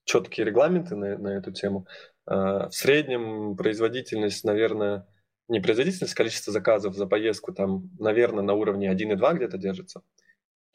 четкие 0.05 0.45
регламенты 0.45 0.95
на, 0.95 1.17
на 1.17 1.37
эту 1.37 1.51
тему. 1.51 1.85
А, 2.25 2.69
в 2.69 2.73
среднем 2.73 3.57
производительность, 3.57 4.45
наверное, 4.45 5.05
не 5.49 5.59
производительность, 5.59 6.13
количество 6.13 6.53
заказов 6.53 6.95
за 6.95 7.07
поездку 7.07 7.51
там, 7.51 7.91
наверное, 7.99 8.41
на 8.41 8.53
уровне 8.53 8.89
1,2 8.89 9.33
где-то 9.35 9.57
держится. 9.57 10.01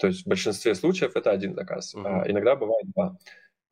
То 0.01 0.07
есть 0.07 0.25
в 0.25 0.29
большинстве 0.29 0.75
случаев 0.75 1.15
это 1.15 1.31
один 1.31 1.55
заказ. 1.55 1.95
Uh-huh. 1.95 2.23
А 2.23 2.31
иногда 2.31 2.57
бывает 2.57 2.87
два. 2.95 3.19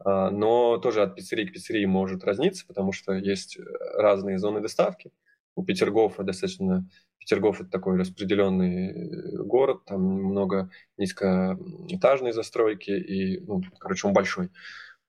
А, 0.04 0.30
но 0.30 0.76
тоже 0.78 1.02
от 1.02 1.16
пиццерии 1.16 1.46
к 1.46 1.52
пиццерии 1.52 1.86
может 1.86 2.22
разниться, 2.24 2.66
потому 2.66 2.92
что 2.92 3.14
есть 3.14 3.58
разные 3.94 4.38
зоны 4.38 4.60
доставки. 4.60 5.10
У 5.56 5.64
Петергофа 5.64 6.22
достаточно... 6.22 6.88
Петергоф– 7.18 7.60
это 7.62 7.70
такой 7.70 7.98
распределенный 7.98 9.42
город, 9.44 9.84
там 9.86 10.00
много 10.00 10.70
низкоэтажной 10.96 12.32
застройки, 12.32 12.90
и, 12.90 13.40
ну, 13.40 13.60
короче, 13.80 14.06
он 14.06 14.14
большой. 14.14 14.50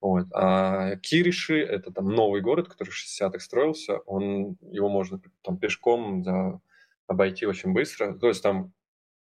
Вот. 0.00 0.26
А 0.34 0.96
Кириши– 0.96 1.60
это 1.60 1.92
там 1.92 2.06
новый 2.06 2.40
город, 2.40 2.68
который 2.68 2.90
в 2.90 2.94
60-х 2.94 3.38
строился. 3.40 3.98
Он, 4.06 4.56
его 4.70 4.88
можно 4.88 5.20
там 5.42 5.58
пешком 5.58 6.24
за, 6.24 6.60
обойти 7.06 7.46
очень 7.46 7.72
быстро. 7.72 8.14
То 8.18 8.28
есть 8.28 8.42
там 8.42 8.72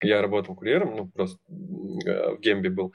я 0.05 0.21
работал 0.21 0.55
курьером, 0.55 0.95
ну, 0.95 1.07
просто 1.07 1.39
э, 1.49 2.35
в 2.35 2.39
Гембе 2.39 2.69
был, 2.69 2.93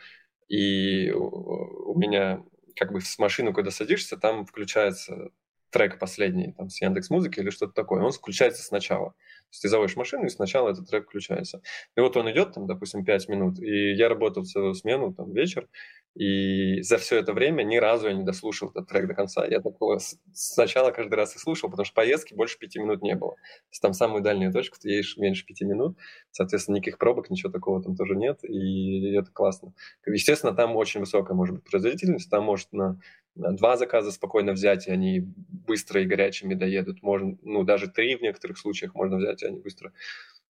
и 0.49 1.11
у 1.11 1.99
меня 1.99 2.43
как 2.77 2.93
бы 2.93 3.01
с 3.01 3.19
машины, 3.19 3.53
когда 3.53 3.71
садишься, 3.71 4.17
там 4.17 4.47
включается 4.47 5.31
трек 5.71 5.99
последний, 5.99 6.53
там, 6.53 6.69
с 6.69 6.81
Яндекс 6.83 7.11
Музыки 7.11 7.41
или 7.41 7.51
что-то 7.51 7.73
такое, 7.73 8.03
он 8.03 8.13
включается 8.13 8.63
сначала. 8.63 9.11
То 9.11 9.53
есть 9.53 9.63
ты 9.63 9.69
заводишь 9.69 9.97
машину, 9.97 10.27
и 10.27 10.29
сначала 10.29 10.71
этот 10.71 10.89
трек 10.89 11.07
включается. 11.07 11.63
И 11.97 12.01
вот 12.01 12.17
он 12.17 12.31
идет, 12.31 12.55
там, 12.55 12.67
допустим, 12.67 13.05
5 13.05 13.29
минут, 13.29 13.61
и 13.61 13.93
я 13.93 14.09
работал 14.09 14.45
целую 14.45 14.75
смену, 14.75 15.15
там, 15.15 15.33
вечер, 15.33 15.69
и 16.15 16.83
за 16.83 16.99
все 16.99 17.19
это 17.19 17.33
время 17.33 17.63
ни 17.63 17.77
разу 17.77 18.09
я 18.09 18.15
не 18.15 18.25
дослушал 18.25 18.71
этот 18.71 18.89
трек 18.89 19.07
до 19.07 19.15
конца. 19.15 19.47
Я 19.47 19.61
такого 19.61 20.01
сначала 20.33 20.91
каждый 20.91 21.15
раз 21.15 21.37
и 21.37 21.39
слушал, 21.39 21.71
потому 21.71 21.85
что 21.85 21.95
поездки 21.95 22.35
больше 22.35 22.59
пяти 22.59 22.79
минут 22.81 23.03
не 23.03 23.15
было. 23.15 23.35
То 23.35 23.71
есть 23.71 23.83
там 23.83 23.93
самую 23.93 24.23
дальнюю 24.23 24.53
точку 24.53 24.79
ты 24.81 24.91
едешь 24.91 25.17
меньше 25.17 25.47
пяти 25.47 25.65
минут, 25.65 25.97
соответственно, 26.33 26.77
никаких 26.77 26.99
пробок, 26.99 27.31
ничего 27.31 27.53
такого 27.53 27.83
там 27.83 27.97
тоже 27.97 28.17
нет, 28.17 28.41
и 28.43 29.15
это 29.15 29.31
классно. 29.31 29.73
Естественно, 30.05 30.53
там 30.53 30.77
очень 30.77 31.01
высокая 31.01 31.37
может 31.37 31.57
быть 31.57 31.65
производительность, 31.65 32.29
там 32.29 32.45
может 32.45 32.73
на 32.73 32.99
два 33.35 33.77
заказа 33.77 34.11
спокойно 34.11 34.53
взять, 34.53 34.89
и 34.89 34.91
они 34.91 35.21
быстро 35.21 36.03
и 36.03 36.07
горячими 36.07 36.55
доедут. 36.55 37.03
Можно, 37.03 37.39
ну, 37.43 37.63
даже 37.63 37.89
три 37.89 38.17
в 38.17 38.23
некоторых 38.23 38.59
случаях 38.59 38.95
можно 38.95 39.17
взять, 39.17 39.43
и 39.43 39.47
они 39.47 39.61
быстро 39.61 39.93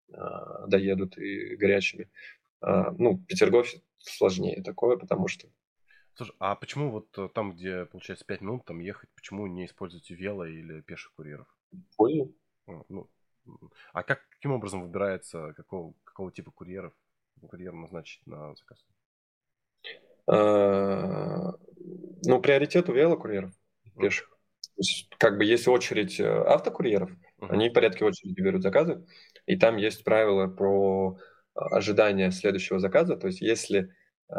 э, 0.08 0.16
доедут 0.66 1.18
и 1.18 1.56
горячими. 1.56 2.08
Э, 2.62 2.90
ну, 2.98 3.22
Петергофе 3.28 3.82
сложнее 4.01 4.62
такое, 4.62 4.96
потому 4.96 5.28
что 5.28 5.48
Слушай, 6.14 6.34
а 6.38 6.55
почему 6.55 6.90
вот 6.90 7.16
э, 7.16 7.28
там, 7.32 7.53
где, 7.53 7.86
получается, 7.86 8.26
5 8.26 8.40
минут 8.42 8.64
там 8.66 8.80
ехать, 8.80 9.09
почему 9.14 9.46
не 9.46 9.64
используете 9.64 10.14
вело 10.14 10.44
или 10.44 10.82
пеших 10.82 11.12
курьеров? 11.14 11.46
Понял. 11.96 12.34
А, 12.66 12.82
ну, 12.88 13.09
а 13.92 14.03
как, 14.03 14.28
каким 14.28 14.53
образом 14.53 14.82
выбирается, 14.82 15.55
какого, 15.55 15.94
какого 16.05 16.30
типа 16.30 16.51
курьеров 16.51 16.92
курьер 17.48 17.72
назначить 17.72 18.26
на 18.26 18.55
заказ? 18.55 18.84
А, 20.26 21.55
ну, 22.24 22.40
приоритет 22.42 22.88
у 22.88 22.92
велокурьеров 22.92 23.53
пеших. 23.98 24.28
Как 25.18 25.36
бы 25.36 25.44
есть 25.44 25.68
очередь 25.68 26.20
э, 26.20 26.26
автокурьеров, 26.26 27.11
они 27.40 27.68
в 27.68 27.72
порядке 27.72 28.05
очереди 28.05 28.40
берут 28.40 28.62
заказы, 28.62 29.07
и 29.46 29.57
там 29.57 29.76
есть 29.76 30.05
правила 30.05 30.46
про 30.46 31.18
ожидание 31.70 32.30
следующего 32.30 32.78
заказа. 32.78 33.16
То 33.16 33.26
есть, 33.26 33.40
если 33.40 33.90
э, 34.28 34.34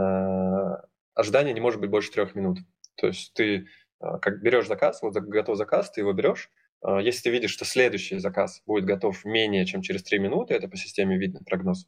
ожидание 1.13 1.53
не 1.53 1.61
может 1.61 1.80
быть 1.80 1.89
больше 1.89 2.11
трех 2.11 2.36
минут, 2.36 2.59
то 2.95 3.07
есть 3.07 3.34
ты 3.34 3.67
э, 3.99 4.17
как 4.22 4.41
берешь 4.41 4.67
заказ, 4.67 5.01
вот 5.01 5.13
готов 5.13 5.57
заказ, 5.57 5.91
ты 5.91 6.01
его 6.01 6.13
берешь, 6.13 6.49
э, 6.86 6.99
если 7.01 7.24
ты 7.24 7.30
видишь, 7.32 7.51
что 7.51 7.65
следующий 7.65 8.17
заказ 8.19 8.61
будет 8.65 8.86
готов 8.86 9.24
менее 9.26 9.65
чем 9.65 9.82
через 9.82 10.03
три 10.03 10.19
минуты, 10.19 10.53
это 10.53 10.67
по 10.67 10.78
системе 10.78 11.17
видно 11.17 11.41
прогноз, 11.45 11.88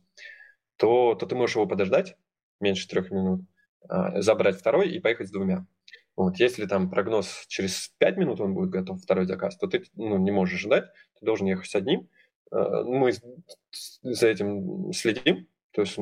то, 0.77 1.15
то 1.15 1.25
ты 1.25 1.36
можешь 1.36 1.55
его 1.55 1.67
подождать 1.67 2.15
меньше 2.59 2.88
трех 2.88 3.11
минут, 3.11 3.41
э, 3.89 4.21
забрать 4.21 4.57
второй 4.57 4.89
и 4.89 4.99
поехать 4.99 5.27
с 5.27 5.31
двумя. 5.31 5.65
Вот, 6.15 6.38
если 6.38 6.65
там 6.67 6.89
прогноз 6.89 7.45
через 7.47 7.89
5 7.97 8.17
минут 8.17 8.39
он 8.39 8.53
будет 8.53 8.69
готов, 8.69 9.01
второй 9.01 9.25
заказ, 9.25 9.57
то 9.57 9.67
ты 9.67 9.84
ну, 9.95 10.17
не 10.17 10.31
можешь 10.31 10.61
ждать, 10.61 10.86
ты 11.19 11.25
должен 11.25 11.47
ехать 11.47 11.69
с 11.69 11.75
одним. 11.75 12.07
Э, 12.53 12.83
мы 12.83 13.13
за 14.03 14.27
этим 14.27 14.93
следим, 14.93 15.47
то 15.71 15.81
есть 15.81 15.97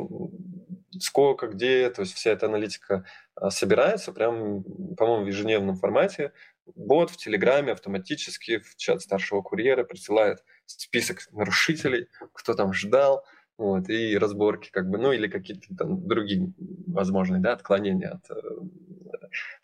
сколько, 0.99 1.47
где, 1.47 1.89
то 1.89 2.01
есть 2.01 2.13
вся 2.13 2.31
эта 2.31 2.47
аналитика 2.47 3.05
а, 3.35 3.49
собирается 3.49 4.11
прям, 4.11 4.63
по-моему, 4.97 5.23
в 5.23 5.27
ежедневном 5.27 5.77
формате. 5.77 6.33
Бот 6.75 7.09
в 7.09 7.17
Телеграме 7.17 7.71
автоматически 7.71 8.59
в 8.59 8.75
чат 8.75 9.01
старшего 9.01 9.41
курьера 9.41 9.85
присылает 9.85 10.43
список 10.65 11.19
нарушителей, 11.31 12.07
кто 12.33 12.53
там 12.53 12.73
ждал, 12.73 13.23
вот, 13.57 13.89
и 13.89 14.17
разборки, 14.17 14.69
как 14.71 14.89
бы, 14.89 14.97
ну 14.97 15.13
или 15.13 15.27
какие-то 15.27 15.73
там 15.75 16.05
другие 16.05 16.51
возможные, 16.87 17.41
да, 17.41 17.53
отклонения 17.53 18.09
от 18.09 18.29
э, 18.29 18.41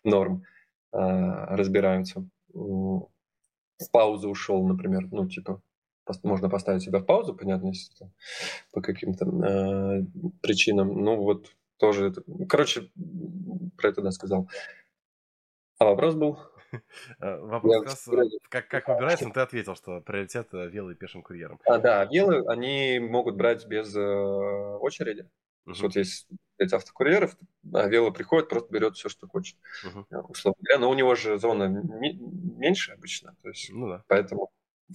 норм 0.04 0.44
э, 0.92 0.98
разбираются. 0.98 2.26
В 2.54 3.10
паузу 3.92 4.30
ушел, 4.30 4.66
например, 4.66 5.08
ну, 5.12 5.28
типа, 5.28 5.60
можно 6.22 6.48
поставить 6.48 6.82
себя 6.82 6.98
в 6.98 7.06
паузу, 7.06 7.34
понятно, 7.34 7.68
если 7.68 7.94
это 7.94 8.10
по 8.72 8.80
каким-то 8.80 9.24
э, 9.26 10.02
причинам. 10.42 11.02
Ну, 11.02 11.16
вот 11.16 11.54
тоже, 11.78 12.08
это, 12.08 12.22
короче, 12.48 12.90
про 13.76 13.88
это, 13.88 14.02
да, 14.02 14.10
сказал. 14.10 14.48
А 15.78 15.84
вопрос 15.84 16.14
был? 16.14 16.38
Э, 17.20 17.38
вопрос 17.38 18.04
как 18.04 18.14
раз, 18.14 18.28
как, 18.50 18.68
как 18.68 18.88
выбирается, 18.88 19.26
но 19.26 19.32
ты 19.32 19.40
ответил, 19.40 19.74
что 19.74 20.02
приоритет 20.02 20.48
э, 20.52 20.68
велы 20.68 20.92
и 20.92 20.94
пешим 20.94 21.22
курьером. 21.22 21.58
А, 21.64 21.78
да, 21.78 22.04
велы, 22.04 22.44
они 22.46 22.98
могут 22.98 23.36
брать 23.36 23.66
без 23.66 23.96
э, 23.96 24.00
очереди. 24.00 25.26
Uh-huh. 25.66 25.74
Вот 25.80 25.96
есть 25.96 26.28
эти 26.58 26.74
автокурьеров, 26.74 27.36
а 27.72 27.86
вело 27.86 28.10
приходит, 28.10 28.50
просто 28.50 28.70
берет 28.70 28.96
все, 28.96 29.08
что 29.08 29.26
хочет, 29.26 29.56
uh-huh. 29.82 30.26
условно 30.28 30.58
говоря. 30.60 30.80
Но 30.80 30.90
у 30.90 30.94
него 30.94 31.14
же 31.14 31.38
зона 31.38 31.68
меньше 31.68 32.92
обычно, 32.92 33.34
то 33.42 33.48
есть, 33.48 33.70
ну, 33.70 33.88
да. 33.88 34.04
поэтому 34.06 34.50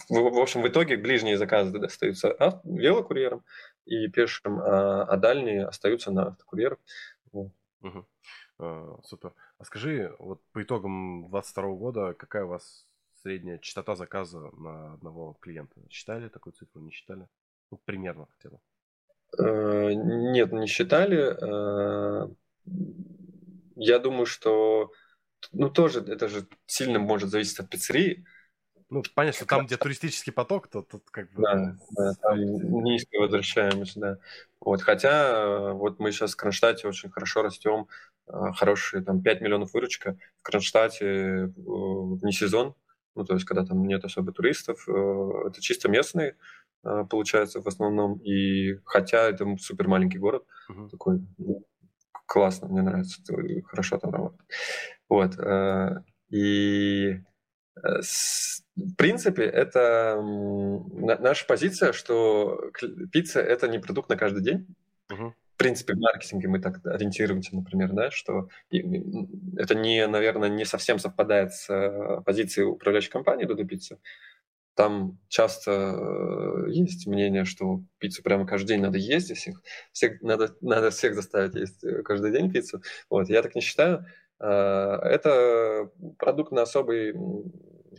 в, 0.09 0.39
общем, 0.39 0.61
в 0.61 0.67
итоге 0.67 0.97
ближние 0.97 1.37
заказы 1.37 1.77
достаются 1.77 2.35
велокурьерам 2.63 3.43
и 3.85 4.07
пешим, 4.07 4.59
а, 4.59 5.03
а 5.03 5.17
дальние 5.17 5.65
остаются 5.65 6.11
на 6.11 6.27
автокурьерах. 6.27 6.79
Угу. 7.31 8.07
А, 8.59 8.97
супер. 9.03 9.33
А 9.57 9.65
скажи, 9.65 10.15
вот 10.19 10.41
по 10.51 10.63
итогам 10.63 11.29
2022 11.29 11.63
года, 11.75 12.13
какая 12.13 12.45
у 12.45 12.49
вас 12.49 12.87
средняя 13.21 13.57
частота 13.59 13.95
заказа 13.95 14.39
на 14.53 14.93
одного 14.93 15.37
клиента? 15.39 15.75
Считали 15.89 16.29
такую 16.29 16.53
цифру, 16.53 16.81
не 16.81 16.91
считали? 16.91 17.27
Ну, 17.71 17.79
примерно 17.85 18.27
хотя 18.37 18.49
бы. 18.49 18.59
Э, 19.39 19.93
нет, 19.93 20.51
не 20.51 20.67
считали. 20.67 21.19
Э, 21.19 22.27
я 23.75 23.99
думаю, 23.99 24.25
что 24.25 24.91
ну 25.51 25.69
тоже 25.69 25.99
это 26.01 26.27
же 26.27 26.47
сильно 26.65 26.99
может 26.99 27.29
зависеть 27.29 27.59
от 27.59 27.69
пиццерии. 27.69 28.25
Ну, 28.93 29.01
понятно, 29.15 29.37
что 29.37 29.47
там, 29.47 29.65
где 29.65 29.75
туристический 29.75 30.31
поток, 30.31 30.67
то 30.67 30.83
тут 30.83 31.09
как 31.09 31.31
бы... 31.33 31.41
Да, 31.41 31.75
да 31.97 32.13
там 32.21 32.37
низко 32.83 33.17
возвращаемся, 33.17 33.99
да. 33.99 34.17
Вот, 34.59 34.83
хотя 34.83 35.31
э, 35.31 35.71
вот 35.73 35.99
мы 35.99 36.11
сейчас 36.11 36.33
в 36.33 36.35
Кронштадте 36.37 36.87
очень 36.87 37.09
хорошо 37.09 37.41
растем, 37.41 37.87
э, 38.27 38.31
хорошие 38.55 39.03
там 39.03 39.23
5 39.23 39.41
миллионов 39.41 39.73
выручка. 39.73 40.15
В 40.37 40.43
Кронштадте 40.43 41.05
э, 41.07 41.49
не 41.55 42.31
сезон, 42.31 42.75
ну, 43.15 43.25
то 43.25 43.33
есть 43.33 43.45
когда 43.45 43.65
там 43.65 43.83
нет 43.87 44.05
особо 44.05 44.31
туристов, 44.31 44.87
это 44.87 45.59
чисто 45.59 45.89
местные, 45.89 46.35
получается, 46.83 47.61
в 47.61 47.67
основном. 47.67 48.19
И 48.19 48.75
хотя 48.85 49.27
это 49.27 49.57
супер 49.57 49.87
маленький 49.87 50.19
город, 50.19 50.45
uh-huh. 50.69 50.89
такой 50.89 51.25
ну, 51.39 51.65
классно, 52.27 52.67
мне 52.67 52.83
нравится, 52.83 53.21
хорошо 53.65 53.97
там 53.97 54.11
работает. 54.11 54.49
Вот. 55.09 56.03
И 56.29 57.21
в 57.75 58.95
принципе, 58.97 59.43
это 59.43 60.19
наша 60.21 61.45
позиция, 61.45 61.93
что 61.93 62.71
пицца 63.11 63.41
это 63.41 63.67
не 63.67 63.79
продукт 63.79 64.09
на 64.09 64.15
каждый 64.15 64.43
день. 64.43 64.67
Угу. 65.11 65.33
В 65.53 65.57
принципе, 65.57 65.93
в 65.93 65.99
маркетинге 65.99 66.47
мы 66.47 66.59
так 66.59 66.85
ориентируемся, 66.85 67.55
например, 67.55 67.91
да, 67.93 68.09
что 68.09 68.49
это 68.71 69.75
не, 69.75 70.05
наверное, 70.07 70.49
не 70.49 70.65
совсем 70.65 70.97
совпадает 70.97 71.53
с 71.53 71.69
э, 71.69 72.21
позицией 72.25 72.65
управляющей 72.65 73.11
компании 73.11 73.45
Додо 73.45 73.63
Пицца. 73.63 73.99
Там 74.75 75.19
часто 75.27 75.71
э, 75.71 76.71
есть 76.71 77.05
мнение, 77.05 77.45
что 77.45 77.83
пиццу 77.99 78.23
прямо 78.23 78.47
каждый 78.47 78.69
день 78.69 78.81
надо 78.81 78.97
есть. 78.97 79.29
Их. 79.29 79.61
Всех, 79.91 80.21
надо, 80.23 80.55
надо 80.61 80.89
всех 80.89 81.13
заставить 81.13 81.53
есть 81.53 81.83
э, 81.83 82.01
каждый 82.01 82.31
день 82.31 82.51
пиццу. 82.51 82.81
Вот, 83.09 83.29
я 83.29 83.43
так 83.43 83.53
не 83.53 83.61
считаю. 83.61 84.05
Это 84.43 85.89
продукт 86.17 86.51
на 86.51 86.63
особый 86.63 87.13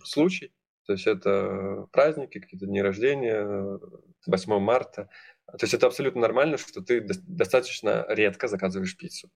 случай. 0.05 0.53
То 0.87 0.93
есть 0.93 1.07
это 1.07 1.87
праздники, 1.93 2.41
какие-то 2.41 2.67
дни 2.67 2.83
рождения, 2.83 3.81
8 4.27 4.59
марта. 4.59 5.09
То 5.47 5.63
есть 5.63 5.75
это 5.75 5.87
абсолютно 5.87 6.21
нормально, 6.21 6.59
что 6.59 6.83
ты 6.83 7.01
достаточно 7.01 8.05
редко 8.09 8.49
заказываешь 8.49 8.97
пиццу. 8.97 9.31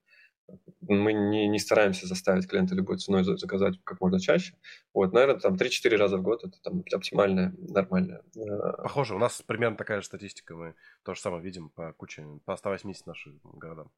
Мы 0.81 1.13
не, 1.13 1.47
не 1.47 1.59
стараемся 1.59 2.07
заставить 2.07 2.49
клиента 2.49 2.75
любой 2.75 2.97
ценой 2.97 3.23
заказать 3.23 3.79
как 3.85 4.01
можно 4.01 4.19
чаще. 4.19 4.55
Вот, 4.95 5.13
наверное, 5.13 5.39
там 5.39 5.57
3-4 5.57 5.97
раза 5.97 6.17
в 6.17 6.23
год 6.23 6.43
это 6.45 6.59
там 6.63 6.83
оптимальное, 6.95 7.55
нормальное. 7.59 8.23
Э, 8.35 8.83
Похоже, 8.83 9.15
у 9.15 9.19
нас 9.19 9.43
примерно 9.47 9.77
такая 9.77 10.01
же 10.01 10.07
статистика. 10.07 10.57
Мы 10.57 10.75
то 11.03 11.15
же 11.15 11.21
самое 11.21 11.43
видим 11.43 11.69
по 11.69 11.93
куче, 11.93 12.27
по 12.47 12.57
180 12.57 13.07
нашим 13.07 13.41
городам. 13.45 13.91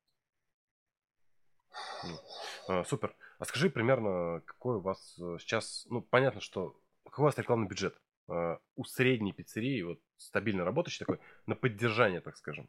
А, 2.69 2.85
супер. 2.85 3.15
А 3.39 3.45
скажи 3.45 3.71
примерно, 3.71 4.43
какой 4.45 4.77
у 4.77 4.81
вас 4.81 5.17
э, 5.19 5.37
сейчас, 5.41 5.87
ну, 5.91 6.03
понятно, 6.03 6.41
что 6.41 6.77
какой 7.05 7.23
у 7.23 7.27
вас 7.27 7.39
рекламный 7.39 7.69
бюджет? 7.69 7.99
Uh, 8.29 8.61
у 8.77 8.85
средней 8.85 9.33
пиццерии, 9.33 9.83
вот 9.83 9.99
стабильно 10.17 10.65
работающей 10.65 11.01
такой, 11.01 11.19
на 11.47 11.57
поддержание, 11.57 12.21
так 12.21 12.37
скажем. 12.37 12.69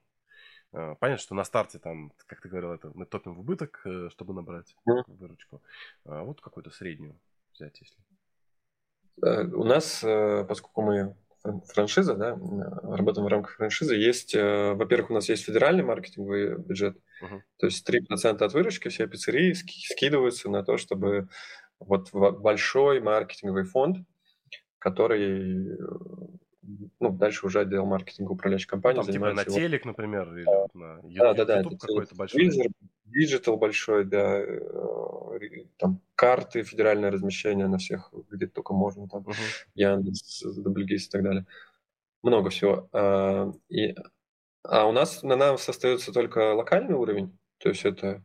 Uh, 0.73 0.95
понятно, 0.95 1.21
что 1.21 1.35
на 1.35 1.43
старте 1.43 1.77
там, 1.77 2.13
как 2.25 2.41
ты 2.41 2.49
говорил, 2.49 2.71
это 2.71 2.89
мы 2.95 3.05
топим 3.05 3.35
в 3.35 3.41
убыток, 3.41 3.79
uh, 3.85 4.09
чтобы 4.09 4.33
набрать 4.33 4.75
mm. 4.89 5.03
выручку. 5.05 5.61
А 6.05 6.23
вот 6.23 6.41
какую-то 6.41 6.71
среднюю 6.71 7.15
взять, 7.53 7.79
если. 7.79 7.97
Э, 9.23 9.43
у 9.43 9.63
нас, 9.63 10.03
э, 10.03 10.43
поскольку 10.47 10.81
мы 10.81 11.15
франшиза, 11.43 12.15
да, 12.15 12.37
работаем 12.83 13.25
в 13.25 13.29
рамках 13.29 13.55
франшизы, 13.55 13.95
есть, 13.95 14.35
э, 14.35 14.73
во-первых, 14.73 15.11
у 15.11 15.13
нас 15.13 15.29
есть 15.29 15.43
федеральный 15.43 15.83
маркетинговый 15.83 16.57
бюджет, 16.57 16.97
uh-huh. 17.23 17.41
то 17.57 17.65
есть 17.65 17.89
3% 17.89 18.43
от 18.43 18.53
выручки 18.53 18.89
всей 18.89 19.07
пиццерии 19.07 19.53
скидываются 19.53 20.49
на 20.49 20.63
то, 20.63 20.77
чтобы 20.77 21.29
вот 21.79 22.11
большой 22.13 22.99
маркетинговый 23.01 23.63
фонд, 23.63 23.97
который 24.77 25.77
ну, 26.99 27.09
дальше 27.09 27.45
уже 27.45 27.61
отдел 27.61 27.85
маркетинга 27.85 28.31
управляющей 28.31 28.67
компании 28.67 29.01
там, 29.01 29.11
типа 29.11 29.33
на 29.33 29.45
телек, 29.45 29.85
например, 29.85 30.33
или 30.33 30.45
да. 30.45 30.65
на 30.73 30.99
YouTube, 31.03 31.37
да, 31.37 31.45
да, 31.45 31.57
YouTube 31.59 31.79
какой-то 31.79 32.15
большой. 32.15 32.51
Диджитал 33.05 33.57
большой, 33.57 34.05
да, 34.05 34.39
э, 34.39 35.65
там 35.77 35.99
карты, 36.15 36.63
федеральное 36.63 37.11
размещение 37.11 37.67
на 37.67 37.77
всех, 37.77 38.13
где 38.41 38.51
только 38.51 38.73
можно, 38.73 39.07
там, 39.07 39.23
uh-huh. 39.23 39.33
Яндекс, 39.75 40.43
ДубльГИС 40.43 41.07
и 41.07 41.09
так 41.09 41.23
далее. 41.23 41.45
Много 42.23 42.49
всего. 42.49 42.89
А, 42.91 43.51
и, 43.69 43.95
а 44.63 44.87
у 44.87 44.91
нас 44.91 45.23
на 45.23 45.35
нас 45.35 45.67
остается 45.69 46.11
только 46.11 46.53
локальный 46.53 46.95
уровень, 46.95 47.37
то 47.59 47.69
есть 47.69 47.85
это 47.85 48.23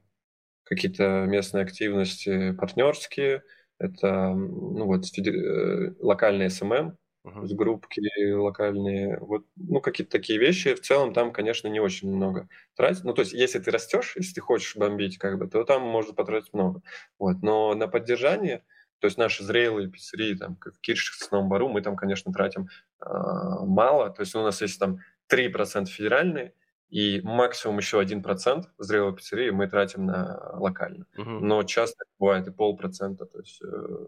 какие-то 0.64 1.24
местные 1.26 1.62
активности 1.62 2.52
партнерские, 2.52 3.42
это 3.78 4.30
ну 4.34 4.86
вот 4.86 5.04
э, 5.18 5.94
локальный 6.00 6.50
SMM, 6.50 6.96
угу. 7.26 7.42
есть 7.42 7.54
группки 7.54 8.00
локальные, 8.32 9.18
вот, 9.20 9.44
ну, 9.56 9.80
какие-то 9.80 10.12
такие 10.12 10.38
вещи. 10.38 10.74
В 10.74 10.80
целом 10.80 11.12
там, 11.12 11.32
конечно, 11.32 11.68
не 11.68 11.80
очень 11.80 12.08
много 12.08 12.48
тратить. 12.74 13.04
Ну, 13.04 13.12
то 13.12 13.22
есть, 13.22 13.32
если 13.32 13.58
ты 13.58 13.70
растешь, 13.70 14.14
если 14.16 14.34
ты 14.34 14.40
хочешь 14.40 14.76
бомбить, 14.76 15.18
как 15.18 15.38
бы, 15.38 15.46
то 15.48 15.64
там 15.64 15.82
можно 15.82 16.14
потратить 16.14 16.52
много. 16.52 16.82
Вот. 17.18 17.42
Но 17.42 17.74
на 17.74 17.88
поддержание, 17.88 18.64
то 18.98 19.06
есть 19.06 19.18
наши 19.18 19.44
зрелые 19.44 19.88
пиццерии, 19.88 20.34
там, 20.34 20.56
в 20.56 20.80
Кирше, 20.80 21.12
в 21.12 21.32
Новом 21.32 21.48
Бару, 21.48 21.68
мы 21.68 21.82
там, 21.82 21.96
конечно, 21.96 22.32
тратим 22.32 22.68
э, 23.00 23.06
мало. 23.06 24.10
То 24.10 24.22
есть 24.22 24.34
у 24.34 24.42
нас 24.42 24.60
есть 24.62 24.78
там 24.78 24.98
3% 25.30 25.86
федеральные, 25.86 26.54
и 26.88 27.20
максимум 27.22 27.78
еще 27.78 28.00
1% 28.00 28.64
зрелой 28.78 29.14
пиццерии 29.14 29.50
мы 29.50 29.66
тратим 29.68 30.06
на 30.06 30.52
локально. 30.54 31.06
Угу. 31.18 31.30
Но 31.30 31.62
часто 31.64 32.04
бывает 32.18 32.46
и 32.46 32.52
полпроцента. 32.52 33.26
То 33.26 33.38
есть, 33.40 33.60
э, 33.62 34.06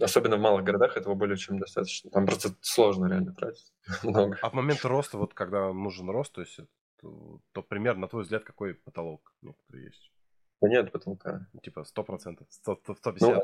особенно 0.00 0.36
в 0.36 0.40
малых 0.40 0.64
городах 0.64 0.96
этого 0.96 1.14
более 1.14 1.36
чем 1.36 1.58
достаточно. 1.58 2.10
Там 2.10 2.26
просто 2.26 2.50
сложно 2.60 3.06
реально 3.06 3.34
тратить 3.34 3.72
много. 4.02 4.36
А 4.42 4.50
в 4.50 4.54
момент 4.54 4.84
роста, 4.84 5.16
вот 5.16 5.32
когда 5.32 5.72
нужен 5.72 6.10
рост, 6.10 6.32
то 6.32 6.40
есть 6.40 6.58
то, 7.00 7.40
то 7.52 7.62
примерно, 7.62 8.02
на 8.02 8.08
твой 8.08 8.24
взгляд, 8.24 8.44
какой 8.44 8.74
потолок 8.74 9.32
некоторые 9.40 9.86
есть? 9.86 10.10
Да 10.60 10.68
нет 10.68 10.92
потолка. 10.92 11.46
Типа 11.62 11.84
100%, 11.96 12.44
100, 12.48 12.80
150%. 12.86 13.14
Ну, 13.20 13.42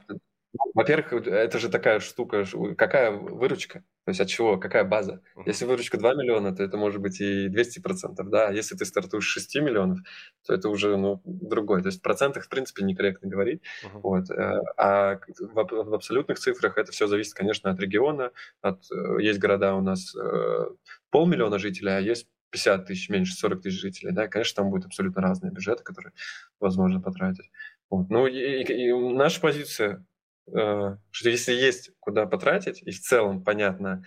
во-первых, 0.74 1.12
это 1.26 1.58
же 1.58 1.68
такая 1.68 2.00
штука, 2.00 2.44
какая 2.76 3.12
выручка, 3.12 3.80
то 4.04 4.10
есть 4.10 4.20
от 4.20 4.28
чего, 4.28 4.58
какая 4.58 4.84
база. 4.84 5.22
Если 5.46 5.64
выручка 5.64 5.96
2 5.96 6.14
миллиона, 6.14 6.54
то 6.54 6.64
это 6.64 6.76
может 6.76 7.00
быть 7.00 7.20
и 7.20 7.48
200%, 7.48 8.22
да, 8.24 8.50
если 8.50 8.74
ты 8.74 8.84
стартуешь 8.84 9.24
с 9.24 9.32
6 9.32 9.56
миллионов, 9.56 9.98
то 10.44 10.52
это 10.52 10.68
уже, 10.68 10.96
ну, 10.96 11.20
другой. 11.24 11.82
То 11.82 11.88
есть 11.88 12.00
в 12.00 12.02
процентах, 12.02 12.44
в 12.44 12.48
принципе, 12.48 12.84
некорректно 12.84 13.28
говорить. 13.28 13.62
Uh-huh. 13.84 14.00
Вот. 14.02 14.30
Э, 14.30 14.60
а 14.76 15.20
в, 15.38 15.54
в 15.54 15.94
абсолютных 15.94 16.38
цифрах 16.38 16.78
это 16.78 16.90
все 16.90 17.06
зависит, 17.06 17.34
конечно, 17.34 17.70
от 17.70 17.78
региона. 17.78 18.32
От, 18.60 18.80
э, 18.90 19.22
есть 19.22 19.38
города 19.38 19.74
у 19.74 19.82
нас 19.82 20.14
э, 20.16 20.66
полмиллиона 21.10 21.58
жителей, 21.58 21.92
а 21.92 22.00
есть 22.00 22.26
50 22.50 22.86
тысяч, 22.86 23.08
меньше 23.08 23.34
40 23.34 23.62
тысяч 23.62 23.80
жителей, 23.80 24.12
да, 24.12 24.28
конечно, 24.28 24.62
там 24.62 24.70
будут 24.70 24.86
абсолютно 24.86 25.22
разные 25.22 25.52
бюджеты, 25.52 25.84
которые 25.84 26.12
возможно 26.58 27.00
потратить. 27.00 27.50
Вот. 27.88 28.10
Ну 28.10 28.26
и, 28.26 28.62
и, 28.62 28.88
и 28.88 28.92
наша 28.92 29.40
позиция 29.40 30.04
Э, 30.52 30.96
что 31.10 31.28
если 31.28 31.52
есть 31.52 31.90
куда 32.00 32.26
потратить, 32.26 32.82
и 32.82 32.90
в 32.90 33.00
целом 33.00 33.42
понятна 33.42 34.04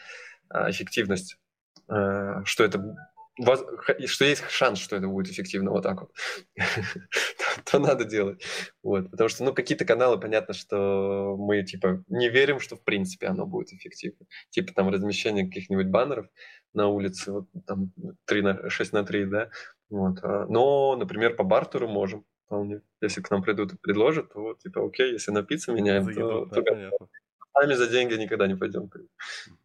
а, 0.50 0.70
эффективность, 0.70 1.38
э, 1.90 2.42
что 2.46 2.64
это 2.64 3.13
что 4.06 4.26
есть 4.26 4.44
шанс, 4.50 4.80
что 4.80 4.96
это 4.96 5.08
будет 5.08 5.32
эффективно 5.32 5.72
вот 5.72 5.84
так 5.84 6.02
вот, 6.02 6.12
то 7.66 7.80
надо 7.80 8.06
делать. 8.06 8.44
Вот. 8.84 9.10
Потому 9.12 9.30
что, 9.30 9.44
ну, 9.44 9.54
какие-то 9.54 9.86
каналы, 9.86 10.20
понятно, 10.20 10.54
что 10.54 11.36
мы, 11.38 11.64
типа, 11.64 12.04
не 12.08 12.30
верим, 12.30 12.60
что, 12.60 12.76
в 12.76 12.84
принципе, 12.84 13.28
оно 13.28 13.46
будет 13.46 13.74
эффективно. 13.74 14.26
Типа, 14.50 14.74
там, 14.74 14.90
размещение 14.90 15.46
каких-нибудь 15.46 15.88
баннеров 15.88 16.28
на 16.74 16.88
улице, 16.88 17.32
вот, 17.32 17.48
там, 17.66 17.92
3 18.26 18.42
на, 18.42 18.70
6 18.70 18.94
на 18.94 19.04
3, 19.04 19.26
да, 19.26 19.50
вот. 19.90 20.20
А, 20.24 20.46
но, 20.48 20.96
например, 20.96 21.36
по 21.36 21.44
бартеру 21.44 21.88
можем 21.88 22.26
вполне. 22.46 22.82
Если 23.02 23.22
к 23.22 23.32
нам 23.32 23.42
придут 23.42 23.74
и 23.74 23.78
предложат, 23.78 24.34
то 24.34 24.54
типа 24.56 24.86
окей, 24.86 25.14
если 25.14 25.32
на 25.32 25.44
пиццу 25.44 25.74
меняем, 25.74 26.06
за 26.06 26.14
то, 26.14 26.46
да, 26.46 26.62
то 26.62 27.08
сами 27.54 27.74
за 27.74 27.88
деньги 27.88 28.16
никогда 28.16 28.48
не 28.48 28.56
пойдем. 28.56 28.90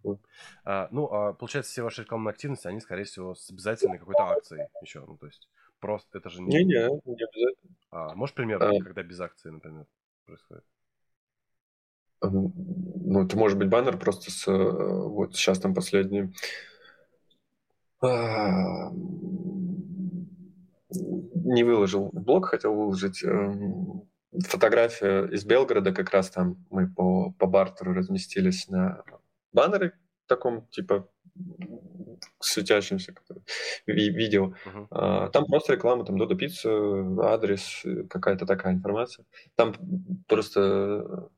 Вот. 0.02 0.20
А, 0.64 0.88
ну, 0.90 1.06
а, 1.06 1.32
получается, 1.32 1.72
все 1.72 1.82
ваши 1.82 2.02
рекламные 2.02 2.30
активности, 2.30 2.66
они, 2.68 2.80
скорее 2.80 3.04
всего, 3.04 3.34
с 3.34 3.50
обязательной 3.50 3.98
какой-то 3.98 4.24
акцией 4.24 4.68
еще. 4.82 5.04
Ну, 5.06 5.16
то 5.16 5.26
есть, 5.26 5.48
просто 5.80 6.18
это 6.18 6.30
же 6.30 6.42
не... 6.42 6.48
Не-не, 6.48 6.88
не 7.04 7.24
обязательно. 7.24 7.76
А, 7.90 8.14
можешь 8.14 8.34
пример, 8.34 8.62
а... 8.62 8.70
когда 8.82 9.02
без 9.02 9.20
акции, 9.20 9.50
например, 9.50 9.86
происходит? 10.26 10.64
Ну, 12.20 13.24
это 13.24 13.36
может 13.36 13.58
быть 13.58 13.68
баннер 13.68 13.96
просто 13.96 14.30
с... 14.30 14.46
Вот 14.46 15.36
сейчас 15.36 15.60
там 15.60 15.72
последний 15.72 16.32
а, 18.00 18.90
не 20.90 21.64
выложил 21.64 22.10
блог, 22.12 22.46
хотел 22.46 22.74
выложить 22.74 23.24
э, 24.32 24.38
фотографию 24.40 25.30
из 25.32 25.44
Белгорода, 25.44 25.92
как 25.92 26.10
раз 26.10 26.30
там 26.30 26.64
мы 26.70 26.88
по, 26.88 27.32
по 27.32 27.46
бартеру 27.46 27.94
разместились 27.94 28.68
на 28.68 29.02
баннере 29.52 29.92
таком, 30.26 30.66
типа, 30.68 31.08
светящемся 32.40 33.14
ви- 33.86 34.10
видео. 34.10 34.54
Uh-huh. 34.66 34.86
А, 34.90 35.28
там 35.28 35.46
просто 35.46 35.74
реклама, 35.74 36.04
там 36.04 36.18
Додо 36.18 36.36
Пицца, 36.36 36.70
адрес, 37.22 37.82
какая-то 38.08 38.46
такая 38.46 38.74
информация. 38.74 39.24
Там 39.56 39.74
просто 40.26 41.30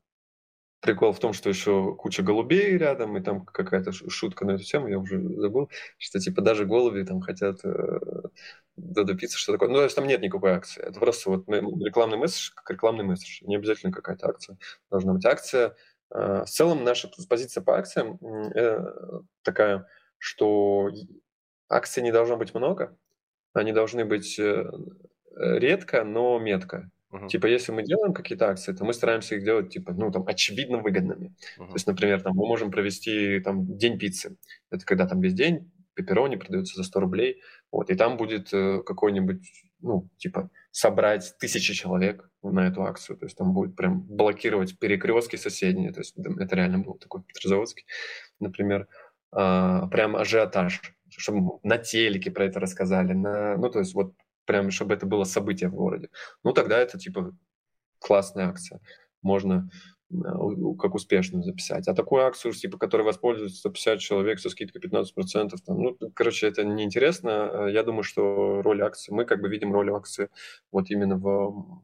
прикол 0.81 1.13
в 1.13 1.21
том, 1.21 1.33
что 1.33 1.49
еще 1.49 1.95
куча 1.95 2.23
голубей 2.23 2.77
рядом, 2.79 3.17
и 3.17 3.21
там 3.21 3.45
какая-то 3.45 3.93
шутка 3.93 4.47
на 4.47 4.53
эту 4.53 4.65
тему, 4.65 4.89
я 4.89 4.99
уже 4.99 5.21
забыл, 5.37 5.71
что 5.99 6.19
типа 6.19 6.41
даже 6.41 6.65
голуби 6.65 7.03
там 7.03 7.21
хотят 7.21 7.61
Пицца, 9.19 9.39
что 9.39 9.53
такое. 9.53 9.69
Ну, 9.69 9.77
то 9.77 9.85
есть 9.85 9.97
там 9.97 10.07
нет 10.07 10.21
никакой 10.21 10.53
акции. 10.53 10.83
Это 10.83 10.99
просто 10.99 11.31
вот 11.31 11.49
рекламный 11.49 12.17
месседж, 12.17 12.51
как 12.55 12.71
рекламный 12.71 13.05
месседж. 13.05 13.43
Не 13.43 13.57
обязательно 13.57 13.93
какая-то 13.93 14.29
акция. 14.29 14.57
Должна 14.91 15.13
быть 15.13 15.25
акция. 15.25 15.75
Э, 16.11 16.45
в 16.45 16.51
целом 16.51 16.85
наша 16.85 17.11
позиция 17.29 17.63
по 17.63 17.79
акциям 17.79 18.19
э, 18.55 18.79
такая, 19.43 19.87
что 20.19 20.91
акций 21.69 22.03
не 22.03 22.13
должно 22.13 22.37
быть 22.37 22.55
много, 22.55 22.97
они 23.53 23.73
должны 23.73 24.05
быть 24.05 24.39
э, 24.39 24.71
редко, 25.37 26.05
но 26.05 26.39
метко. 26.39 26.91
Uh-huh. 27.13 27.27
Типа, 27.27 27.47
если 27.47 27.73
мы 27.73 27.83
делаем 27.83 28.15
какие-то 28.15 28.49
акции, 28.49 28.73
то 28.73 28.85
мы 28.85 28.93
стараемся 28.93 29.35
их 29.35 29.45
делать, 29.45 29.71
типа, 29.71 29.93
ну, 29.93 30.13
там, 30.13 30.25
очевидно 30.29 30.79
выгодными. 30.79 31.35
Uh-huh. 31.59 31.67
То 31.67 31.73
есть, 31.75 31.87
например, 31.87 32.23
там, 32.23 32.37
мы 32.37 32.47
можем 32.47 32.71
провести, 32.71 33.41
там, 33.41 33.77
день 33.77 33.99
пиццы. 33.99 34.37
Это 34.71 34.85
когда 34.85 35.09
там 35.09 35.21
весь 35.21 35.35
день 35.35 35.73
пепперони 36.01 36.37
продается 36.37 36.77
за 36.77 36.85
100 36.85 37.01
рублей, 37.01 37.41
вот, 37.71 37.91
и 37.91 37.95
там 37.95 38.17
будет 38.17 38.53
э, 38.53 38.83
какой-нибудь, 38.85 39.43
ну, 39.81 40.09
типа, 40.19 40.51
собрать 40.71 41.35
тысячи 41.39 41.75
человек 41.75 42.29
на 42.43 42.67
эту 42.67 42.83
акцию, 42.83 43.17
то 43.19 43.27
есть 43.27 43.37
там 43.37 43.53
будет 43.53 43.77
прям 43.77 44.03
блокировать 44.03 44.79
перекрестки 44.79 45.37
соседние, 45.37 45.93
то 45.93 46.01
есть 46.01 46.15
это 46.17 46.57
реально 46.57 46.79
был 46.79 46.95
такой 46.95 47.23
Петрозаводский, 47.23 47.85
например, 48.39 48.89
а, 49.33 49.87
прям 49.89 50.17
ажиотаж, 50.17 50.81
чтобы 51.09 51.59
на 51.63 51.79
телеке 51.79 52.31
про 52.31 52.45
это 52.45 52.61
рассказали, 52.61 53.13
на, 53.13 53.57
ну, 53.57 53.71
то 53.71 53.81
есть 53.81 53.95
вот 53.95 54.15
прям, 54.47 54.71
чтобы 54.71 54.95
это 54.95 55.07
было 55.07 55.25
событие 55.25 55.69
в 55.69 55.75
городе. 55.75 56.09
Ну, 56.43 56.53
тогда 56.53 56.79
это, 56.79 56.99
типа, 56.99 57.37
классная 58.01 58.49
акция. 58.49 58.81
Можно 59.23 59.71
как 60.79 60.95
успешную 60.95 61.45
записать. 61.45 61.87
А 61.89 61.95
такую 61.95 62.25
акцию, 62.25 62.53
типа, 62.53 62.79
которой 62.79 63.03
воспользуются 63.03 63.59
150 63.59 63.99
человек 64.01 64.41
со 64.41 64.51
скидкой 64.51 64.83
15%, 64.83 65.51
там, 65.65 65.83
ну, 65.83 65.97
короче, 66.15 66.49
это 66.49 66.65
неинтересно. 66.65 67.69
Я 67.71 67.83
думаю, 67.85 68.03
что 68.03 68.61
роль 68.63 68.83
акции, 68.83 69.13
мы 69.13 69.25
как 69.25 69.41
бы 69.41 69.49
видим 69.49 69.73
роль 69.73 69.91
акции 69.93 70.29
вот 70.73 70.91
именно 70.91 71.17
в 71.17 71.83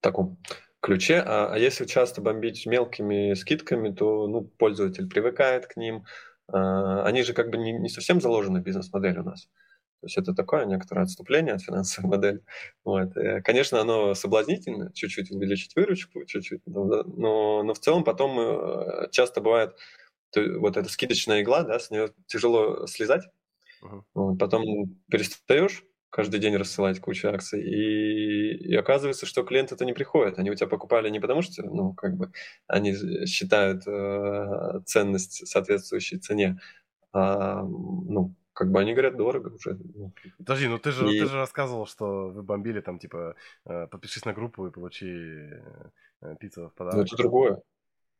таком 0.00 0.38
ключе. 0.80 1.22
А, 1.24 1.52
а 1.52 1.58
если 1.58 1.86
часто 1.86 2.20
бомбить 2.20 2.66
мелкими 2.66 3.34
скидками, 3.34 3.94
то 3.94 4.26
ну, 4.26 4.42
пользователь 4.42 5.08
привыкает 5.08 5.66
к 5.66 5.76
ним. 5.76 6.04
А, 6.48 7.04
они 7.04 7.22
же 7.22 7.32
как 7.32 7.50
бы 7.50 7.56
не, 7.56 7.72
не 7.72 7.88
совсем 7.88 8.20
заложены 8.20 8.60
в 8.60 8.64
бизнес-модель 8.64 9.18
у 9.18 9.24
нас. 9.24 9.48
То 10.02 10.06
есть 10.06 10.18
это 10.18 10.34
такое 10.34 10.64
некоторое 10.64 11.02
отступление 11.02 11.54
от 11.54 11.62
финансовой 11.62 12.10
модели. 12.16 12.40
Вот. 12.84 13.16
И, 13.16 13.40
конечно, 13.42 13.80
оно 13.80 14.14
соблазнительно, 14.14 14.92
чуть-чуть 14.92 15.30
увеличить 15.30 15.76
выручку, 15.76 16.24
чуть-чуть, 16.24 16.60
но, 16.66 17.04
но, 17.04 17.62
но 17.62 17.72
в 17.72 17.78
целом 17.78 18.02
потом 18.02 18.38
э, 18.40 19.08
часто 19.12 19.40
бывает 19.40 19.76
вот 20.34 20.76
эта 20.76 20.88
скидочная 20.88 21.42
игла, 21.42 21.62
да, 21.62 21.78
с 21.78 21.90
нее 21.90 22.12
тяжело 22.26 22.86
слезать. 22.86 23.22
Uh-huh. 23.80 24.02
Вот, 24.14 24.38
потом 24.38 24.64
перестаешь 25.08 25.84
каждый 26.10 26.40
день 26.40 26.56
рассылать 26.56 26.98
кучу 26.98 27.28
акций, 27.28 27.62
и, 27.62 28.56
и 28.56 28.74
оказывается, 28.74 29.24
что 29.24 29.44
клиенты 29.44 29.76
это 29.76 29.84
не 29.84 29.92
приходят. 29.92 30.38
Они 30.38 30.50
у 30.50 30.54
тебя 30.56 30.66
покупали 30.66 31.10
не 31.10 31.20
потому, 31.20 31.42
что, 31.42 31.62
ну, 31.62 31.94
как 31.94 32.16
бы, 32.16 32.32
они 32.66 32.92
считают 33.26 33.86
э, 33.86 34.80
ценность 34.84 35.46
соответствующей 35.46 36.18
цене, 36.18 36.58
а, 37.12 37.62
ну, 37.62 38.34
как 38.52 38.70
бы 38.70 38.80
они 38.80 38.92
говорят 38.92 39.16
дорого 39.16 39.48
уже. 39.48 39.78
Ну, 39.94 40.12
Подожди, 40.38 40.68
ну 40.68 40.78
ты 40.78 40.90
же, 40.92 41.08
и... 41.10 41.20
ты 41.20 41.26
же 41.26 41.36
рассказывал, 41.36 41.86
что 41.86 42.28
вы 42.30 42.42
бомбили 42.42 42.80
там, 42.80 42.98
типа, 42.98 43.34
э, 43.64 43.86
подпишись 43.86 44.24
на 44.24 44.32
группу 44.32 44.66
и 44.66 44.70
получи 44.70 45.08
э, 45.08 46.36
пиццу 46.38 46.68
в 46.68 46.74
подарок. 46.74 46.98
Ну 46.98 47.02
это 47.04 47.16
другое. 47.16 47.62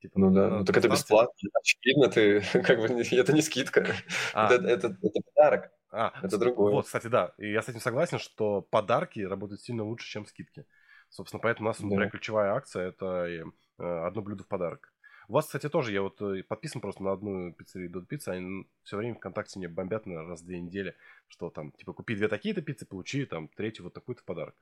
Типа, 0.01 0.19
ну 0.19 0.33
да, 0.33 0.49
ну 0.49 0.65
так 0.65 0.77
это 0.77 0.89
бесплатно, 0.89 1.33
очевидно, 1.61 2.09
ты 2.09 2.41
как 2.63 2.79
бы 2.79 2.87
это 2.87 3.33
не 3.33 3.41
скидка, 3.41 3.87
а. 4.35 4.53
это, 4.53 4.67
это, 4.67 4.97
это 5.01 5.21
подарок, 5.33 5.71
а, 5.93 6.13
это 6.23 6.39
другое. 6.39 6.73
Вот, 6.73 6.87
кстати, 6.87 7.07
да, 7.07 7.35
и 7.39 7.53
я 7.53 7.63
с 7.63 7.69
этим 7.69 7.79
согласен, 7.79 8.19
что 8.19 8.63
подарки 8.63 9.21
работают 9.21 9.61
сильно 9.61 9.85
лучше, 9.85 10.09
чем 10.09 10.27
скидки. 10.27 10.67
Собственно, 11.09 11.41
поэтому 11.41 11.69
у 11.69 11.71
нас, 11.71 11.79
например, 11.79 12.07
да. 12.07 12.11
ключевая 12.11 12.53
акция– 12.55 12.89
это 12.89 13.27
э, 13.27 13.45
одно 13.79 14.23
блюдо 14.23 14.43
в 14.43 14.49
подарок. 14.49 14.92
У 15.29 15.35
вас, 15.35 15.47
кстати, 15.47 15.69
тоже, 15.69 15.93
я 15.93 16.03
вот 16.03 16.21
э, 16.21 16.43
подписан 16.43 16.81
просто 16.81 17.03
на 17.03 17.13
одну 17.13 17.53
пиццерию 17.53 17.91
Дод 17.91 18.09
Пицца, 18.09 18.33
они 18.33 18.67
все 18.83 18.97
время 18.97 19.15
ВКонтакте 19.15 19.59
мне 19.59 19.69
бомбят 19.69 20.07
на 20.07 20.25
раз 20.25 20.43
в 20.43 20.47
две 20.47 20.61
недели, 20.61 20.95
что 21.29 21.51
там, 21.51 21.73
типа, 21.73 21.93
купи 21.93 22.15
две 22.15 22.29
такие-то 22.29 22.63
пиццы, 22.63 22.87
получи 22.87 23.25
там 23.25 23.49
третью 23.49 23.85
вот 23.85 23.95
такую-то 23.95 24.23
в 24.23 24.25
подарок. 24.25 24.55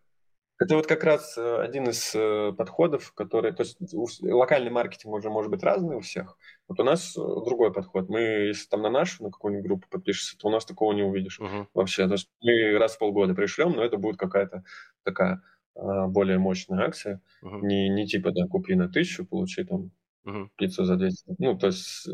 Это 0.59 0.77
вот 0.77 0.87
как 0.87 1.05
раз 1.05 1.39
э, 1.39 1.57
один 1.63 1.89
из 1.89 2.15
э, 2.15 2.53
подходов, 2.53 3.13
который... 3.13 3.53
То 3.53 3.63
есть 3.63 3.79
локальный 4.23 4.71
маркетинг 4.71 5.15
уже 5.15 5.31
может 5.31 5.51
быть 5.51 5.63
разный 5.63 5.97
у 5.97 6.01
всех. 6.01 6.37
Вот 6.69 6.79
у 6.79 6.85
нас 6.85 7.15
другой 7.15 7.73
подход. 7.73 8.11
Мы, 8.11 8.21
если 8.21 8.69
там 8.69 8.83
на 8.83 8.91
нашу, 8.91 9.25
на 9.25 9.31
какую-нибудь 9.31 9.67
группу 9.67 9.89
подпишешься, 9.89 10.37
то 10.37 10.49
у 10.49 10.51
нас 10.51 10.67
такого 10.67 10.93
не 10.93 11.03
увидишь 11.03 11.41
uh-huh. 11.41 11.67
вообще. 11.73 12.07
То 12.07 12.13
есть 12.13 12.29
мы 12.43 12.77
раз 12.77 12.97
в 12.97 12.99
полгода 12.99 13.35
пришлем, 13.35 13.73
но 13.73 13.83
это 13.83 13.97
будет 13.97 14.19
какая-то 14.19 14.63
такая 15.03 15.41
более 15.75 16.37
мощная 16.37 16.85
акция. 16.85 17.23
Uh-huh. 17.43 17.61
Не, 17.63 17.89
не 17.89 18.07
типа, 18.07 18.31
да, 18.33 18.47
купи 18.47 18.75
на 18.75 18.91
тысячу, 18.91 19.25
получи 19.25 19.65
там 19.65 19.93
uh-huh. 20.25 20.49
пиццу 20.57 20.85
за 20.85 20.97
200. 20.97 21.37
Ну, 21.39 21.59
то 21.59 21.69
есть 21.69 22.09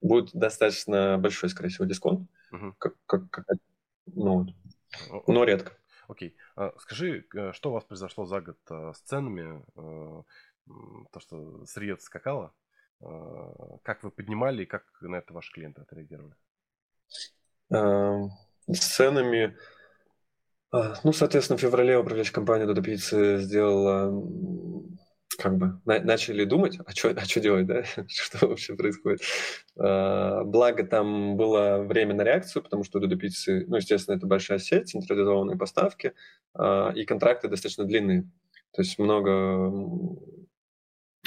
будет 0.00 0.34
достаточно 0.34 1.18
большой, 1.18 1.50
скорее 1.50 1.70
всего, 1.70 1.84
дисконт. 1.84 2.28
Uh-huh. 2.52 2.72
Как, 2.78 2.94
как, 3.06 3.30
как, 3.30 3.44
ну, 4.06 4.46
но 5.26 5.44
редко. 5.44 5.72
Окей. 6.08 6.34
А 6.56 6.72
скажи, 6.78 7.26
э, 7.34 7.52
что 7.52 7.70
у 7.70 7.74
вас 7.74 7.84
произошло 7.84 8.24
за 8.24 8.40
год 8.40 8.58
э, 8.70 8.92
с 8.94 9.00
ценами? 9.00 9.62
Э, 9.76 10.22
то, 11.12 11.20
что 11.20 11.64
сырье 11.66 11.96
скакало. 11.98 12.52
Как 13.00 14.02
вы 14.02 14.10
поднимали 14.10 14.64
и 14.64 14.66
как 14.66 14.84
на 15.00 15.16
это 15.16 15.32
ваши 15.32 15.50
клиенты 15.52 15.80
отреагировали? 15.80 16.34
Эм, 17.70 18.32
с 18.66 18.80
ценами... 18.80 19.56
Ну, 20.72 21.12
соответственно, 21.12 21.56
в 21.56 21.62
феврале 21.62 21.96
управляющая 21.96 22.34
компания 22.34 22.66
Dodo 22.66 22.84
Pizza 22.84 23.38
сделала 23.38 24.10
как 25.38 25.56
бы 25.56 25.80
на, 25.84 26.00
начали 26.00 26.44
думать, 26.44 26.78
а 26.84 26.90
что 26.90 27.10
а 27.10 27.40
делать, 27.40 27.66
да, 27.66 27.84
что 28.08 28.48
вообще 28.48 28.74
происходит. 28.74 29.20
А, 29.78 30.42
благо 30.42 30.84
там 30.84 31.36
было 31.36 31.78
время 31.78 32.14
на 32.14 32.22
реакцию, 32.22 32.64
потому 32.64 32.82
что 32.82 32.98
Dodo 32.98 33.16
Pizza, 33.16 33.64
ну, 33.68 33.76
естественно, 33.76 34.16
это 34.16 34.26
большая 34.26 34.58
сеть, 34.58 34.88
централизованные 34.88 35.56
поставки, 35.56 36.12
а, 36.54 36.90
и 36.90 37.04
контракты 37.04 37.46
достаточно 37.46 37.84
длинные. 37.84 38.22
То 38.72 38.82
есть 38.82 38.98
много, 38.98 39.70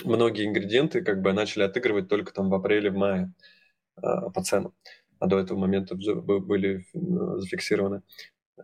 многие 0.04 0.46
ингредиенты 0.46 1.02
как 1.02 1.22
бы 1.22 1.32
начали 1.32 1.64
отыгрывать 1.64 2.10
только 2.10 2.34
там 2.34 2.50
в 2.50 2.54
апреле, 2.54 2.92
в 2.92 2.96
мае 2.96 3.34
а, 3.96 4.30
по 4.30 4.44
ценам, 4.44 4.74
а 5.20 5.28
до 5.28 5.40
этого 5.40 5.58
момента 5.58 5.96
были 5.96 6.86
зафиксированы. 6.94 8.02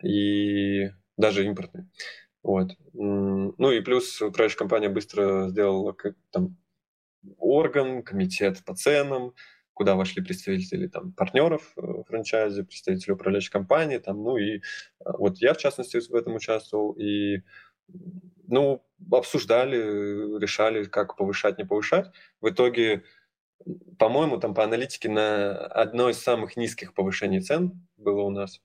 И 0.04 0.92
даже 1.16 1.46
импортные. 1.46 1.88
Вот. 2.48 2.78
Ну 2.94 3.72
и 3.72 3.82
плюс 3.82 4.22
управляющая 4.22 4.58
компания 4.58 4.88
быстро 4.88 5.50
сделала 5.50 5.92
как, 5.92 6.16
там, 6.32 6.56
орган, 7.38 8.04
комитет 8.04 8.64
по 8.64 8.74
ценам, 8.74 9.34
куда 9.74 9.96
вошли 9.96 10.24
представители 10.24 10.88
там, 10.88 11.12
партнеров 11.12 11.74
э, 11.76 11.82
франчайзи, 12.08 12.64
представители 12.64 13.12
управляющей 13.12 13.52
компании. 13.52 13.98
Там, 13.98 14.24
ну 14.24 14.38
и 14.38 14.60
э, 14.60 14.60
вот 15.04 15.40
я, 15.40 15.54
в 15.54 15.58
частности, 15.58 16.00
в 16.00 16.16
этом 16.16 16.36
участвовал. 16.36 16.94
И 16.94 17.42
ну, 18.48 18.82
обсуждали, 19.12 20.40
решали, 20.40 20.86
как 20.86 21.18
повышать, 21.18 21.58
не 21.58 21.66
повышать. 21.66 22.10
В 22.40 22.48
итоге, 22.48 23.04
по-моему, 24.00 24.38
там 24.38 24.54
по 24.54 24.64
аналитике 24.64 25.10
на 25.10 25.52
одно 25.68 26.10
из 26.10 26.20
самых 26.20 26.56
низких 26.56 26.94
повышений 26.94 27.42
цен 27.42 27.86
было 27.98 28.22
у 28.22 28.30
нас 28.30 28.62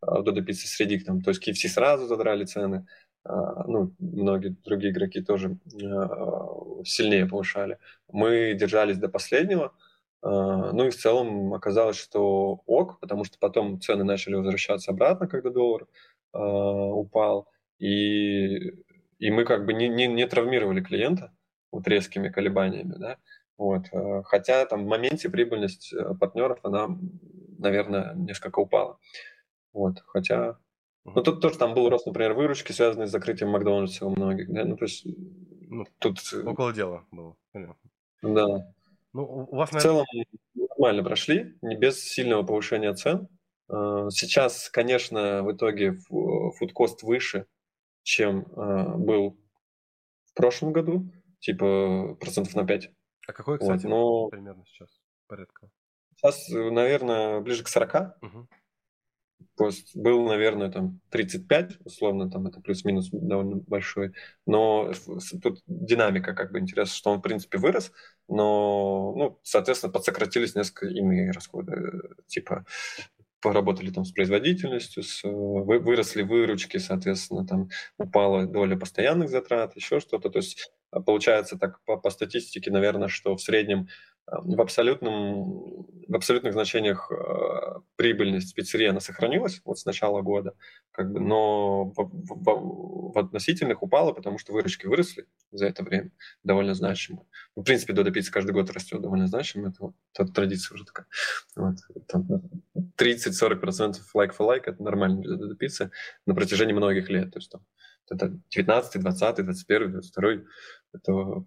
в 0.00 0.22
Dodo 0.22 0.44
Pizza 0.44 0.66
среди 0.66 1.00
там, 1.00 1.22
то 1.22 1.30
есть 1.30 1.46
KFC 1.46 1.68
сразу 1.68 2.06
задрали 2.06 2.44
цены, 2.44 2.86
ну, 3.24 3.94
многие 3.98 4.56
другие 4.64 4.92
игроки 4.92 5.20
тоже 5.20 5.58
а, 5.84 6.46
сильнее 6.84 7.26
повышали. 7.26 7.78
Мы 8.08 8.54
держались 8.54 8.98
до 8.98 9.08
последнего, 9.08 9.74
а, 10.22 10.72
ну 10.72 10.86
и 10.86 10.90
в 10.90 10.96
целом 10.96 11.52
оказалось, 11.52 11.96
что 11.96 12.62
ок, 12.66 13.00
потому 13.00 13.24
что 13.24 13.38
потом 13.38 13.80
цены 13.80 14.04
начали 14.04 14.34
возвращаться 14.34 14.92
обратно, 14.92 15.26
когда 15.26 15.50
доллар 15.50 15.86
упал, 16.32 17.48
и, 17.78 18.70
и 19.18 19.30
мы 19.30 19.44
как 19.44 19.64
бы 19.64 19.72
не, 19.72 19.88
не, 19.88 20.06
не 20.06 20.26
травмировали 20.26 20.82
клиента 20.82 21.32
вот 21.72 21.88
резкими 21.88 22.28
колебаниями, 22.28 22.94
да, 22.98 23.16
вот. 23.56 23.86
Хотя 24.24 24.66
там 24.66 24.84
в 24.84 24.88
моменте 24.88 25.30
прибыльность 25.30 25.94
партнеров, 26.20 26.60
она, 26.62 26.88
наверное, 27.58 28.14
несколько 28.14 28.60
упала. 28.60 28.98
Вот. 29.72 30.02
Хотя 30.06 30.58
ну, 31.04 31.22
тут 31.22 31.40
тоже 31.40 31.58
там 31.58 31.74
был 31.74 31.88
рост, 31.88 32.06
например, 32.06 32.34
выручки, 32.34 32.72
связанный 32.72 33.06
с 33.06 33.10
закрытием 33.10 33.50
Макдональдса 33.50 34.06
у 34.06 34.10
многих, 34.10 34.52
да, 34.52 34.64
ну, 34.64 34.76
то 34.76 34.84
есть 34.84 35.06
ну, 35.68 35.86
тут... 35.98 36.18
Э, 36.32 36.42
около 36.42 36.72
дела 36.72 37.06
было, 37.10 37.36
понятно. 37.52 37.90
Да. 38.22 38.72
Ну, 39.12 39.46
у 39.50 39.56
вас, 39.56 39.72
наверное... 39.72 40.04
В 40.04 40.06
целом 40.06 40.68
нормально 40.78 41.02
прошли, 41.02 41.58
не 41.62 41.76
без 41.76 42.02
сильного 42.02 42.42
повышения 42.42 42.92
цен. 42.94 43.28
А, 43.68 44.10
сейчас, 44.10 44.70
конечно, 44.70 45.42
в 45.42 45.52
итоге 45.52 45.94
фудкост 46.58 47.02
выше, 47.02 47.46
чем 48.02 48.46
а, 48.56 48.96
был 48.96 49.38
в 50.24 50.34
прошлом 50.34 50.72
году, 50.72 51.10
типа 51.40 52.16
процентов 52.20 52.54
на 52.54 52.66
5. 52.66 52.90
А 53.26 53.32
какой, 53.32 53.58
кстати, 53.58 53.82
вот, 53.82 53.90
но... 53.90 54.28
примерно 54.28 54.64
сейчас 54.66 54.88
порядка? 55.26 55.70
Сейчас, 56.16 56.48
наверное, 56.48 57.40
ближе 57.40 57.62
к 57.62 57.68
40. 57.68 58.16
Угу. 58.22 58.48
Был, 59.94 60.26
наверное, 60.26 60.70
там 60.70 61.00
35, 61.10 61.78
условно, 61.84 62.30
там 62.30 62.46
это 62.46 62.60
плюс-минус 62.60 63.08
довольно 63.10 63.56
большой. 63.56 64.12
Но 64.46 64.92
тут 65.42 65.62
динамика 65.66 66.34
как 66.34 66.52
бы 66.52 66.60
интересна, 66.60 66.94
что 66.94 67.10
он, 67.10 67.18
в 67.18 67.22
принципе, 67.22 67.58
вырос, 67.58 67.90
но, 68.28 69.14
ну, 69.16 69.40
соответственно, 69.42 69.92
подсократились 69.92 70.54
несколько 70.54 70.86
иные 70.86 71.32
расходы, 71.32 72.00
типа 72.26 72.64
поработали 73.40 73.90
там 73.90 74.04
с 74.04 74.12
производительностью, 74.12 75.02
с, 75.02 75.22
вы, 75.22 75.78
выросли 75.78 76.22
выручки, 76.22 76.78
соответственно, 76.78 77.46
там 77.46 77.68
упала 77.96 78.46
доля 78.46 78.76
постоянных 78.76 79.28
затрат, 79.28 79.76
еще 79.76 80.00
что-то. 80.00 80.28
То 80.30 80.38
есть 80.38 80.72
получается 81.06 81.56
так 81.56 81.80
по, 81.84 81.96
по 81.96 82.10
статистике, 82.10 82.70
наверное, 82.70 83.08
что 83.08 83.36
в 83.36 83.40
среднем 83.40 83.88
в, 84.30 84.60
абсолютном, 84.60 85.86
в 86.06 86.14
абсолютных 86.14 86.52
значениях 86.52 87.10
э, 87.10 87.80
прибыльность 87.96 88.54
пиццерии 88.54 88.86
она 88.86 89.00
сохранилась 89.00 89.60
вот 89.64 89.78
с 89.78 89.84
начала 89.84 90.22
года, 90.22 90.54
как 90.92 91.10
бы, 91.12 91.20
но 91.20 91.84
в, 91.84 91.94
в, 91.96 93.12
в 93.14 93.18
относительных 93.18 93.82
упала, 93.82 94.12
потому 94.12 94.38
что 94.38 94.52
выручки 94.52 94.86
выросли 94.86 95.26
за 95.50 95.66
это 95.66 95.82
время 95.82 96.10
довольно 96.42 96.74
значимо. 96.74 97.24
В 97.56 97.62
принципе, 97.62 97.92
Дода 97.92 98.10
Пицца 98.10 98.32
каждый 98.32 98.52
год 98.52 98.70
растет 98.70 99.00
довольно 99.00 99.26
значимо, 99.26 99.68
это, 99.68 99.76
вот, 99.80 99.94
это 100.18 100.32
традиция 100.32 100.74
уже 100.74 100.84
такая. 100.84 101.06
Вот, 101.56 101.76
30-40% 102.98 103.96
like 104.14 104.36
for 104.36 104.46
like 104.46 104.64
это 104.66 104.82
нормально 104.82 105.22
для 105.22 105.36
Дода 105.36 105.54
Пиццы 105.54 105.90
на 106.26 106.34
протяжении 106.34 106.74
многих 106.74 107.08
лет. 107.08 107.32
То 107.32 107.38
есть 107.38 107.50
там 107.50 107.64
это 108.10 108.38
19, 108.50 109.00
20, 109.02 109.44
21, 109.44 109.92
22, 109.92 110.30
это 110.94 111.44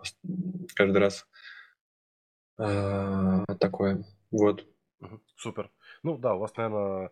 каждый 0.76 0.98
раз 0.98 1.26
такое. 3.60 4.04
Вот. 4.32 4.66
Супер. 5.36 5.72
Ну 6.04 6.18
да, 6.18 6.36
у 6.36 6.40
вас, 6.40 6.56
наверное, 6.58 7.12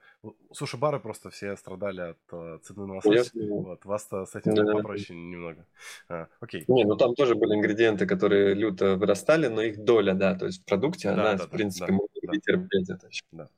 суши-бары 0.51 0.99
просто 0.99 1.29
все 1.29 1.55
страдали 1.57 2.01
от 2.01 2.17
uh, 2.31 2.59
цены 2.59 2.85
на 2.85 2.95
лосось. 2.95 3.31
Вот, 3.33 3.85
вас-то 3.85 4.25
с 4.25 4.35
этим 4.35 4.53
да, 4.53 4.73
попроще 4.73 5.07
да. 5.09 5.15
немного. 5.15 5.65
А, 6.07 6.27
окей. 6.39 6.65
Не, 6.67 6.85
ну 6.85 6.95
там 6.95 7.15
тоже 7.15 7.35
были 7.35 7.55
ингредиенты, 7.55 8.05
которые 8.05 8.53
люто 8.53 8.95
вырастали, 8.95 9.47
но 9.47 9.61
их 9.61 9.83
доля, 9.83 10.13
да, 10.13 10.35
то 10.35 10.45
есть 10.45 10.61
в 10.61 10.65
продукте, 10.65 11.09
да, 11.09 11.13
она, 11.13 11.35
да, 11.35 11.45
в 11.45 11.49
принципе, 11.49 11.87
да, 11.87 11.93
может 11.93 12.11
да. 12.21 12.39
терпеть 12.39 12.89
это. 12.89 13.09
Да. 13.31 13.49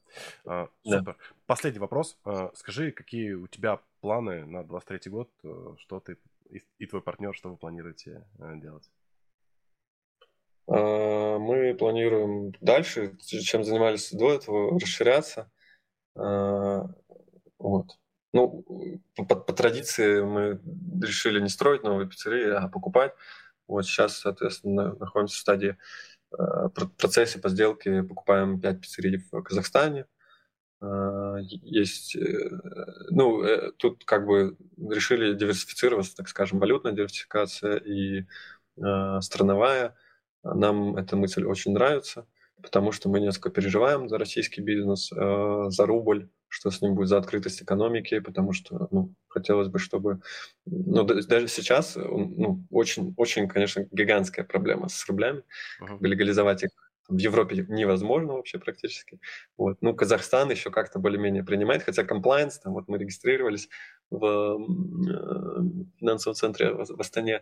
А, 0.46 0.70
супер. 0.84 1.04
Да. 1.04 1.16
Последний 1.46 1.80
вопрос. 1.80 2.18
А, 2.24 2.52
скажи, 2.56 2.92
какие 2.92 3.34
у 3.34 3.48
тебя 3.48 3.80
планы 4.02 4.46
на 4.46 4.64
23 4.64 5.12
год, 5.12 5.30
э, 5.44 5.76
что 5.78 6.00
ты 6.00 6.18
и, 6.50 6.62
и 6.80 6.86
твой 6.86 7.02
партнер, 7.02 7.34
что 7.36 7.50
вы 7.50 7.58
планируете 7.58 8.24
э, 8.40 8.56
делать? 8.58 8.90
А, 10.72 11.38
мы 11.38 11.76
планируем 11.76 12.54
дальше, 12.62 13.18
чем 13.20 13.64
занимались 13.64 14.12
до 14.12 14.32
этого, 14.32 14.80
расширяться. 14.80 15.52
А, 16.16 16.86
вот. 17.60 17.98
Ну, 18.34 18.64
по, 19.16 19.36
по 19.36 19.54
традиции 19.54 20.22
мы 20.22 20.62
решили 21.02 21.42
не 21.42 21.50
строить 21.50 21.84
новые 21.84 22.08
пиццерии, 22.08 22.50
а 22.52 22.70
покупать. 22.70 23.14
Вот 23.68 23.86
сейчас, 23.86 24.18
соответственно, 24.18 24.96
находимся 24.96 25.36
в 25.36 25.40
стадии 25.40 25.78
э, 26.38 26.70
процессе 26.98 27.40
по 27.40 27.50
сделке, 27.50 28.04
покупаем 28.04 28.62
5 28.62 28.82
пиццерий 28.82 29.18
в 29.32 29.42
Казахстане. 29.42 30.06
Э, 30.82 31.38
есть, 31.42 32.16
э, 32.16 32.50
ну, 33.10 33.44
э, 33.44 33.72
тут 33.74 34.06
как 34.06 34.26
бы 34.26 34.58
решили 34.78 35.34
диверсифицироваться, 35.34 36.16
так 36.16 36.30
скажем, 36.30 36.60
валютная 36.60 36.94
диверсификация 36.94 37.78
и 37.78 38.26
э, 38.78 39.22
страновая. 39.22 39.96
Нам 40.44 40.96
эта 40.98 41.16
мысль 41.16 41.46
очень 41.46 41.74
нравится, 41.74 42.26
потому 42.62 42.92
что 42.92 43.10
мы 43.10 43.20
несколько 43.20 43.50
переживаем 43.50 44.10
за 44.10 44.18
российский 44.18 44.62
бизнес, 44.62 45.12
э, 45.12 45.66
за 45.70 45.86
рубль, 45.86 46.30
что 46.48 46.70
с 46.70 46.82
ним 46.82 46.96
будет 46.96 47.08
за 47.08 47.18
открытость 47.18 47.62
экономики, 47.62 48.20
потому 48.20 48.54
что 48.54 48.88
ну, 48.92 49.14
хотелось 49.28 49.70
бы, 49.70 49.80
чтобы... 49.80 50.22
Ну, 50.66 51.04
даже 51.04 51.48
сейчас 51.48 51.96
ну, 51.96 52.66
очень, 52.70 53.14
очень, 53.18 53.48
конечно, 53.48 53.86
гигантская 53.92 54.46
проблема 54.46 54.90
с 54.90 55.08
рублями, 55.08 55.44
uh-huh. 55.82 55.98
легализовать 56.02 56.64
их 56.64 56.72
в 57.08 57.18
Европе 57.18 57.66
невозможно 57.68 58.34
вообще 58.34 58.58
практически. 58.58 59.20
Вот. 59.58 59.78
Ну, 59.82 59.94
Казахстан 59.94 60.50
еще 60.50 60.72
как-то 60.72 61.00
более-менее 61.00 61.44
принимает, 61.44 61.84
хотя 61.84 62.04
комплайенс, 62.04 62.60
там 62.60 62.74
вот 62.74 62.88
мы 62.88 62.98
регистрировались 62.98 63.70
в 64.10 64.26
э, 64.26 64.58
финансовом 66.00 66.36
центре 66.36 66.74
в 66.74 67.00
Астане, 67.00 67.38
а, 67.38 67.42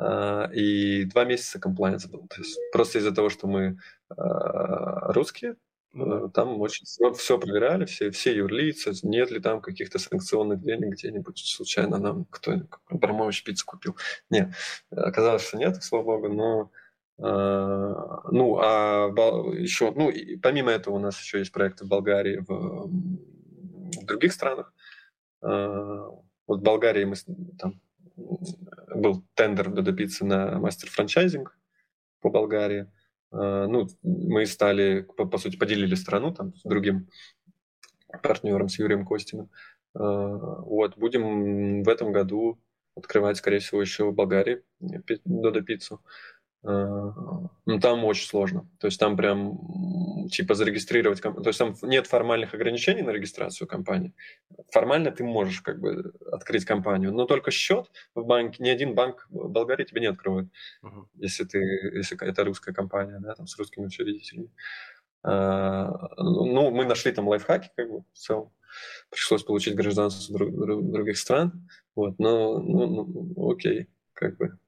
и 0.00 1.04
два 1.06 1.24
месяца 1.24 1.58
комплайенс 1.58 2.06
был. 2.06 2.26
То 2.28 2.40
есть 2.40 2.58
просто 2.72 2.98
из-за 2.98 3.12
того, 3.12 3.30
что 3.30 3.48
мы 3.48 3.78
а, 4.10 5.12
русские, 5.12 5.56
ну 5.92 6.26
э, 6.26 6.30
там 6.30 6.60
очень 6.60 6.86
все, 6.86 7.38
проверяли, 7.38 7.84
все, 7.86 8.10
все 8.10 8.36
юрлицы, 8.36 8.92
нет 9.02 9.30
ли 9.30 9.40
там 9.40 9.60
каких-то 9.60 9.98
санкционных 9.98 10.60
денег 10.60 10.92
где-нибудь 10.92 11.38
случайно 11.38 11.98
нам 11.98 12.26
кто 12.26 12.52
Абрамович 12.88 13.44
пиццу 13.44 13.66
купил. 13.66 13.96
Нет, 14.30 14.52
оказалось, 14.90 15.46
что 15.46 15.56
нет, 15.56 15.82
слава 15.82 16.04
богу, 16.04 16.28
но 16.28 16.70
а, 17.20 18.22
ну, 18.30 18.58
а 18.58 19.08
еще, 19.56 19.92
ну, 19.92 20.10
и 20.10 20.36
помимо 20.36 20.70
этого 20.70 20.94
у 20.94 20.98
нас 21.00 21.18
еще 21.20 21.38
есть 21.38 21.52
проекты 21.52 21.84
в 21.84 21.88
Болгарии, 21.88 22.44
в, 22.46 22.86
в 22.86 24.04
других 24.04 24.32
странах. 24.32 24.72
А, 25.42 26.06
вот 26.46 26.60
в 26.60 26.62
Болгарии 26.62 27.04
мы 27.04 27.16
там 27.58 27.80
был 28.94 29.24
тендер 29.34 29.70
добиться 29.70 30.24
на 30.24 30.58
мастер-франчайзинг 30.58 31.56
по 32.20 32.30
Болгарии. 32.30 32.90
А, 33.30 33.66
ну, 33.66 33.88
мы 34.02 34.46
стали, 34.46 35.02
по, 35.16 35.26
по 35.26 35.38
сути, 35.38 35.56
поделили 35.56 35.94
страну 35.94 36.34
там 36.34 36.54
с 36.54 36.62
другим 36.62 37.08
партнером, 38.22 38.68
с 38.68 38.78
Юрием 38.78 39.04
Костиным. 39.04 39.50
Вот, 39.94 40.96
будем 40.96 41.82
в 41.82 41.88
этом 41.88 42.12
году 42.12 42.60
открывать, 42.94 43.36
скорее 43.38 43.58
всего, 43.58 43.80
еще 43.80 44.04
в 44.04 44.14
Болгарии 44.14 44.62
Додо 45.24 45.62
пиццу. 45.62 46.00
Э, 46.68 47.12
ну, 47.64 47.80
там 47.80 48.04
очень 48.04 48.26
сложно. 48.26 48.68
То 48.78 48.88
есть 48.88 49.00
там 49.00 49.16
прям 49.16 50.28
типа 50.30 50.54
зарегистрировать... 50.54 51.22
То 51.22 51.42
есть 51.46 51.58
там 51.58 51.74
нет 51.82 52.06
формальных 52.06 52.52
ограничений 52.52 53.00
на 53.02 53.10
регистрацию 53.10 53.66
компании. 53.66 54.14
Формально 54.70 55.10
ты 55.10 55.24
можешь 55.24 55.62
как 55.62 55.80
бы 55.80 56.12
открыть 56.30 56.66
компанию, 56.66 57.12
но 57.12 57.24
только 57.24 57.50
счет 57.50 57.90
в 58.14 58.24
банке, 58.24 58.62
ни 58.62 58.68
один 58.68 58.94
банк 58.94 59.26
в 59.30 59.48
Болгарии 59.48 59.84
тебе 59.84 60.02
не 60.02 60.08
откроет, 60.08 60.48
uh-huh. 60.84 61.06
если 61.14 61.44
ты, 61.44 61.58
если 61.58 62.22
это 62.22 62.44
русская 62.44 62.74
компания, 62.74 63.18
да, 63.18 63.34
там 63.34 63.46
с 63.46 63.56
русскими 63.56 63.86
учредителями. 63.86 64.50
А, 65.22 66.12
ну, 66.18 66.70
мы 66.70 66.84
нашли 66.84 67.12
там 67.12 67.28
лайфхаки, 67.28 67.70
как 67.74 67.90
бы, 67.90 68.04
в 68.12 68.18
целом. 68.18 68.52
Пришлось 69.10 69.42
получить 69.42 69.74
гражданство 69.74 70.36
друг, 70.36 70.54
друг, 70.54 70.90
других 70.90 71.16
стран. 71.16 71.68
Вот, 71.96 72.18
но, 72.18 72.58
ну, 72.58 73.04
ну, 73.34 73.50
окей, 73.50 73.88
как 74.12 74.36
бы. 74.36 74.58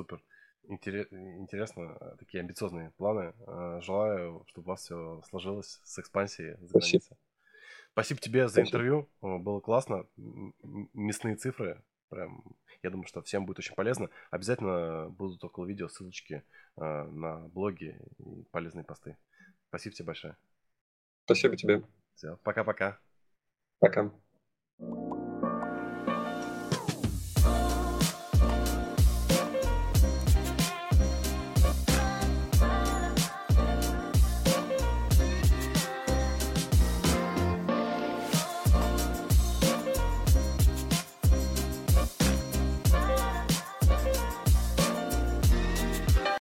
Супер. 0.00 0.22
Интересно, 0.62 2.16
такие 2.18 2.40
амбициозные 2.40 2.90
планы. 2.92 3.34
Э, 3.46 3.80
желаю, 3.82 4.44
чтобы 4.46 4.66
у 4.66 4.68
вас 4.70 4.80
все 4.80 5.20
сложилось 5.28 5.78
с 5.84 5.98
экспансией 5.98 6.56
за 6.58 6.78
границей. 6.78 7.18
Спасибо 7.92 8.18
тебе 8.18 8.48
за 8.48 8.62
интервью. 8.62 9.10
Было 9.20 9.60
классно. 9.60 10.06
Мясные 10.94 11.36
цифры. 11.36 11.82
Прям, 12.08 12.42
я 12.82 12.88
думаю, 12.88 13.06
что 13.06 13.20
всем 13.20 13.44
будет 13.44 13.58
очень 13.58 13.74
полезно. 13.74 14.08
Обязательно 14.30 15.10
будут 15.10 15.44
около 15.44 15.66
видео 15.66 15.88
ссылочки 15.88 16.44
э, 16.76 16.80
на 16.80 17.48
блоги 17.48 18.00
и 18.16 18.44
полезные 18.50 18.84
посты. 18.84 19.18
Спасибо 19.68 19.94
тебе 19.94 20.06
большое. 20.06 20.36
Спасибо 21.24 21.56
тебе. 21.56 21.82
Все, 22.14 22.38
пока-пока. 22.38 22.98
Пока. 23.80 24.04
-пока. 24.04 24.12
пока. 24.78 25.09